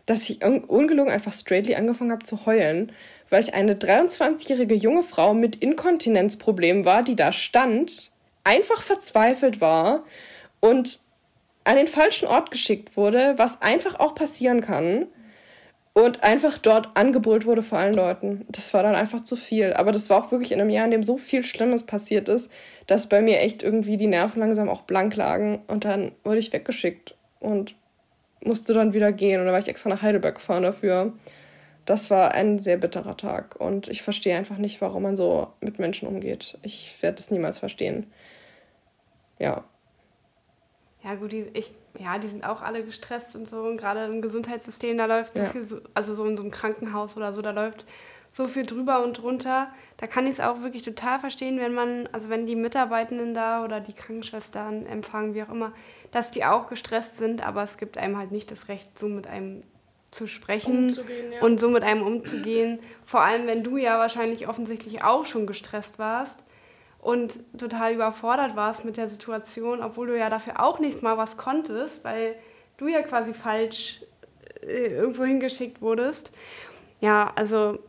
dass 0.06 0.30
ich 0.30 0.44
ungelogen 0.44 1.12
einfach 1.12 1.34
straightly 1.34 1.76
angefangen 1.76 2.12
habe 2.12 2.24
zu 2.24 2.46
heulen, 2.46 2.92
weil 3.30 3.44
ich 3.44 3.54
eine 3.54 3.76
23-jährige 3.76 4.76
junge 4.76 5.04
Frau 5.04 5.34
mit 5.34 5.58
Inkontinenzproblemen 5.58 6.86
war, 6.86 7.04
die 7.04 7.16
da 7.16 7.32
stand, 7.32 8.12
einfach 8.44 8.82
verzweifelt 8.82 9.62
war 9.62 10.04
und 10.60 11.00
an 11.64 11.76
den 11.76 11.88
falschen 11.88 12.28
Ort 12.28 12.52
geschickt 12.52 12.98
wurde, 12.98 13.36
was 13.38 13.62
einfach 13.62 14.00
auch 14.00 14.16
passieren 14.16 14.62
kann 14.62 15.08
und 15.94 16.24
einfach 16.24 16.58
dort 16.58 16.90
angebrüllt 16.96 17.46
wurde 17.46 17.62
vor 17.62 17.78
allen 17.78 17.94
Leuten. 17.94 18.46
Das 18.50 18.74
war 18.74 18.84
dann 18.84 18.96
einfach 18.96 19.22
zu 19.22 19.36
viel. 19.36 19.74
Aber 19.74 19.92
das 19.92 20.10
war 20.10 20.24
auch 20.24 20.32
wirklich 20.32 20.52
in 20.52 20.62
einem 20.62 20.70
Jahr, 20.70 20.86
in 20.86 20.92
dem 20.92 21.04
so 21.04 21.18
viel 21.18 21.44
Schlimmes 21.44 21.84
passiert 21.84 22.30
ist, 22.30 22.50
dass 22.88 23.10
bei 23.10 23.22
mir 23.22 23.40
echt 23.42 23.64
irgendwie 23.64 23.98
die 23.98 24.08
Nerven 24.08 24.40
langsam 24.40 24.70
auch 24.70 24.84
blank 24.84 25.16
lagen. 25.16 25.62
Und 25.68 25.86
dann 25.86 26.14
wurde 26.24 26.40
ich 26.40 26.54
weggeschickt 26.54 27.16
und 27.40 27.76
musste 28.44 28.74
dann 28.74 28.94
wieder 28.94 29.12
gehen. 29.12 29.40
Und 29.40 29.46
dann 29.46 29.54
war 29.54 29.60
ich 29.60 29.68
extra 29.68 29.90
nach 29.90 30.02
Heidelberg 30.02 30.36
gefahren 30.36 30.64
dafür. 30.64 31.14
Das 31.90 32.12
war 32.12 32.36
ein 32.36 32.60
sehr 32.60 32.78
bitterer 32.78 33.18
Tag. 33.18 33.56
Und 33.56 33.88
ich 33.88 34.04
verstehe 34.04 34.38
einfach 34.38 34.58
nicht, 34.58 34.80
warum 34.80 35.02
man 35.02 35.16
so 35.16 35.48
mit 35.60 35.80
Menschen 35.80 36.08
umgeht. 36.08 36.60
Ich 36.62 36.96
werde 37.02 37.18
es 37.18 37.32
niemals 37.32 37.58
verstehen. 37.58 38.06
Ja. 39.40 39.64
Ja, 41.04 41.16
gut, 41.16 41.34
ich 41.34 41.74
ja, 41.98 42.20
die 42.20 42.28
sind 42.28 42.44
auch 42.44 42.62
alle 42.62 42.84
gestresst 42.84 43.36
und 43.36 43.48
so. 43.48 43.64
Und 43.64 43.78
gerade 43.78 44.06
im 44.06 44.22
Gesundheitssystem, 44.22 45.00
da 45.00 45.08
läuft 45.08 45.34
so 45.34 45.42
ja. 45.42 45.50
viel, 45.50 45.66
also 45.96 46.14
so 46.14 46.26
in 46.26 46.38
so 46.38 46.44
einem 46.44 46.52
Krankenhaus 46.52 47.18
oder 47.18 47.34
so, 47.34 47.42
da 47.42 47.50
läuft 47.50 47.88
so 48.32 48.48
viel 48.48 48.68
drüber 48.68 49.04
und 49.04 49.18
drunter. 49.18 49.72
Da 49.98 50.06
kann 50.06 50.26
ich 50.26 50.34
es 50.34 50.40
auch 50.40 50.62
wirklich 50.62 50.84
total 50.84 51.20
verstehen, 51.20 51.60
wenn 51.60 51.74
man, 51.74 52.08
also 52.12 52.30
wenn 52.30 52.46
die 52.46 52.56
Mitarbeitenden 52.56 53.34
da 53.34 53.64
oder 53.64 53.80
die 53.80 53.94
Krankenschwestern 53.94 54.86
empfangen, 54.86 55.34
wie 55.34 55.42
auch 55.42 55.50
immer, 55.50 55.74
dass 56.12 56.30
die 56.30 56.46
auch 56.46 56.68
gestresst 56.68 57.18
sind, 57.18 57.44
aber 57.44 57.64
es 57.64 57.80
gibt 57.80 57.98
einem 57.98 58.16
halt 58.16 58.30
nicht 58.32 58.52
das 58.52 58.68
Recht, 58.68 59.00
so 59.00 59.08
mit 59.08 59.26
einem 59.26 59.64
zu 60.12 60.28
sprechen 60.28 60.90
ja. 60.90 61.42
und 61.42 61.60
so 61.60 61.70
mit 61.70 61.84
einem 61.84 62.02
umzugehen. 62.02 62.80
Vor 63.06 63.22
allem, 63.22 63.48
wenn 63.48 63.64
du 63.64 63.78
ja 63.78 64.00
wahrscheinlich 64.00 64.48
offensichtlich 64.48 65.04
auch 65.04 65.26
schon 65.26 65.46
gestresst 65.46 66.00
warst 66.00 66.44
und 67.00 67.34
total 67.58 67.94
überfordert 67.94 68.56
warst 68.56 68.86
mit 68.86 68.98
der 68.98 69.08
Situation, 69.08 69.82
obwohl 69.82 70.08
du 70.08 70.18
ja 70.18 70.30
dafür 70.30 70.62
auch 70.64 70.80
nicht 70.80 71.02
mal 71.02 71.18
was 71.18 71.38
konntest, 71.38 72.04
weil 72.04 72.36
du 72.78 72.88
ja 72.88 73.02
quasi 73.02 73.34
falsch 73.34 74.02
äh, 74.62 74.88
irgendwo 74.88 75.24
hingeschickt 75.24 75.82
wurdest. 75.82 76.32
Ja, 77.02 77.32
also 77.36 77.80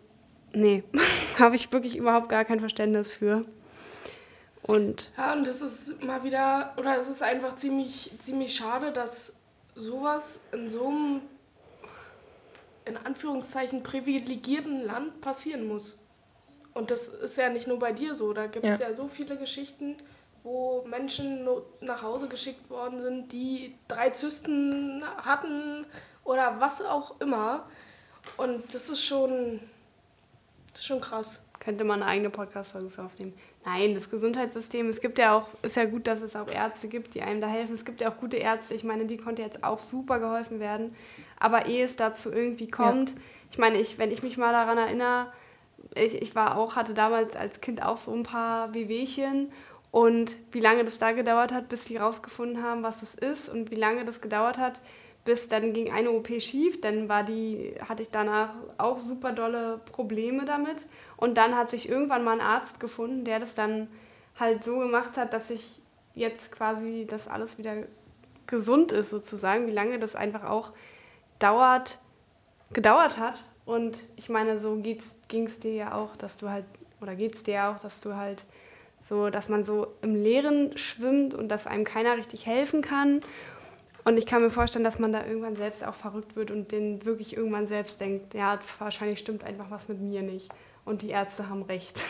nee, 0.53 0.85
habe 1.39 1.57
ich 1.57 1.73
wirklich 1.73 1.97
überhaupt 1.97 2.29
gar 2.29 2.45
kein 2.45 2.61
Verständnis 2.61 3.13
für. 3.13 3.45
Und 4.63 5.11
ja, 5.17 5.33
und 5.33 5.47
es 5.47 5.63
ist 5.63 6.05
mal 6.05 6.23
wieder, 6.23 6.75
oder 6.77 6.99
es 6.99 7.09
ist 7.09 7.23
einfach 7.23 7.57
ziemlich, 7.57 8.13
ziemlich 8.19 8.55
schade, 8.55 8.93
dass 8.93 9.37
sowas 9.75 10.43
in 10.53 10.69
so 10.69 10.87
einem, 10.87 11.21
in 12.85 12.97
Anführungszeichen, 12.97 13.83
privilegierten 13.83 14.85
Land 14.85 15.21
passieren 15.21 15.67
muss. 15.67 15.99
Und 16.75 16.91
das 16.91 17.09
ist 17.09 17.37
ja 17.37 17.49
nicht 17.49 17.67
nur 17.67 17.79
bei 17.79 17.93
dir 17.93 18.15
so. 18.15 18.33
Da 18.33 18.47
gibt 18.47 18.65
es 18.65 18.81
ja. 18.81 18.89
ja 18.89 18.95
so 18.95 19.09
viele 19.09 19.37
Geschichten, 19.37 19.97
wo 20.43 20.83
Menschen 20.87 21.47
nach 21.81 22.03
Hause 22.03 22.29
geschickt 22.29 22.71
worden 22.71 23.03
sind, 23.03 23.33
die 23.33 23.75
drei 23.89 24.11
Zysten 24.11 25.05
hatten 25.19 25.85
oder 26.25 26.61
was 26.61 26.81
auch 26.83 27.21
immer. 27.21 27.69
Und 28.37 28.73
das 28.73 28.89
ist 28.89 29.05
schon, 29.05 29.61
das 30.73 30.81
ist 30.81 30.87
schon 30.87 31.01
krass. 31.01 31.43
Könnte 31.61 31.85
man 31.85 32.03
eine 32.03 32.11
eigene 32.11 32.31
Podcast-Folge 32.31 32.91
für 32.91 33.05
aufnehmen. 33.05 33.35
Nein, 33.67 33.95
das 33.95 34.11
Gesundheitssystem, 34.11 34.89
es 34.89 35.03
gibt 35.03 35.19
ja 35.19 35.37
auch, 35.37 35.49
ist 35.63 35.77
ja 35.77 35.85
gut, 35.85 36.07
dass 36.07 36.23
es 36.23 36.35
auch 36.35 36.49
Ärzte 36.49 36.89
gibt, 36.89 37.15
die 37.15 37.21
einem 37.21 37.43
da 37.43 37.49
helfen. 37.49 37.75
Es 37.75 37.85
gibt 37.85 38.01
ja 38.01 38.11
auch 38.11 38.17
gute 38.17 38.39
Ärzte. 38.39 38.75
Ich 38.75 38.83
meine, 38.83 39.05
die 39.05 39.19
konnte 39.19 39.43
jetzt 39.43 39.63
auch 39.63 39.79
super 39.79 40.19
geholfen 40.19 40.59
werden. 40.59 40.97
Aber 41.39 41.67
ehe 41.67 41.85
es 41.85 41.97
dazu 41.97 42.33
irgendwie 42.33 42.67
kommt, 42.67 43.11
ja. 43.11 43.17
ich 43.53 43.59
meine, 43.59 43.79
ich, 43.79 43.99
wenn 43.99 44.11
ich 44.11 44.23
mich 44.23 44.39
mal 44.39 44.53
daran 44.53 44.79
erinnere, 44.79 45.27
ich, 45.95 46.15
ich 46.21 46.35
war 46.35 46.57
auch, 46.57 46.77
hatte 46.77 46.95
damals 46.95 47.37
als 47.37 47.61
Kind 47.61 47.83
auch 47.85 47.99
so 47.99 48.13
ein 48.15 48.23
paar 48.23 48.73
Wehwehchen 48.73 49.53
und 49.91 50.39
wie 50.53 50.61
lange 50.61 50.85
das 50.85 50.99
da 50.99 51.13
gedauert 51.13 51.53
hat, 51.53 51.69
bis 51.69 51.85
die 51.85 51.97
rausgefunden 51.97 52.63
haben, 52.63 52.83
was 52.83 53.03
es 53.03 53.15
ist 53.15 53.49
und 53.49 53.71
wie 53.71 53.77
lange 53.77 54.05
das 54.05 54.21
gedauert 54.21 54.59
hat, 54.59 54.81
bis 55.25 55.49
dann 55.49 55.73
ging 55.73 55.93
eine 55.93 56.11
OP 56.11 56.29
schief, 56.41 56.81
dann 56.81 57.09
war 57.09 57.25
die, 57.25 57.75
hatte 57.87 58.03
ich 58.03 58.11
danach 58.11 58.51
auch 58.79 58.99
super 58.99 59.33
dolle 59.33 59.81
Probleme 59.93 60.45
damit 60.45 60.87
und 61.17 61.37
dann 61.37 61.57
hat 61.57 61.71
sich 61.71 61.89
irgendwann 61.89 62.25
mal 62.25 62.33
ein 62.33 62.41
Arzt 62.41 62.81
gefunden, 62.81 63.25
der 63.25 63.39
das 63.39 63.55
dann 63.55 63.89
halt 64.39 64.65
so 64.65 64.79
gemacht 64.79 65.17
hat, 65.17 65.33
dass 65.33 65.51
ich 65.51 65.81
jetzt 66.15 66.53
quasi 66.53 67.07
das 67.09 67.29
alles 67.29 67.59
wieder 67.59 67.75
gesund 68.47 68.93
ist 68.93 69.11
sozusagen, 69.11 69.67
wie 69.67 69.73
lange 69.73 69.99
das 69.99 70.17
einfach 70.17 70.45
auch 70.45 70.73
dauert, 71.39 71.99
gedauert 72.73 73.19
hat 73.19 73.45
und 73.65 73.99
ich 74.17 74.29
meine, 74.29 74.59
so 74.59 74.77
ging 74.77 75.47
es 75.47 75.61
dir 75.61 75.75
ja 75.75 75.95
auch, 75.95 76.17
dass 76.17 76.39
du 76.39 76.49
halt, 76.49 76.65
oder 77.01 77.15
geht 77.15 77.35
es 77.35 77.43
dir 77.43 77.69
auch, 77.69 77.79
dass 77.79 78.01
du 78.01 78.17
halt 78.17 78.45
so, 79.05 79.31
dass 79.31 79.49
man 79.49 79.65
so 79.65 79.89
im 80.03 80.15
Leeren 80.15 80.77
schwimmt 80.77 81.35
und 81.35 81.49
dass 81.49 81.67
einem 81.67 81.85
keiner 81.85 82.17
richtig 82.17 82.47
helfen 82.47 82.83
kann. 82.83 83.21
Und 84.05 84.17
ich 84.17 84.27
kann 84.27 84.43
mir 84.43 84.51
vorstellen, 84.51 84.85
dass 84.85 84.99
man 84.99 85.13
da 85.13 85.27
irgendwann 85.27 85.57
selbst 85.57 85.87
auch 85.87 85.95
verrückt 85.95 86.37
wird 86.37 86.51
und 86.51 86.73
den 86.73 87.05
wirklich 87.05 87.37
irgendwann 87.37 87.67
selbst 87.67 88.01
denkt, 88.01 88.35
ja, 88.35 88.59
wahrscheinlich 88.79 89.19
stimmt 89.19 89.45
einfach 89.45 89.71
was 89.71 89.89
mit 89.89 90.01
mir 90.01 90.23
nicht. 90.23 90.51
Und 90.85 91.03
die 91.03 91.11
Ärzte 91.11 91.49
haben 91.49 91.63
recht. 91.63 92.01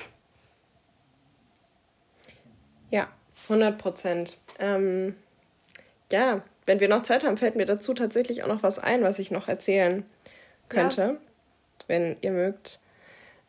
Ja, 2.91 3.09
100 3.45 3.79
Prozent. 3.79 4.39
Ähm, 4.59 5.15
ja, 6.11 6.43
wenn 6.67 6.81
wir 6.81 6.89
noch 6.89 7.03
Zeit 7.03 7.25
haben, 7.25 7.37
fällt 7.37 7.57
mir 7.57 7.67
dazu 7.67 7.95
tatsächlich 7.95 8.43
auch 8.43 8.49
noch 8.49 8.63
was 8.63 8.79
ein, 8.79 9.03
was 9.03 9.19
ich 9.19 9.31
noch 9.31 9.49
erzählen 9.49 10.05
könnte. 10.69 11.01
Ja 11.01 11.31
wenn 11.91 12.17
ihr 12.23 12.31
mögt. 12.31 12.81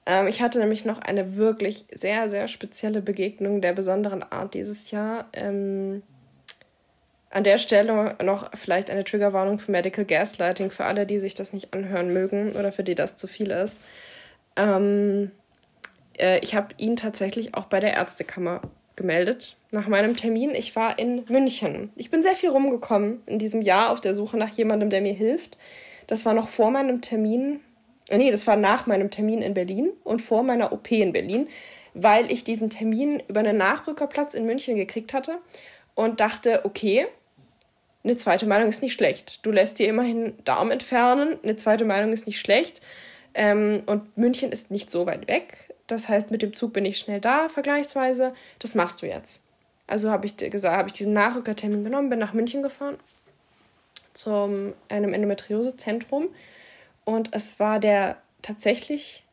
Ähm, 0.06 0.28
ich 0.28 0.42
hatte 0.42 0.60
nämlich 0.60 0.84
noch 0.84 1.00
eine 1.00 1.36
wirklich 1.38 1.86
sehr, 1.94 2.30
sehr 2.30 2.50
spezielle 2.50 3.02
Begegnung 3.02 3.62
der 3.62 3.72
besonderen 3.72 4.24
Art 4.24 4.56
dieses 4.56 4.92
Jahr. 4.92 5.30
Ähm, 5.32 6.04
an 7.32 7.44
der 7.44 7.58
Stelle 7.58 8.16
noch 8.24 8.50
vielleicht 8.54 8.90
eine 8.90 9.04
Triggerwarnung 9.04 9.60
für 9.60 9.72
Medical 9.72 10.06
Gaslighting 10.06 10.72
für 10.72 10.86
alle, 10.86 11.06
die 11.06 11.20
sich 11.20 11.34
das 11.34 11.54
nicht 11.54 11.74
anhören 11.74 12.14
mögen 12.14 12.54
oder 12.54 12.72
für 12.72 12.84
die 12.84 12.96
das 12.96 13.16
zu 13.18 13.28
viel 13.28 13.52
ist. 13.52 13.80
Ähm, 14.56 15.32
äh, 16.18 16.40
ich 16.40 16.56
habe 16.56 16.68
ihn 16.78 16.96
tatsächlich 16.96 17.56
auch 17.56 17.66
bei 17.66 17.80
der 17.80 17.94
Ärztekammer 17.94 18.62
gemeldet 18.96 19.56
nach 19.72 19.88
meinem 19.88 20.16
Termin. 20.18 20.54
Ich 20.54 20.76
war 20.76 21.00
in 21.00 21.24
München. 21.30 21.92
Ich 21.96 22.12
bin 22.12 22.22
sehr 22.22 22.36
viel 22.36 22.50
rumgekommen 22.50 23.22
in 23.26 23.40
diesem 23.40 23.62
Jahr 23.62 23.92
auf 23.92 24.02
der 24.02 24.14
Suche 24.14 24.38
nach 24.38 24.50
jemandem, 24.50 24.90
der 24.90 25.02
mir 25.02 25.14
hilft. 25.14 25.58
Das 26.08 26.26
war 26.26 26.34
noch 26.34 26.50
vor 26.50 26.72
meinem 26.72 27.02
Termin 27.02 27.62
äh, 28.12 28.18
nee, 28.18 28.30
das 28.30 28.46
war 28.46 28.58
nach 28.58 28.86
meinem 28.86 29.10
Termin 29.10 29.42
in 29.42 29.54
Berlin 29.54 29.92
und 30.04 30.22
vor 30.22 30.44
meiner 30.44 30.74
OP 30.74 30.92
in 30.92 31.14
Berlin, 31.14 31.48
weil 31.94 32.32
ich 32.32 32.44
diesen 32.44 32.70
Termin 32.70 33.24
über 33.28 33.40
einen 33.40 33.58
Nachrückerplatz 33.58 34.34
in 34.34 34.46
München 34.46 34.76
gekriegt 34.76 35.14
hatte 35.14 35.40
und 35.96 36.20
dachte, 36.20 36.62
okay, 36.64 37.08
eine 38.04 38.16
zweite 38.18 38.48
Meinung 38.48 38.70
ist 38.70 38.82
nicht 38.82 38.94
schlecht. 38.94 39.46
Du 39.46 39.52
lässt 39.52 39.80
dir 39.80 39.88
immerhin 39.88 40.34
Darm 40.44 40.72
entfernen, 40.72 41.38
eine 41.44 41.56
zweite 41.56 41.86
Meinung 41.86 42.12
ist 42.14 42.28
nicht 42.28 42.40
schlecht. 42.40 42.82
Ähm, 43.34 43.84
und 43.86 44.18
München 44.18 44.52
ist 44.52 44.72
nicht 44.72 44.92
so 44.92 45.06
weit 45.06 45.28
weg. 45.28 45.70
Das 45.88 46.10
heißt, 46.10 46.32
mit 46.32 46.42
dem 46.42 46.56
Zug 46.56 46.74
bin 46.74 46.86
ich 46.86 46.98
schnell 46.98 47.22
da, 47.22 47.50
vergleichsweise. 47.50 48.34
Das 48.60 48.76
machst 48.76 49.02
du 49.02 49.08
jetzt. 49.08 49.44
Also 49.88 50.10
habe 50.10 50.26
ich 50.26 50.38
gesagt, 50.38 50.78
habe 50.78 50.88
ich 50.88 50.94
diesen 50.94 51.14
Nachrückertermin 51.14 51.84
genommen, 51.84 52.10
bin 52.10 52.20
nach 52.20 52.34
München 52.34 52.64
gefahren 52.64 52.98
zu 54.14 54.74
einem 54.90 55.14
Endometriosezentrum 55.14 56.30
und 57.06 57.30
es 57.34 57.60
war 57.60 57.80
der 57.80 58.18
tatsächlich 58.42 59.24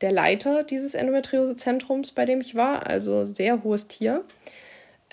der 0.00 0.12
Leiter 0.12 0.64
dieses 0.64 0.94
Endometriosezentrums, 0.94 2.12
bei 2.12 2.24
dem 2.24 2.40
ich 2.40 2.54
war, 2.54 2.86
also 2.86 3.24
sehr 3.24 3.62
hohes 3.62 3.88
Tier. 3.88 4.24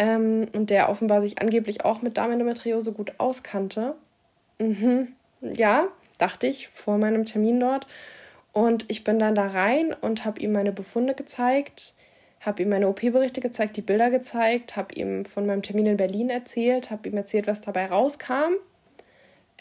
Ähm, 0.02 0.48
und 0.54 0.70
der 0.70 0.90
offenbar 0.90 1.22
sich 1.22 1.42
angeblich 1.42 1.86
auch 1.86 2.02
mit 2.02 2.18
Darmendometriose 2.18 2.92
gut 2.92 3.14
auskannte. 3.20 3.96
Mhm. 4.58 5.10
Ja, 5.42 5.88
dachte 6.18 6.48
ich 6.48 6.70
vor 6.70 6.98
meinem 6.98 7.26
Termin 7.26 7.60
dort. 7.60 7.86
Und 8.52 8.86
ich 8.88 9.04
bin 9.04 9.20
dann 9.20 9.36
da 9.36 9.48
rein 9.48 9.94
und 10.02 10.26
habe 10.26 10.42
ihm 10.42 10.52
meine 10.52 10.72
Befunde 10.72 11.14
gezeigt, 11.14 11.94
habe 12.40 12.64
ihm 12.64 12.70
meine 12.70 12.88
OP-Berichte 12.88 13.42
gezeigt, 13.42 13.78
die 13.78 13.82
Bilder 13.82 14.10
gezeigt, 14.10 14.76
habe 14.76 14.94
ihm 14.96 15.26
von 15.26 15.46
meinem 15.46 15.62
Termin 15.62 15.86
in 15.86 15.98
Berlin 15.98 16.30
erzählt, 16.30 16.90
habe 16.90 17.08
ihm 17.08 17.18
erzählt, 17.18 17.48
was 17.48 17.62
dabei 17.62 17.86
rauskam 17.86 18.56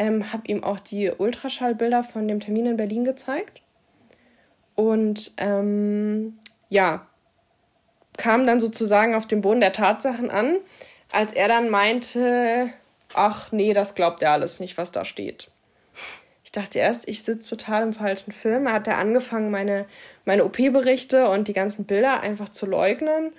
ähm, 0.01 0.33
habe 0.33 0.49
ihm 0.49 0.65
auch 0.65 0.81
die 0.81 1.11
Ultraschallbilder 1.11 2.03
von 2.03 2.27
dem 2.27 2.41
Termin 2.41 2.65
in 2.65 2.77
Berlin 2.79 3.05
gezeigt. 3.05 3.61
Und 4.75 5.35
ähm, 5.37 6.39
ja, 6.71 7.07
kam 8.17 8.47
dann 8.47 8.61
sozusagen 8.61 9.15
auf 9.15 9.27
den 9.27 9.41
Boden 9.41 9.61
der 9.61 9.73
Tatsachen 9.73 10.31
an, 10.31 10.57
als 11.13 11.33
er 11.33 11.49
dann 11.49 11.71
meinte, 11.71 12.73
ach 13.15 13.53
nee, 13.53 13.73
das 13.73 13.95
glaubt 13.95 14.23
er 14.23 14.33
alles 14.33 14.61
nicht, 14.61 14.79
was 14.79 14.93
da 14.93 15.05
steht. 15.05 15.51
Ich 16.45 16.51
Ich 16.51 16.53
dachte 16.53 16.81
erst, 16.81 17.07
ich 17.07 17.23
sitze 17.23 17.57
total 17.57 17.85
im 17.85 17.93
falschen 17.93 18.33
Film. 18.33 18.67
Er 18.67 18.73
hat 18.73 18.89
da 18.89 18.99
angefangen, 18.99 19.53
meine, 19.53 19.87
meine 20.25 20.45
OP-Berichte 20.45 21.29
und 21.29 21.47
die 21.47 21.53
ganzen 21.53 21.85
Bilder 21.85 22.23
einfach 22.23 22.49
zu 22.49 22.67
leugnen 22.67 23.33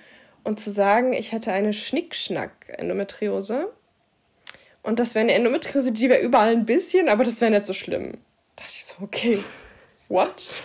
und 0.45 0.61
zu 0.61 0.69
sagen, 0.69 1.11
ich 1.11 1.33
hätte 1.33 1.51
eine 1.51 1.73
Schnickschnack-Endometriose. 1.73 3.67
Und 4.81 4.99
das 4.99 5.13
wäre 5.13 5.23
eine 5.23 5.33
Endometriose, 5.33 5.91
die 5.91 6.09
wäre 6.09 6.21
überall 6.21 6.53
ein 6.53 6.65
bisschen, 6.65 7.09
aber 7.09 7.25
das 7.25 7.41
wäre 7.41 7.51
nicht 7.51 7.65
so 7.65 7.73
schlimm. 7.73 8.13
Da 8.55 8.63
dachte 8.63 8.75
ich 8.75 8.85
so, 8.85 9.03
okay, 9.03 9.43
what? 10.07 10.63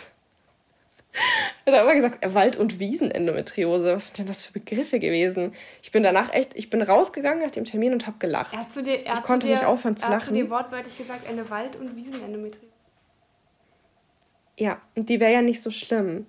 Er 1.64 1.72
hat 1.72 1.82
immer 1.82 1.94
gesagt, 1.94 2.34
Wald- 2.34 2.56
und 2.56 2.78
Wiesen-Endometriose. 2.78 3.94
Was 3.94 4.08
sind 4.08 4.18
denn 4.18 4.26
das 4.26 4.42
für 4.42 4.52
Begriffe 4.52 4.98
gewesen? 4.98 5.52
Ich 5.82 5.90
bin 5.90 6.02
danach 6.02 6.32
echt, 6.32 6.50
ich 6.54 6.70
bin 6.70 6.82
rausgegangen 6.82 7.42
nach 7.42 7.50
dem 7.50 7.64
Termin 7.64 7.92
und 7.92 8.06
habe 8.06 8.18
gelacht. 8.18 8.52
Er 8.52 8.60
hat 8.60 8.72
zu 8.72 8.82
dir, 8.82 9.00
ich 9.00 9.22
konnte 9.22 9.46
dir, 9.46 9.54
nicht 9.54 9.64
aufhören 9.64 9.96
zu 9.96 10.04
lachen. 10.04 10.12
Er 10.12 10.20
hat 10.20 10.26
zu 10.26 10.32
dir 10.34 10.50
wortwörtlich 10.50 10.96
gesagt, 10.96 11.28
eine 11.28 11.48
Wald- 11.50 11.76
und 11.76 11.96
Wiesen-Endometriose. 11.96 12.66
Ja, 14.58 14.80
und 14.94 15.08
die 15.08 15.20
wäre 15.20 15.32
ja 15.32 15.42
nicht 15.42 15.60
so 15.60 15.70
schlimm. 15.70 16.26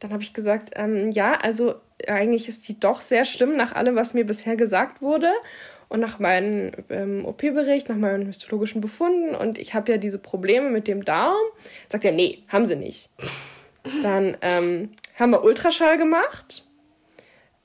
Dann 0.00 0.12
habe 0.12 0.22
ich 0.22 0.32
gesagt, 0.32 0.70
ähm, 0.76 1.10
ja, 1.10 1.32
also 1.32 1.74
eigentlich 2.06 2.48
ist 2.48 2.68
die 2.68 2.78
doch 2.78 3.00
sehr 3.00 3.24
schlimm 3.24 3.56
nach 3.56 3.74
allem, 3.74 3.96
was 3.96 4.14
mir 4.14 4.24
bisher 4.24 4.56
gesagt 4.56 5.02
wurde 5.02 5.30
und 5.88 6.00
nach 6.00 6.18
meinem 6.18 6.72
ähm, 6.90 7.24
OP-Bericht, 7.24 7.88
nach 7.88 7.96
meinen 7.96 8.26
histologischen 8.26 8.80
Befunden 8.80 9.34
und 9.34 9.58
ich 9.58 9.74
habe 9.74 9.92
ja 9.92 9.98
diese 9.98 10.18
Probleme 10.18 10.70
mit 10.70 10.86
dem 10.86 11.04
Darm. 11.04 11.36
Sagt 11.88 12.04
er, 12.04 12.12
nee, 12.12 12.44
haben 12.48 12.66
sie 12.66 12.76
nicht. 12.76 13.10
Dann 14.02 14.36
ähm, 14.42 14.90
haben 15.18 15.30
wir 15.30 15.44
Ultraschall 15.44 15.98
gemacht. 15.98 16.64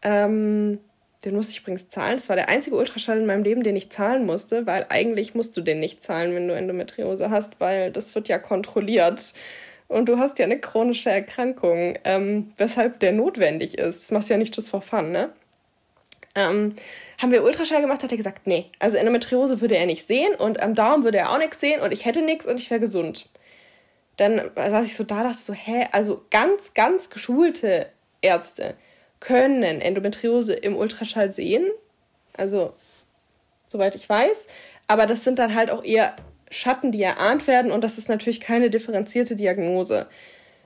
Ähm, 0.01 0.79
den 1.25 1.35
musste 1.35 1.53
ich 1.53 1.61
übrigens 1.61 1.89
zahlen. 1.89 2.17
Das 2.17 2.29
war 2.29 2.35
der 2.35 2.49
einzige 2.49 2.75
Ultraschall 2.75 3.17
in 3.17 3.25
meinem 3.25 3.43
Leben, 3.43 3.63
den 3.63 3.75
ich 3.75 3.89
zahlen 3.89 4.25
musste, 4.25 4.65
weil 4.65 4.85
eigentlich 4.89 5.35
musst 5.35 5.55
du 5.55 5.61
den 5.61 5.79
nicht 5.79 6.03
zahlen, 6.03 6.35
wenn 6.35 6.47
du 6.47 6.53
Endometriose 6.53 7.29
hast, 7.29 7.59
weil 7.59 7.91
das 7.91 8.13
wird 8.15 8.27
ja 8.27 8.37
kontrolliert. 8.37 9.33
Und 9.87 10.09
du 10.09 10.17
hast 10.17 10.39
ja 10.39 10.45
eine 10.45 10.59
chronische 10.59 11.09
Erkrankung, 11.09 11.97
ähm, 12.03 12.51
weshalb 12.57 12.99
der 12.99 13.11
notwendig 13.11 13.77
ist. 13.77 14.03
Das 14.03 14.11
machst 14.11 14.29
ja 14.29 14.37
nicht 14.37 14.55
just 14.55 14.69
for 14.69 14.81
fun, 14.81 15.11
ne? 15.11 15.29
Ähm, 16.35 16.75
haben 17.21 17.31
wir 17.31 17.43
Ultraschall 17.43 17.81
gemacht, 17.81 18.03
hat 18.03 18.11
er 18.11 18.17
gesagt, 18.17 18.47
nee. 18.47 18.71
Also 18.79 18.97
Endometriose 18.97 19.61
würde 19.61 19.77
er 19.77 19.85
nicht 19.85 20.05
sehen 20.05 20.33
und 20.35 20.61
am 20.61 20.73
Darm 20.73 21.03
würde 21.03 21.19
er 21.19 21.31
auch 21.31 21.37
nichts 21.37 21.59
sehen 21.59 21.79
und 21.81 21.91
ich 21.91 22.05
hätte 22.05 22.23
nichts 22.23 22.47
und 22.47 22.59
ich 22.59 22.71
wäre 22.71 22.79
gesund. 22.79 23.29
Dann 24.17 24.51
saß 24.55 24.85
ich 24.85 24.95
so 24.95 25.03
da, 25.03 25.23
dachte 25.23 25.39
so, 25.39 25.53
hä, 25.53 25.87
also 25.91 26.25
ganz, 26.29 26.73
ganz 26.73 27.09
geschulte 27.09 27.87
Ärzte 28.21 28.75
können 29.19 29.81
Endometriose 29.81 30.53
im 30.53 30.75
Ultraschall 30.75 31.31
sehen. 31.31 31.65
Also, 32.35 32.73
soweit 33.67 33.95
ich 33.95 34.07
weiß. 34.07 34.47
Aber 34.87 35.05
das 35.05 35.23
sind 35.23 35.39
dann 35.39 35.55
halt 35.55 35.71
auch 35.71 35.83
eher 35.83 36.15
Schatten, 36.51 36.91
die 36.91 37.01
erahnt 37.01 37.47
werden 37.47 37.71
und 37.71 37.83
das 37.83 37.97
ist 37.97 38.09
natürlich 38.09 38.39
keine 38.39 38.69
differenzierte 38.69 39.35
Diagnose. 39.35 40.07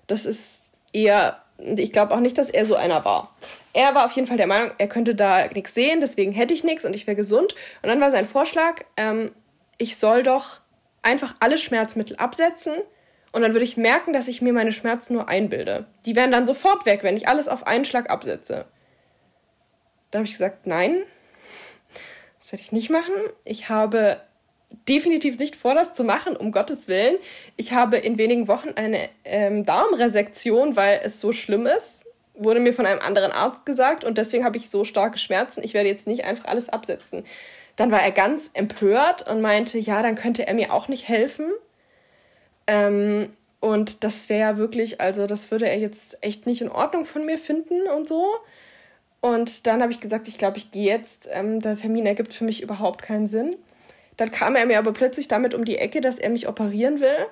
Das 0.07 0.25
ist 0.25 0.71
eher, 0.91 1.41
ich 1.57 1.93
glaube 1.93 2.13
auch 2.13 2.19
nicht, 2.19 2.37
dass 2.37 2.49
er 2.49 2.65
so 2.65 2.75
einer 2.75 3.05
war. 3.05 3.35
Er 3.73 3.95
war 3.95 4.05
auf 4.05 4.11
jeden 4.13 4.27
Fall 4.27 4.37
der 4.37 4.47
Meinung, 4.47 4.71
er 4.77 4.87
könnte 4.87 5.15
da 5.15 5.47
nichts 5.47 5.73
sehen, 5.73 6.01
deswegen 6.01 6.31
hätte 6.31 6.53
ich 6.53 6.63
nichts 6.63 6.83
und 6.83 6.93
ich 6.93 7.07
wäre 7.07 7.15
gesund. 7.15 7.55
Und 7.81 7.89
dann 7.89 8.01
war 8.01 8.11
sein 8.11 8.25
Vorschlag, 8.25 8.83
ähm, 8.97 9.31
ich 9.77 9.97
soll 9.97 10.23
doch 10.23 10.59
einfach 11.03 11.35
alle 11.39 11.57
Schmerzmittel 11.57 12.17
absetzen 12.17 12.73
und 13.31 13.41
dann 13.41 13.53
würde 13.53 13.65
ich 13.65 13.77
merken, 13.77 14.13
dass 14.13 14.27
ich 14.27 14.41
mir 14.41 14.53
meine 14.53 14.71
Schmerzen 14.71 15.13
nur 15.13 15.29
einbilde. 15.29 15.85
Die 16.05 16.15
wären 16.15 16.31
dann 16.31 16.45
sofort 16.45 16.85
weg, 16.85 17.03
wenn 17.03 17.17
ich 17.17 17.27
alles 17.27 17.47
auf 17.47 17.67
einen 17.67 17.85
Schlag 17.85 18.09
absetze. 18.09 18.65
Da 20.11 20.19
habe 20.19 20.25
ich 20.25 20.33
gesagt, 20.33 20.65
nein, 20.65 21.03
das 22.39 22.51
werde 22.51 22.63
ich 22.63 22.71
nicht 22.71 22.89
machen. 22.89 23.13
Ich 23.43 23.69
habe 23.69 24.21
definitiv 24.87 25.37
nicht 25.37 25.55
vor, 25.55 25.75
das 25.75 25.93
zu 25.93 26.03
machen, 26.03 26.35
um 26.35 26.51
Gottes 26.51 26.87
Willen. 26.87 27.17
Ich 27.55 27.73
habe 27.73 27.97
in 27.97 28.17
wenigen 28.17 28.47
Wochen 28.47 28.69
eine 28.75 29.09
ähm, 29.23 29.65
Darmresektion, 29.65 30.75
weil 30.75 31.01
es 31.03 31.19
so 31.19 31.31
schlimm 31.31 31.65
ist. 31.65 32.05
Wurde 32.33 32.59
mir 32.59 32.73
von 32.73 32.85
einem 32.85 33.01
anderen 33.01 33.31
Arzt 33.31 33.65
gesagt 33.65 34.03
und 34.03 34.17
deswegen 34.17 34.45
habe 34.45 34.57
ich 34.57 34.69
so 34.69 34.85
starke 34.85 35.17
Schmerzen. 35.17 35.63
Ich 35.63 35.73
werde 35.73 35.89
jetzt 35.89 36.07
nicht 36.07 36.25
einfach 36.25 36.45
alles 36.45 36.69
absetzen. 36.69 37.23
Dann 37.75 37.91
war 37.91 38.01
er 38.01 38.11
ganz 38.11 38.51
empört 38.53 39.29
und 39.29 39.41
meinte, 39.41 39.77
ja, 39.77 40.01
dann 40.01 40.15
könnte 40.15 40.47
er 40.47 40.53
mir 40.53 40.71
auch 40.71 40.87
nicht 40.87 41.07
helfen. 41.07 41.51
Ähm, 42.67 43.29
und 43.59 44.03
das 44.03 44.29
wäre 44.29 44.41
ja 44.41 44.57
wirklich, 44.57 45.01
also 45.01 45.25
das 45.25 45.49
würde 45.49 45.67
er 45.67 45.79
jetzt 45.79 46.23
echt 46.23 46.45
nicht 46.45 46.61
in 46.61 46.69
Ordnung 46.69 47.05
von 47.05 47.25
mir 47.25 47.39
finden 47.39 47.87
und 47.87 48.07
so. 48.07 48.25
Und 49.19 49.65
dann 49.65 49.81
habe 49.81 49.91
ich 49.91 49.99
gesagt, 49.99 50.27
ich 50.27 50.37
glaube, 50.37 50.57
ich 50.57 50.71
gehe 50.71 50.85
jetzt. 50.85 51.27
Ähm, 51.31 51.59
der 51.59 51.75
Termin 51.75 52.05
ergibt 52.05 52.33
für 52.33 52.43
mich 52.43 52.61
überhaupt 52.61 53.01
keinen 53.01 53.27
Sinn. 53.27 53.55
Dann 54.15 54.31
kam 54.31 54.55
er 54.55 54.65
mir 54.65 54.77
aber 54.77 54.93
plötzlich 54.93 55.27
damit 55.27 55.53
um 55.53 55.65
die 55.65 55.77
Ecke, 55.77 56.01
dass 56.01 56.19
er 56.19 56.29
mich 56.29 56.47
operieren 56.47 56.99
will. 56.99 57.27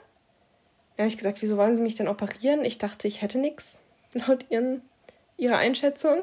Da 0.98 1.06
ich 1.06 1.18
gesagt, 1.18 1.42
wieso 1.42 1.58
wollen 1.58 1.76
Sie 1.76 1.82
mich 1.82 1.96
denn 1.96 2.08
operieren? 2.08 2.64
Ich 2.64 2.78
dachte, 2.78 3.08
ich 3.08 3.22
hätte 3.22 3.38
nichts, 3.38 3.80
laut 4.14 4.46
ihren, 4.50 4.82
ihrer 5.38 5.58
Einschätzung. 5.58 6.22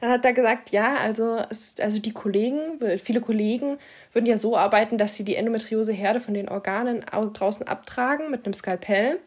Dann 0.00 0.10
hat 0.10 0.24
er 0.24 0.32
gesagt, 0.32 0.70
ja, 0.70 0.96
also, 0.96 1.42
also 1.80 1.98
die 1.98 2.12
Kollegen, 2.12 2.80
viele 2.98 3.20
Kollegen 3.20 3.78
würden 4.12 4.26
ja 4.26 4.38
so 4.38 4.56
arbeiten, 4.56 4.96
dass 4.96 5.14
sie 5.14 5.24
die 5.24 5.36
Endometrioseherde 5.36 6.20
von 6.20 6.34
den 6.34 6.48
Organen 6.48 7.04
draußen 7.10 7.68
abtragen 7.68 8.30
mit 8.30 8.44
einem 8.44 8.54
Skalpell, 8.54 9.18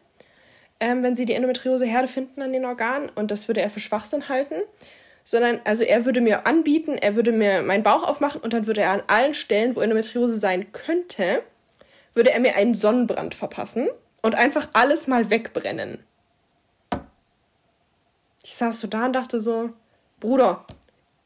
ähm, 0.80 1.02
wenn 1.02 1.14
sie 1.14 1.26
die 1.26 1.34
Endometrioseherde 1.34 2.08
finden 2.08 2.42
an 2.42 2.52
den 2.52 2.64
Organen. 2.64 3.08
Und 3.14 3.30
das 3.30 3.48
würde 3.48 3.60
er 3.60 3.70
für 3.70 3.80
Schwachsinn 3.80 4.28
halten 4.28 4.56
sondern 5.24 5.60
also 5.64 5.82
er 5.82 6.04
würde 6.04 6.20
mir 6.20 6.46
anbieten, 6.46 6.98
er 6.98 7.16
würde 7.16 7.32
mir 7.32 7.62
meinen 7.62 7.82
Bauch 7.82 8.02
aufmachen 8.02 8.40
und 8.42 8.52
dann 8.52 8.66
würde 8.66 8.82
er 8.82 8.92
an 8.92 9.02
allen 9.06 9.34
Stellen, 9.34 9.74
wo 9.74 9.80
Endometriose 9.80 10.38
sein 10.38 10.70
könnte, 10.72 11.42
würde 12.12 12.30
er 12.30 12.40
mir 12.40 12.54
einen 12.54 12.74
Sonnenbrand 12.74 13.34
verpassen 13.34 13.88
und 14.22 14.34
einfach 14.34 14.68
alles 14.74 15.06
mal 15.06 15.30
wegbrennen. 15.30 15.98
Ich 18.44 18.54
saß 18.54 18.80
so 18.80 18.86
da 18.86 19.06
und 19.06 19.14
dachte 19.14 19.40
so, 19.40 19.70
Bruder, 20.24 20.64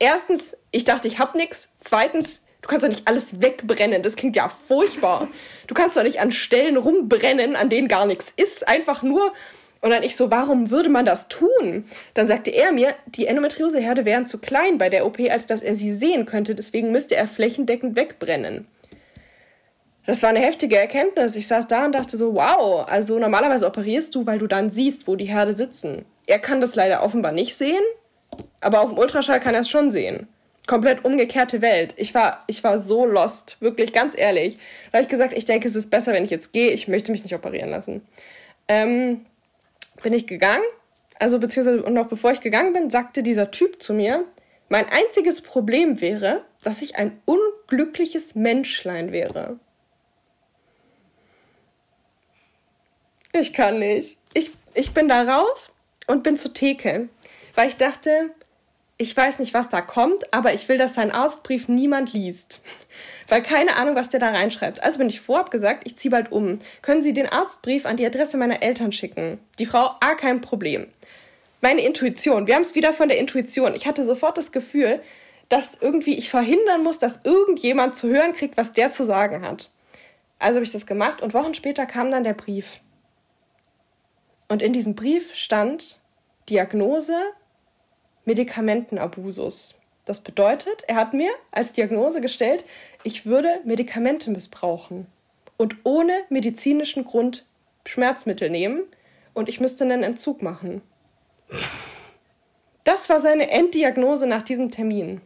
erstens, 0.01 0.57
ich 0.73 0.83
dachte, 0.83 1.07
ich 1.07 1.21
hab 1.21 1.37
nix. 1.37 1.69
Zweitens, 1.79 2.43
du 2.63 2.69
kannst 2.69 2.83
doch 2.85 2.89
nicht 2.89 3.07
alles 3.07 3.41
wegbrennen. 3.41 4.03
Das 4.03 4.17
klingt 4.17 4.35
ja 4.35 4.49
furchtbar. 4.49 5.29
Du 5.69 5.75
kannst 5.75 5.97
doch 5.97 6.03
nicht 6.03 6.21
an 6.21 6.33
Stellen 6.33 6.77
rumbrennen, 6.77 7.55
an 7.55 7.71
denen 7.71 7.87
gar 7.87 8.07
nichts 8.07 8.33
ist. 8.35 8.67
Einfach 8.67 9.05
nur, 9.05 9.33
und 9.83 9.91
dann 9.91 10.03
ich 10.03 10.17
so, 10.17 10.33
warum 10.33 10.71
würde 10.71 10.89
man 10.89 11.07
das 11.07 11.29
tun? 11.29 11.85
Dann 12.15 12.27
sagte 12.27 12.51
er 12.51 12.73
mir, 12.73 12.97
die 13.07 13.29
Endometrioseherde 13.29 14.05
wären 14.05 14.27
zu 14.27 14.39
klein 14.39 14.79
bei 14.79 14.89
der 14.89 15.07
OP, 15.07 15.21
als 15.31 15.47
dass 15.47 15.63
er 15.63 15.77
sie 15.77 15.93
sehen 15.93 16.27
könnte. 16.27 16.57
Deswegen 16.57 16.91
müsste 16.91 17.15
er 17.15 17.29
flächendeckend 17.29 17.95
wegbrennen. 17.95 18.67
Das 20.07 20.25
war 20.25 20.31
eine 20.31 20.41
heftige 20.41 20.77
Erkenntnis. 20.77 21.37
Ich 21.37 21.47
saß 21.47 21.69
da 21.69 21.85
und 21.85 21.95
dachte 21.95 22.17
so, 22.17 22.35
wow, 22.35 22.85
also 22.89 23.21
normalerweise 23.21 23.65
operierst 23.65 24.13
du, 24.17 24.27
weil 24.27 24.41
du 24.41 24.49
dann 24.49 24.71
siehst, 24.71 25.07
wo 25.07 25.15
die 25.15 25.27
Herde 25.27 25.55
sitzen. 25.55 26.05
Er 26.27 26.41
kann 26.41 26.61
das 26.61 26.75
leider 26.75 27.05
offenbar 27.05 27.31
nicht 27.31 27.55
sehen, 27.55 27.85
aber 28.61 28.81
auf 28.81 28.91
dem 28.91 28.99
Ultraschall 28.99 29.41
kann 29.41 29.55
er 29.55 29.61
es 29.61 29.69
schon 29.69 29.91
sehen. 29.91 30.29
Komplett 30.67 31.05
umgekehrte 31.05 31.63
Welt. 31.63 31.95
Ich 31.97 32.15
war, 32.15 32.45
ich 32.47 32.63
war 32.63 32.79
so 32.79 33.07
lost, 33.07 33.57
wirklich 33.61 33.93
ganz 33.93 34.17
ehrlich. 34.17 34.59
Da 34.91 34.99
habe 34.99 35.03
ich 35.03 35.09
gesagt, 35.09 35.33
ich 35.33 35.47
denke, 35.47 35.67
es 35.67 35.77
ist 35.77 35.91
besser, 35.91 36.13
wenn 36.13 36.25
ich 36.25 36.31
jetzt 36.31 36.53
gehe. 36.53 36.71
Ich 36.71 36.89
möchte 36.89 37.11
mich 37.11 37.23
nicht 37.23 37.35
operieren 37.35 37.71
lassen. 37.71 38.07
Ähm, 38.69 39.25
bin 40.03 40.13
ich 40.13 40.27
gegangen, 40.27 40.65
also 41.19 41.39
beziehungsweise 41.39 41.83
und 41.83 41.95
noch 41.95 42.09
bevor 42.09 42.33
ich 42.33 42.41
gegangen 42.41 42.73
bin, 42.73 42.91
sagte 42.91 43.23
dieser 43.23 43.51
Typ 43.51 43.83
zu 43.83 43.95
mir, 43.95 44.25
mein 44.69 44.87
einziges 44.89 45.41
Problem 45.41 46.01
wäre, 46.01 46.45
dass 46.63 46.83
ich 46.83 46.97
ein 46.97 47.21
unglückliches 47.25 48.35
Menschlein 48.35 49.13
wäre. 49.13 49.59
Ich 53.33 53.53
kann 53.53 53.79
nicht. 53.79 54.19
Ich, 54.35 54.51
ich 54.75 54.93
bin 54.93 55.09
da 55.09 55.23
raus 55.23 55.73
und 56.07 56.23
bin 56.23 56.37
zur 56.37 56.53
Theke, 56.53 57.09
weil 57.55 57.69
ich 57.69 57.77
dachte, 57.77 58.31
ich 59.01 59.17
weiß 59.17 59.39
nicht, 59.39 59.55
was 59.55 59.69
da 59.69 59.81
kommt, 59.81 60.35
aber 60.35 60.53
ich 60.53 60.69
will, 60.69 60.77
dass 60.77 60.95
sein 60.95 61.13
Arztbrief 61.13 61.69
niemand 61.69 62.13
liest. 62.13 62.61
Weil 63.29 63.43
keine 63.43 63.77
Ahnung, 63.77 63.95
was 63.95 64.09
der 64.09 64.19
da 64.19 64.31
reinschreibt. 64.31 64.83
Also 64.83 64.99
bin 64.99 65.09
ich 65.09 65.21
vorab 65.21 65.53
gesagt, 65.53 65.83
ich 65.87 65.97
ziehe 65.97 66.11
bald 66.11 66.33
um. 66.33 66.59
Können 66.83 67.03
Sie 67.03 67.13
den 67.13 67.29
Arztbrief 67.29 67.87
an 67.87 67.97
die 67.97 68.05
Adresse 68.05 68.37
meiner 68.37 68.61
Eltern 68.61 68.91
schicken? 68.91 69.39
Die 69.61 69.67
Frau, 69.67 69.93
ah, 70.01 70.15
kein 70.17 70.41
Problem. 70.41 70.89
Meine 71.61 71.83
Intuition, 71.83 72.49
wir 72.49 72.57
haben 72.57 72.63
es 72.63 72.75
wieder 72.75 72.93
von 72.93 73.09
der 73.09 73.19
Intuition. 73.19 73.75
Ich 73.75 73.87
hatte 73.87 74.05
sofort 74.05 74.37
das 74.37 74.51
Gefühl, 74.51 75.01
dass 75.49 75.79
irgendwie 75.81 76.19
ich 76.19 76.29
verhindern 76.29 76.83
muss, 76.83 76.99
dass 76.99 77.21
irgendjemand 77.23 77.95
zu 77.95 78.09
hören 78.09 78.33
kriegt, 78.33 78.57
was 78.57 78.73
der 78.73 78.91
zu 78.91 79.07
sagen 79.07 79.43
hat. 79.43 79.71
Also 80.41 80.57
habe 80.57 80.65
ich 80.65 80.73
das 80.73 80.87
gemacht 80.87 81.23
und 81.23 81.35
Wochen 81.35 81.55
später 81.55 81.87
kam 81.87 82.11
dann 82.11 82.25
der 82.25 82.35
Brief. 82.35 82.81
Und 84.49 84.61
in 84.61 84.73
diesem 84.73 84.97
Brief 84.97 85.35
stand 85.35 86.01
Diagnose 86.49 87.15
Medikamentenabusus. 88.29 89.81
Das 90.05 90.21
bedeutet, 90.21 90.85
er 90.87 90.97
hat 90.97 91.15
mir 91.15 91.31
als 91.51 91.73
Diagnose 91.73 92.21
gestellt, 92.21 92.65
ich 93.03 93.25
würde 93.27 93.61
Medikamente 93.65 94.31
missbrauchen 94.31 95.07
und 95.57 95.77
ohne 95.85 96.13
medizinischen 96.29 97.05
Grund 97.05 97.47
Schmerzmittel 97.87 98.51
nehmen 98.51 98.83
und 99.33 99.49
ich 99.49 99.61
müsste 99.61 99.85
einen 99.85 100.03
Entzug 100.03 100.43
machen. 100.43 100.83
Das 102.85 103.09
war 103.09 103.19
seine 103.19 103.51
Enddiagnose 103.51 104.27
nach 104.27 104.43
diesem 104.43 104.71
Termin. 104.71 105.23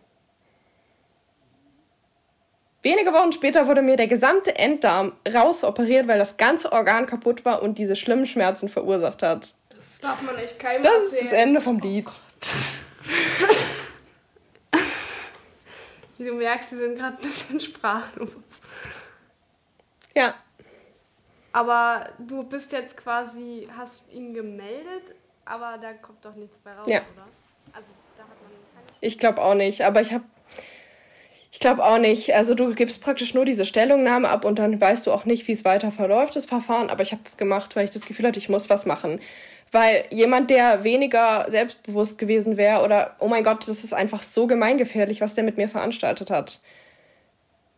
Wenige 2.82 3.12
Wochen 3.12 3.32
später 3.32 3.66
wurde 3.66 3.82
mir 3.82 3.96
der 3.96 4.06
gesamte 4.06 4.56
Enddarm 4.56 5.12
rausoperiert, 5.32 6.06
weil 6.06 6.18
das 6.20 6.36
ganze 6.36 6.70
Organ 6.72 7.06
kaputt 7.06 7.44
war 7.44 7.62
und 7.62 7.78
diese 7.78 7.96
schlimmen 7.96 8.26
Schmerzen 8.26 8.68
verursacht 8.68 9.22
hat. 9.24 9.54
Das 9.74 9.98
darf 10.00 10.22
man 10.22 10.36
echt 10.36 10.58
keinem 10.60 10.82
Das 10.84 10.92
erzählen. 10.92 11.22
ist 11.24 11.32
das 11.32 11.38
Ende 11.38 11.60
vom 11.60 11.78
Lied. 11.80 12.06
Wie 16.18 16.24
du 16.24 16.34
merkst, 16.34 16.72
wir 16.72 16.78
sind 16.78 16.96
gerade 16.98 17.16
ein 17.16 17.22
bisschen 17.22 17.58
sprachlos. 17.60 18.62
Ja, 20.14 20.34
Aber 21.52 22.08
du 22.18 22.42
bist 22.44 22.72
jetzt 22.72 22.96
quasi, 22.96 23.68
hast 23.76 24.10
ihn 24.12 24.32
gemeldet, 24.34 25.02
aber 25.44 25.78
da 25.80 25.92
kommt 25.94 26.24
doch 26.24 26.34
nichts 26.34 26.58
bei 26.58 26.72
raus, 26.72 26.88
Ja. 26.88 27.00
oder? 27.14 27.26
Also 27.74 27.92
da 28.16 28.22
hat 28.22 28.28
man 28.30 28.50
keine 28.74 28.96
ich 29.00 29.18
glaube 29.18 29.42
auch 29.42 29.54
nicht. 29.54 29.82
Aber 29.82 30.00
ich 30.00 30.12
habe. 30.12 30.24
Ich 31.50 31.58
glaube 31.60 31.84
auch 31.84 31.98
nicht. 31.98 32.34
Also 32.34 32.54
du 32.54 32.74
gibst 32.74 33.02
praktisch 33.02 33.34
nur 33.34 33.44
diese 33.44 33.64
Stellungnahme 33.66 34.28
ab 34.28 34.44
und 34.44 34.58
dann 34.58 34.80
weißt 34.80 35.06
du 35.06 35.12
auch 35.12 35.24
nicht, 35.26 35.46
wie 35.48 35.52
es 35.52 35.64
weiter 35.64 35.92
verläuft, 35.92 36.34
das 36.36 36.46
Verfahren. 36.46 36.88
Aber 36.90 37.02
ich 37.02 37.12
habe 37.12 37.22
das 37.22 37.36
gemacht, 37.36 37.76
weil 37.76 37.84
ich 37.84 37.90
das 37.90 38.06
Gefühl 38.06 38.26
hatte, 38.26 38.38
ich 38.38 38.48
muss 38.48 38.70
was 38.70 38.86
machen. 38.86 39.20
Weil 39.72 40.04
jemand, 40.10 40.50
der 40.50 40.84
weniger 40.84 41.46
selbstbewusst 41.48 42.18
gewesen 42.18 42.58
wäre 42.58 42.82
oder, 42.82 43.16
oh 43.18 43.28
mein 43.28 43.42
Gott, 43.42 43.66
das 43.66 43.82
ist 43.84 43.94
einfach 43.94 44.22
so 44.22 44.46
gemeingefährlich, 44.46 45.22
was 45.22 45.34
der 45.34 45.44
mit 45.44 45.56
mir 45.56 45.68
veranstaltet 45.68 46.30
hat. 46.30 46.60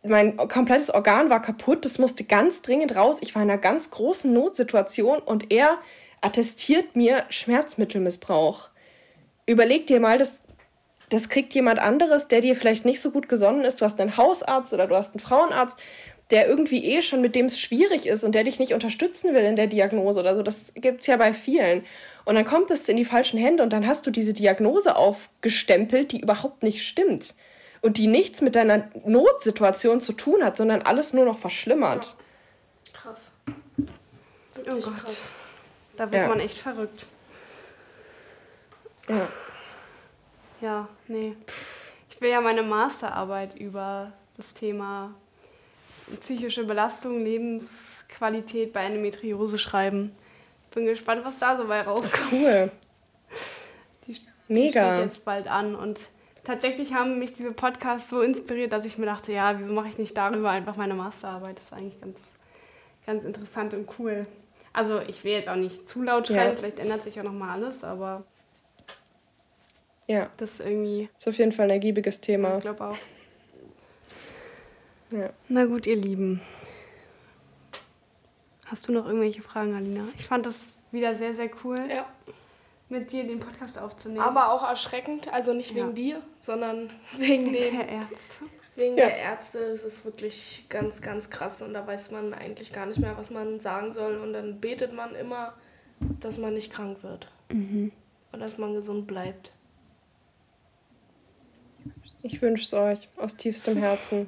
Mein 0.03 0.35
komplettes 0.35 0.93
Organ 0.93 1.29
war 1.29 1.41
kaputt, 1.41 1.85
das 1.85 1.97
musste 1.97 2.25
ganz 2.25 2.61
dringend 2.61 2.95
raus. 2.95 3.17
Ich 3.21 3.33
war 3.33 3.41
in 3.41 3.49
einer 3.49 3.59
ganz 3.59 3.89
großen 3.91 4.31
Notsituation 4.31 5.19
und 5.19 5.51
er 5.51 5.77
attestiert 6.21 6.95
mir 6.97 7.23
Schmerzmittelmissbrauch. 7.29 8.69
Überleg 9.45 9.87
dir 9.87 9.99
mal, 10.01 10.17
das, 10.17 10.41
das 11.09 11.29
kriegt 11.29 11.53
jemand 11.53 11.79
anderes, 11.79 12.27
der 12.27 12.41
dir 12.41 12.55
vielleicht 12.55 12.83
nicht 12.83 13.01
so 13.01 13.11
gut 13.11 13.29
gesonnen 13.29 13.61
ist. 13.61 13.79
Du 13.79 13.85
hast 13.85 14.01
einen 14.01 14.17
Hausarzt 14.17 14.73
oder 14.73 14.87
du 14.87 14.95
hast 14.95 15.13
einen 15.13 15.21
Frauenarzt, 15.21 15.81
der 16.31 16.47
irgendwie 16.47 16.83
eh 16.85 17.01
schon 17.01 17.21
mit 17.21 17.35
dem 17.35 17.45
es 17.45 17.59
schwierig 17.59 18.07
ist 18.07 18.23
und 18.23 18.33
der 18.33 18.43
dich 18.43 18.59
nicht 18.59 18.73
unterstützen 18.73 19.33
will 19.33 19.43
in 19.43 19.55
der 19.55 19.67
Diagnose 19.67 20.19
oder 20.19 20.35
so. 20.35 20.41
Das 20.41 20.73
gibt 20.75 21.01
es 21.01 21.07
ja 21.07 21.17
bei 21.17 21.33
vielen. 21.33 21.83
Und 22.25 22.35
dann 22.35 22.45
kommt 22.45 22.71
es 22.71 22.89
in 22.89 22.97
die 22.97 23.05
falschen 23.05 23.37
Hände 23.37 23.61
und 23.61 23.71
dann 23.71 23.85
hast 23.85 24.07
du 24.07 24.11
diese 24.11 24.33
Diagnose 24.33 24.95
aufgestempelt, 24.95 26.11
die 26.11 26.19
überhaupt 26.21 26.63
nicht 26.63 26.87
stimmt. 26.87 27.35
Und 27.81 27.97
die 27.97 28.07
nichts 28.07 28.41
mit 28.41 28.55
deiner 28.55 28.89
Notsituation 29.05 30.01
zu 30.01 30.13
tun 30.13 30.43
hat, 30.43 30.57
sondern 30.57 30.81
alles 30.81 31.13
nur 31.13 31.25
noch 31.25 31.37
verschlimmert. 31.37 32.17
Krass. 32.93 33.31
Oh 33.47 33.83
Wirklich 34.55 34.85
Gott. 34.85 34.97
krass. 34.97 35.29
Da 35.95 36.11
wird 36.11 36.23
Ja. 36.23 36.27
man 36.27 36.39
echt 36.39 36.57
verrückt. 36.57 37.05
Ja. 39.07 39.27
Ja, 40.61 40.87
nee. 41.07 41.35
Ich 42.09 42.19
will 42.21 42.31
ja 42.31 42.41
meine 42.41 42.63
Masterarbeit 42.63 43.55
über 43.55 44.13
das 44.37 44.53
Thema 44.55 45.13
psychische 46.19 46.63
Belastung, 46.65 47.23
Lebensqualität 47.23 48.73
bei 48.73 48.85
Endometriose 48.85 49.57
schreiben. 49.57 50.11
Bin 50.73 50.85
gespannt, 50.85 51.23
was 51.25 51.37
da 51.37 51.57
so 51.57 51.67
bei 51.67 51.81
rauskommt. 51.81 52.31
Cool. 52.31 52.71
Die, 54.07 54.13
die 54.13 54.21
Mega. 54.53 54.93
steht 54.95 55.05
jetzt 55.05 55.25
bald 55.25 55.47
an. 55.47 55.75
Und 55.75 55.99
tatsächlich 56.43 56.93
haben 56.93 57.17
mich 57.19 57.33
diese 57.33 57.51
Podcasts 57.53 58.09
so 58.09 58.21
inspiriert, 58.21 58.73
dass 58.73 58.85
ich 58.85 58.97
mir 58.97 59.05
dachte, 59.05 59.31
ja, 59.31 59.57
wieso 59.57 59.71
mache 59.71 59.87
ich 59.87 59.97
nicht 59.97 60.15
darüber 60.17 60.49
einfach 60.51 60.75
meine 60.75 60.93
Masterarbeit? 60.93 61.57
Das 61.57 61.65
ist 61.65 61.73
eigentlich 61.73 61.99
ganz, 62.01 62.35
ganz 63.05 63.23
interessant 63.23 63.73
und 63.73 63.89
cool. 63.99 64.27
Also 64.73 64.99
ich 64.99 65.23
will 65.23 65.31
jetzt 65.31 65.47
auch 65.47 65.55
nicht 65.55 65.87
zu 65.87 66.03
laut 66.03 66.27
schreien, 66.27 66.51
Ja. 66.51 66.55
vielleicht 66.57 66.79
ändert 66.79 67.03
sich 67.03 67.15
ja 67.15 67.23
nochmal 67.23 67.51
alles, 67.51 67.83
aber 67.85 68.25
Ja, 70.07 70.29
das 70.37 70.59
ist 70.59 70.59
irgendwie, 70.59 71.09
ist 71.17 71.27
auf 71.27 71.37
jeden 71.37 71.53
Fall 71.53 71.65
ein 71.67 71.71
ergiebiges 71.71 72.19
Thema. 72.19 72.53
ich 72.55 72.59
glaube 72.61 72.83
auch. 72.89 72.97
Ja. 75.11 75.29
Na 75.49 75.65
gut, 75.65 75.85
ihr 75.87 75.95
Lieben. 75.97 76.41
Hast 78.65 78.87
du 78.87 78.91
noch 78.91 79.05
irgendwelche 79.05 79.41
Fragen, 79.41 79.75
Alina? 79.75 80.05
Ich 80.15 80.25
fand 80.25 80.45
das 80.45 80.69
wieder 80.91 81.15
sehr, 81.15 81.33
sehr 81.33 81.49
cool, 81.63 81.77
Ja. 81.89 82.07
mit 82.89 83.11
dir 83.11 83.23
den 83.25 83.39
Podcast 83.39 83.77
aufzunehmen. 83.77 84.21
Aber 84.21 84.51
auch 84.51 84.67
erschreckend, 84.67 85.31
also 85.31 85.53
nicht 85.53 85.71
Ja. 85.71 85.77
wegen 85.85 85.95
dir, 85.95 86.21
sondern 86.39 86.89
wegen 87.17 87.53
den 87.53 87.77
der 87.77 87.87
Ärzte. 87.87 88.45
Wegen 88.75 88.97
Ja. 88.97 89.05
der 89.05 89.17
Ärzte 89.17 89.59
ist 89.59 89.85
es 89.85 90.03
wirklich 90.03 90.65
ganz, 90.69 91.01
ganz 91.01 91.29
krass 91.29 91.61
und 91.61 91.73
da 91.73 91.85
weiß 91.85 92.11
man 92.11 92.33
eigentlich 92.33 92.73
gar 92.73 92.85
nicht 92.85 92.99
mehr, 92.99 93.17
was 93.17 93.29
man 93.29 93.59
sagen 93.59 93.91
soll 93.93 94.17
und 94.17 94.33
dann 94.33 94.59
betet 94.59 94.93
man 94.93 95.15
immer, 95.15 95.53
dass 96.19 96.37
man 96.39 96.53
nicht 96.55 96.73
krank 96.73 97.03
wird 97.03 97.31
und 97.49 97.91
dass 98.31 98.57
man 98.57 98.73
gesund 98.73 99.07
bleibt. 99.07 99.51
Ich 102.23 102.41
wünsche 102.41 102.63
es 102.63 102.73
euch 102.73 103.17
aus 103.17 103.37
tiefstem 103.37 103.77
Herzen. 103.77 104.27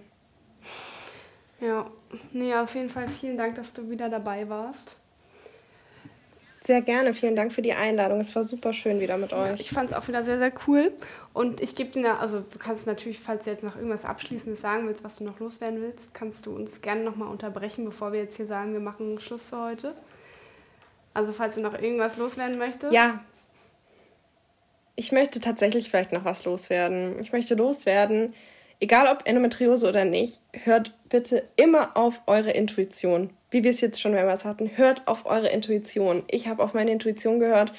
Ja, 1.59 1.85
nee, 2.33 2.53
auf 2.53 2.75
jeden 2.75 2.89
Fall 2.89 3.07
vielen 3.07 3.37
Dank, 3.37 3.55
dass 3.55 3.73
du 3.73 3.89
wieder 3.89 4.09
dabei 4.09 4.47
warst. 4.49 4.97
Sehr 6.67 6.81
gerne. 6.81 7.13
Vielen 7.13 7.35
Dank 7.37 7.53
für 7.53 7.61
die 7.61 7.73
Einladung. 7.73 8.19
Es 8.19 8.35
war 8.35 8.43
super 8.43 8.73
schön 8.73 8.99
wieder 8.99 9.17
mit 9.17 9.31
Ja, 9.31 9.53
euch. 9.53 9.61
ich 9.61 9.69
fand 9.69 9.89
es 9.89 9.95
auch 9.95 10.05
wieder 10.09 10.25
sehr, 10.25 10.37
sehr 10.37 10.51
cool. 10.67 10.91
Und 11.33 11.61
ich 11.61 11.75
gebe 11.75 11.91
dir, 11.91 12.19
also 12.19 12.41
du 12.41 12.59
kannst 12.59 12.85
natürlich, 12.87 13.19
falls 13.19 13.45
du 13.45 13.51
jetzt 13.51 13.63
noch 13.63 13.77
irgendwas 13.77 14.03
Abschließendes 14.03 14.59
sagen 14.59 14.85
willst, 14.85 15.03
was 15.05 15.15
du 15.15 15.23
noch 15.23 15.39
loswerden 15.39 15.81
willst, 15.81 16.13
kannst 16.13 16.45
du 16.45 16.53
uns 16.53 16.81
gerne 16.81 17.03
nochmal 17.03 17.29
unterbrechen, 17.29 17.85
bevor 17.85 18.11
wir 18.11 18.19
jetzt 18.19 18.35
hier 18.35 18.47
sagen, 18.47 18.73
wir 18.73 18.81
machen 18.81 19.17
Schluss 19.19 19.43
für 19.43 19.63
heute. 19.63 19.93
Also 21.13 21.31
falls 21.31 21.55
du 21.55 21.61
noch 21.61 21.73
irgendwas 21.73 22.17
loswerden 22.17 22.59
möchtest. 22.59 22.91
Ja. 22.91 23.23
Ich 24.97 25.11
möchte 25.13 25.39
tatsächlich 25.39 25.89
vielleicht 25.89 26.11
noch 26.11 26.25
was 26.25 26.43
loswerden. 26.43 27.17
Ich 27.19 27.31
möchte 27.31 27.55
loswerden, 27.55 28.33
egal 28.79 29.07
ob 29.07 29.27
Endometriose 29.27 29.87
oder 29.87 30.05
nicht, 30.05 30.41
hört 30.63 30.93
bitte 31.09 31.43
immer 31.55 31.95
auf 31.95 32.21
eure 32.27 32.51
Intuition. 32.51 33.31
Wie 33.49 33.63
wir 33.63 33.71
es 33.71 33.81
jetzt 33.81 34.01
schon 34.01 34.11
mehrmals 34.11 34.45
hatten, 34.45 34.71
hört 34.75 35.07
auf 35.07 35.25
eure 35.25 35.49
Intuition. 35.49 36.23
Ich 36.29 36.47
habe 36.47 36.63
auf 36.63 36.73
meine 36.73 36.91
Intuition 36.91 37.39
gehört 37.39 37.71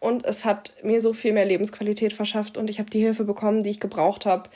und 0.00 0.24
es 0.26 0.44
hat 0.44 0.74
mir 0.82 1.00
so 1.00 1.12
viel 1.12 1.32
mehr 1.32 1.46
Lebensqualität 1.46 2.12
verschafft 2.12 2.58
und 2.58 2.68
ich 2.68 2.78
habe 2.78 2.90
die 2.90 3.00
Hilfe 3.00 3.24
bekommen, 3.24 3.62
die 3.62 3.70
ich 3.70 3.80
gebraucht 3.80 4.26
habe. 4.26 4.50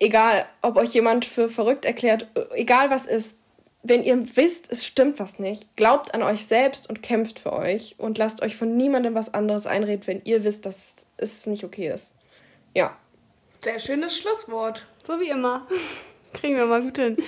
Egal, 0.00 0.46
ob 0.60 0.76
euch 0.76 0.92
jemand 0.92 1.24
für 1.24 1.48
verrückt 1.48 1.84
erklärt, 1.84 2.26
egal 2.54 2.90
was 2.90 3.06
ist, 3.06 3.38
wenn 3.84 4.02
ihr 4.02 4.36
wisst, 4.36 4.70
es 4.70 4.84
stimmt 4.84 5.18
was 5.18 5.38
nicht, 5.38 5.76
glaubt 5.76 6.14
an 6.14 6.22
euch 6.22 6.46
selbst 6.46 6.88
und 6.88 7.02
kämpft 7.02 7.40
für 7.40 7.52
euch 7.52 7.96
und 7.98 8.18
lasst 8.18 8.42
euch 8.42 8.56
von 8.56 8.76
niemandem 8.76 9.14
was 9.14 9.34
anderes 9.34 9.66
einreden, 9.66 10.06
wenn 10.06 10.22
ihr 10.24 10.44
wisst, 10.44 10.66
dass 10.66 11.06
es 11.16 11.46
nicht 11.46 11.64
okay 11.64 11.88
ist. 11.88 12.16
Ja. 12.74 12.96
Sehr 13.60 13.78
schönes 13.78 14.16
Schlusswort. 14.16 14.86
So 15.04 15.18
wie 15.20 15.28
immer. 15.28 15.66
Kriegen 16.32 16.56
wir 16.56 16.66
mal 16.66 16.80
gut 16.80 16.96
hin. 16.96 17.18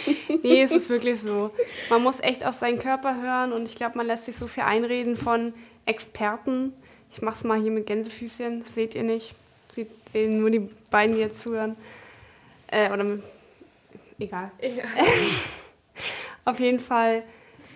Nee, 0.42 0.62
es 0.62 0.72
ist 0.72 0.88
wirklich 0.88 1.20
so. 1.20 1.50
Man 1.90 2.02
muss 2.02 2.20
echt 2.20 2.44
auf 2.44 2.54
seinen 2.54 2.78
Körper 2.78 3.20
hören 3.20 3.52
und 3.52 3.66
ich 3.66 3.74
glaube, 3.74 3.98
man 3.98 4.06
lässt 4.06 4.24
sich 4.24 4.36
so 4.36 4.46
viel 4.46 4.62
einreden 4.62 5.16
von 5.16 5.52
Experten. 5.84 6.72
Ich 7.12 7.20
mache 7.20 7.34
es 7.34 7.44
mal 7.44 7.60
hier 7.60 7.70
mit 7.70 7.86
Gänsefüßchen, 7.86 8.64
das 8.64 8.74
seht 8.74 8.94
ihr 8.94 9.02
nicht. 9.02 9.34
Sie 9.68 9.86
sehen 10.10 10.40
nur 10.40 10.50
die 10.50 10.70
beiden, 10.90 11.16
die 11.16 11.20
jetzt 11.20 11.40
zuhören. 11.40 11.76
Äh, 12.68 12.90
oder 12.90 13.04
mit, 13.04 13.22
egal. 14.18 14.50
Auf 16.46 16.58
jeden 16.60 16.80
Fall, 16.80 17.24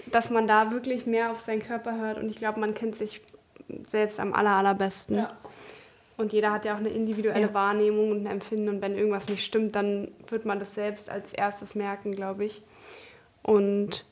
dass 0.07 0.31
man 0.31 0.49
da 0.49 0.71
wirklich 0.71 1.05
mehr 1.05 1.31
auf 1.31 1.41
seinen 1.41 1.63
Körper 1.63 1.99
hört 1.99 2.19
und 2.19 2.31
ich 2.31 2.37
glaube, 2.37 2.61
man 2.61 2.75
kennt 2.75 2.97
sich 2.97 3.21
selbst 3.87 4.19
am 4.19 4.33
aller, 4.33 4.53
allerbesten. 4.53 5.19
ja. 5.19 5.37
Und 6.19 6.33
jeder 6.33 6.53
hat 6.53 6.65
ja 6.65 6.75
auch 6.75 6.79
eine 6.79 6.91
individuelle 6.91 7.41
Ja. 7.41 7.55
Wahrnehmung 7.55 8.11
und 8.11 8.25
ein 8.25 8.27
Empfinden. 8.27 8.69
Und 8.69 8.83
wenn 8.83 8.97
irgendwas 8.97 9.29
nicht 9.29 9.45
stimmt, 9.45 9.77
dann 9.77 10.09
wird 10.27 10.45
man 10.45 10.59
das 10.59 10.75
selbst 10.75 11.09
als 11.09 11.33
erstes 11.33 11.75
merken, 11.77 12.13
glaube 12.13 12.45
ich. 12.45 12.63
Und 13.43 14.05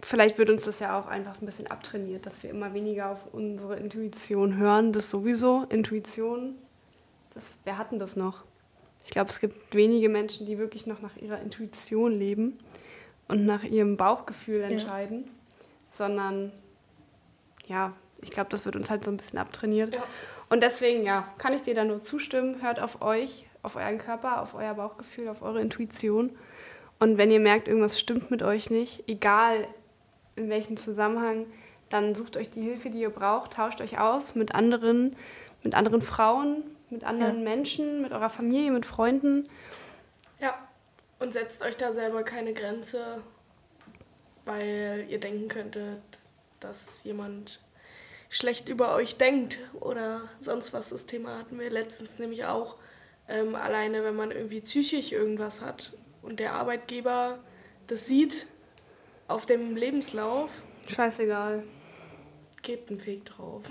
vielleicht 0.00 0.36
wird 0.36 0.50
uns 0.50 0.64
das 0.64 0.78
ja 0.78 0.98
auch 0.98 1.06
einfach 1.06 1.40
ein 1.40 1.46
bisschen 1.46 1.68
abtrainiert, 1.68 2.26
dass 2.26 2.42
wir 2.42 2.50
immer 2.50 2.74
weniger 2.74 3.10
auf 3.10 3.32
unsere 3.32 3.76
Intuition 3.76 4.58
hören. 4.58 4.92
Das 4.92 5.08
sowieso. 5.08 5.64
Intuition, 5.70 6.54
das, 7.32 7.56
wer 7.64 7.78
hat 7.78 7.90
denn 7.90 7.98
das 7.98 8.14
noch? 8.14 8.44
Ich 9.04 9.10
glaube, 9.10 9.30
es 9.30 9.40
gibt 9.40 9.74
wenige 9.74 10.10
Menschen, 10.10 10.46
die 10.46 10.58
wirklich 10.58 10.86
noch 10.86 11.00
nach 11.00 11.16
ihrer 11.16 11.40
Intuition 11.40 12.12
leben 12.12 12.58
und 13.26 13.46
nach 13.46 13.64
ihrem 13.64 13.96
Bauchgefühl 13.96 14.60
entscheiden, 14.60 15.30
sondern 15.90 16.52
ja, 17.66 17.94
ich 18.20 18.30
glaube, 18.30 18.50
das 18.50 18.66
wird 18.66 18.76
uns 18.76 18.90
halt 18.90 19.04
so 19.04 19.10
ein 19.10 19.16
bisschen 19.16 19.38
abtrainiert. 19.38 19.94
Ja. 19.94 20.02
Und 20.48 20.62
deswegen, 20.62 21.04
ja, 21.04 21.28
kann 21.38 21.52
ich 21.52 21.62
dir 21.62 21.74
da 21.74 21.84
nur 21.84 22.02
zustimmen. 22.02 22.62
Hört 22.62 22.80
auf 22.80 23.02
euch, 23.02 23.46
auf 23.62 23.76
euren 23.76 23.98
Körper, 23.98 24.40
auf 24.40 24.54
euer 24.54 24.74
Bauchgefühl, 24.74 25.28
auf 25.28 25.42
eure 25.42 25.60
Intuition. 25.60 26.36
Und 26.98 27.18
wenn 27.18 27.30
ihr 27.30 27.40
merkt, 27.40 27.68
irgendwas 27.68 27.98
stimmt 28.00 28.30
mit 28.30 28.42
euch 28.42 28.70
nicht, 28.70 29.04
egal 29.08 29.66
in 30.36 30.48
welchem 30.48 30.76
Zusammenhang, 30.76 31.46
dann 31.90 32.14
sucht 32.14 32.36
euch 32.36 32.50
die 32.50 32.62
Hilfe, 32.62 32.90
die 32.90 33.00
ihr 33.00 33.10
braucht, 33.10 33.54
tauscht 33.54 33.80
euch 33.80 33.98
aus 33.98 34.34
mit 34.34 34.54
anderen, 34.54 35.16
mit 35.62 35.74
anderen 35.74 36.02
Frauen, 36.02 36.62
mit 36.90 37.04
anderen 37.04 37.38
Ja. 37.38 37.44
Menschen, 37.44 38.02
mit 38.02 38.12
eurer 38.12 38.30
Familie, 38.30 38.70
mit 38.70 38.86
Freunden. 38.86 39.48
ja. 40.40 40.54
Und 41.20 41.32
setzt 41.32 41.64
euch 41.64 41.76
da 41.76 41.92
selber 41.92 42.22
keine 42.22 42.52
Grenze, 42.54 43.20
weil 44.44 45.04
ihr 45.08 45.18
denken 45.18 45.48
könntet, 45.48 46.00
dass 46.60 47.02
jemand 47.02 47.58
schlecht 48.28 48.68
über 48.68 48.94
euch 48.94 49.16
denkt 49.16 49.58
oder 49.80 50.22
sonst 50.40 50.72
was. 50.72 50.90
Das 50.90 51.06
Thema 51.06 51.38
hatten 51.38 51.58
wir 51.58 51.70
letztens 51.70 52.18
nämlich 52.18 52.44
auch. 52.44 52.76
Ähm, 53.28 53.54
alleine, 53.54 54.04
wenn 54.04 54.16
man 54.16 54.30
irgendwie 54.30 54.60
psychisch 54.60 55.12
irgendwas 55.12 55.60
hat 55.60 55.92
und 56.22 56.40
der 56.40 56.54
Arbeitgeber 56.54 57.38
das 57.88 58.06
sieht 58.06 58.46
auf 59.28 59.46
dem 59.46 59.74
Lebenslauf, 59.74 60.62
Scheißegal. 60.88 61.64
gebt 62.60 62.90
einen 62.90 63.04
Weg 63.06 63.24
drauf. 63.24 63.64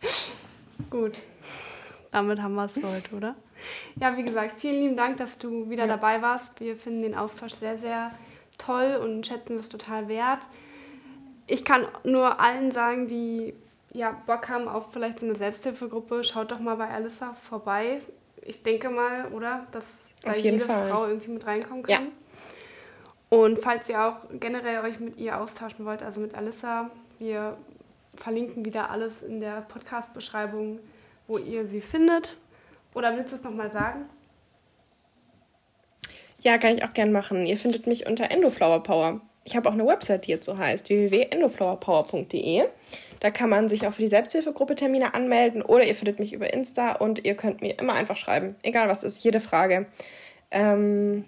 Gut. 0.90 1.20
Damit 2.12 2.40
haben 2.40 2.54
wir 2.54 2.66
es 2.66 2.74
für 2.74 2.88
heute, 2.88 3.12
oder? 3.16 3.34
Ja, 4.00 4.16
wie 4.16 4.22
gesagt, 4.22 4.60
vielen 4.60 4.80
lieben 4.80 4.96
Dank, 4.96 5.16
dass 5.16 5.38
du 5.38 5.68
wieder 5.68 5.88
dabei 5.88 6.22
warst. 6.22 6.60
Wir 6.60 6.76
finden 6.76 7.02
den 7.02 7.16
Austausch 7.16 7.54
sehr, 7.54 7.76
sehr 7.76 8.16
toll 8.56 9.00
und 9.02 9.26
schätzen 9.26 9.56
das 9.56 9.68
total 9.68 10.06
wert. 10.06 10.46
Ich 11.46 11.64
kann 11.64 11.86
nur 12.04 12.40
allen 12.40 12.70
sagen, 12.70 13.06
die 13.06 13.54
ja, 13.92 14.10
Bock 14.26 14.48
haben 14.48 14.66
auf 14.68 14.92
vielleicht 14.92 15.20
so 15.20 15.26
eine 15.26 15.36
Selbsthilfegruppe, 15.36 16.24
schaut 16.24 16.50
doch 16.50 16.58
mal 16.58 16.76
bei 16.76 16.88
Alissa 16.88 17.34
vorbei. 17.48 18.00
Ich 18.42 18.62
denke 18.62 18.90
mal, 18.90 19.28
oder? 19.28 19.66
Dass 19.72 20.04
da 20.22 20.34
jede 20.34 20.60
Fall. 20.60 20.88
Frau 20.88 21.06
irgendwie 21.06 21.30
mit 21.30 21.46
reinkommen 21.46 21.84
Ja. 21.86 21.98
kann. 21.98 22.08
Und 23.30 23.58
falls 23.58 23.88
ihr 23.88 24.02
auch 24.04 24.16
generell 24.32 24.80
euch 24.84 25.00
mit 25.00 25.16
ihr 25.18 25.40
austauschen 25.40 25.84
wollt, 25.84 26.02
also 26.02 26.20
mit 26.20 26.34
Alissa, 26.34 26.90
wir 27.18 27.56
verlinken 28.16 28.64
wieder 28.64 28.90
alles 28.90 29.22
in 29.22 29.40
der 29.40 29.62
Podcast-Beschreibung, 29.62 30.78
wo 31.26 31.38
ihr 31.38 31.66
sie 31.66 31.80
findet. 31.80 32.36
Oder 32.94 33.16
willst 33.16 33.32
du 33.32 33.36
es 33.36 33.44
nochmal 33.44 33.70
sagen? 33.70 34.06
Ja, 36.40 36.58
kann 36.58 36.74
ich 36.74 36.84
auch 36.84 36.92
gern 36.92 37.10
machen. 37.10 37.46
Ihr 37.46 37.56
findet 37.56 37.86
mich 37.86 38.06
unter 38.06 38.30
Endoflower 38.30 38.82
Power. 38.82 39.20
Ich 39.44 39.56
habe 39.56 39.68
auch 39.68 39.74
eine 39.74 39.86
Website, 39.86 40.26
die 40.26 40.30
jetzt 40.30 40.46
so 40.46 40.56
heißt, 40.56 40.88
www.endoflowerpower.de. 40.88 42.64
Da 43.20 43.30
kann 43.30 43.50
man 43.50 43.68
sich 43.68 43.86
auch 43.86 43.92
für 43.92 44.02
die 44.02 44.08
Selbsthilfegruppe 44.08 44.74
Termine 44.74 45.14
anmelden 45.14 45.62
oder 45.62 45.84
ihr 45.84 45.94
findet 45.94 46.18
mich 46.18 46.32
über 46.32 46.52
Insta 46.52 46.92
und 46.92 47.24
ihr 47.24 47.34
könnt 47.34 47.60
mir 47.60 47.78
immer 47.78 47.92
einfach 47.92 48.16
schreiben. 48.16 48.56
Egal 48.62 48.88
was 48.88 49.04
ist, 49.04 49.22
jede 49.22 49.40
Frage. 49.40 49.86
Ähm, 50.50 51.24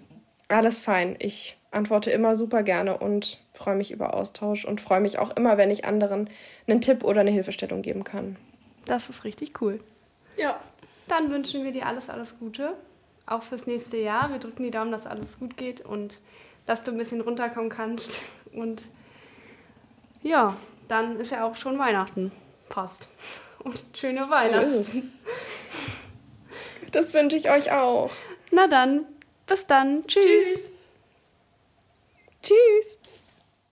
alles 0.47 0.79
fein. 0.79 1.15
Ich 1.19 1.57
antworte 1.71 2.09
immer 2.11 2.35
super 2.35 2.63
gerne 2.63 2.97
und 2.97 3.39
freue 3.53 3.75
mich 3.75 3.91
über 3.91 4.13
Austausch 4.13 4.65
und 4.65 4.81
freue 4.81 5.01
mich 5.01 5.19
auch 5.19 5.35
immer, 5.35 5.57
wenn 5.57 5.69
ich 5.69 5.85
anderen 5.85 6.29
einen 6.67 6.81
Tipp 6.81 7.03
oder 7.03 7.21
eine 7.21 7.31
Hilfestellung 7.31 7.81
geben 7.81 8.03
kann. 8.03 8.35
Das 8.85 9.09
ist 9.09 9.23
richtig 9.25 9.61
cool. 9.61 9.79
Ja, 10.37 10.59
Dann 11.07 11.31
wünschen 11.31 11.63
wir 11.63 11.71
dir 11.71 11.85
alles, 11.85 12.09
alles 12.09 12.37
Gute. 12.39 12.73
Auch 13.25 13.43
fürs 13.43 13.67
nächste 13.67 13.97
Jahr. 13.97 14.31
Wir 14.31 14.39
drücken 14.39 14.63
die 14.63 14.71
Daumen, 14.71 14.91
dass 14.91 15.07
alles 15.07 15.39
gut 15.39 15.57
geht 15.57 15.81
und 15.81 16.19
dass 16.67 16.83
du 16.83 16.91
ein 16.91 16.97
bisschen 16.97 17.21
runterkommen 17.21 17.69
kannst. 17.69 18.21
Und 18.53 18.83
ja, 20.21 20.55
dann 20.87 21.19
ist 21.19 21.31
ja 21.31 21.43
auch 21.45 21.55
schon 21.55 21.79
Weihnachten. 21.79 22.31
Fast. 22.69 23.07
Und 23.59 23.81
schöne 23.93 24.25
So 24.25 24.29
Weihnachten. 24.29 24.73
es. 24.75 25.01
Das 26.91 27.13
wünsche 27.13 27.35
ich 27.37 27.49
euch 27.49 27.71
auch. 27.71 28.11
Na 28.51 28.67
dann, 28.67 29.05
bis 29.45 29.65
dann. 29.65 30.05
Tschüss. 30.05 30.23
tschüss. 30.23 30.71
Tschüss. 32.43 32.99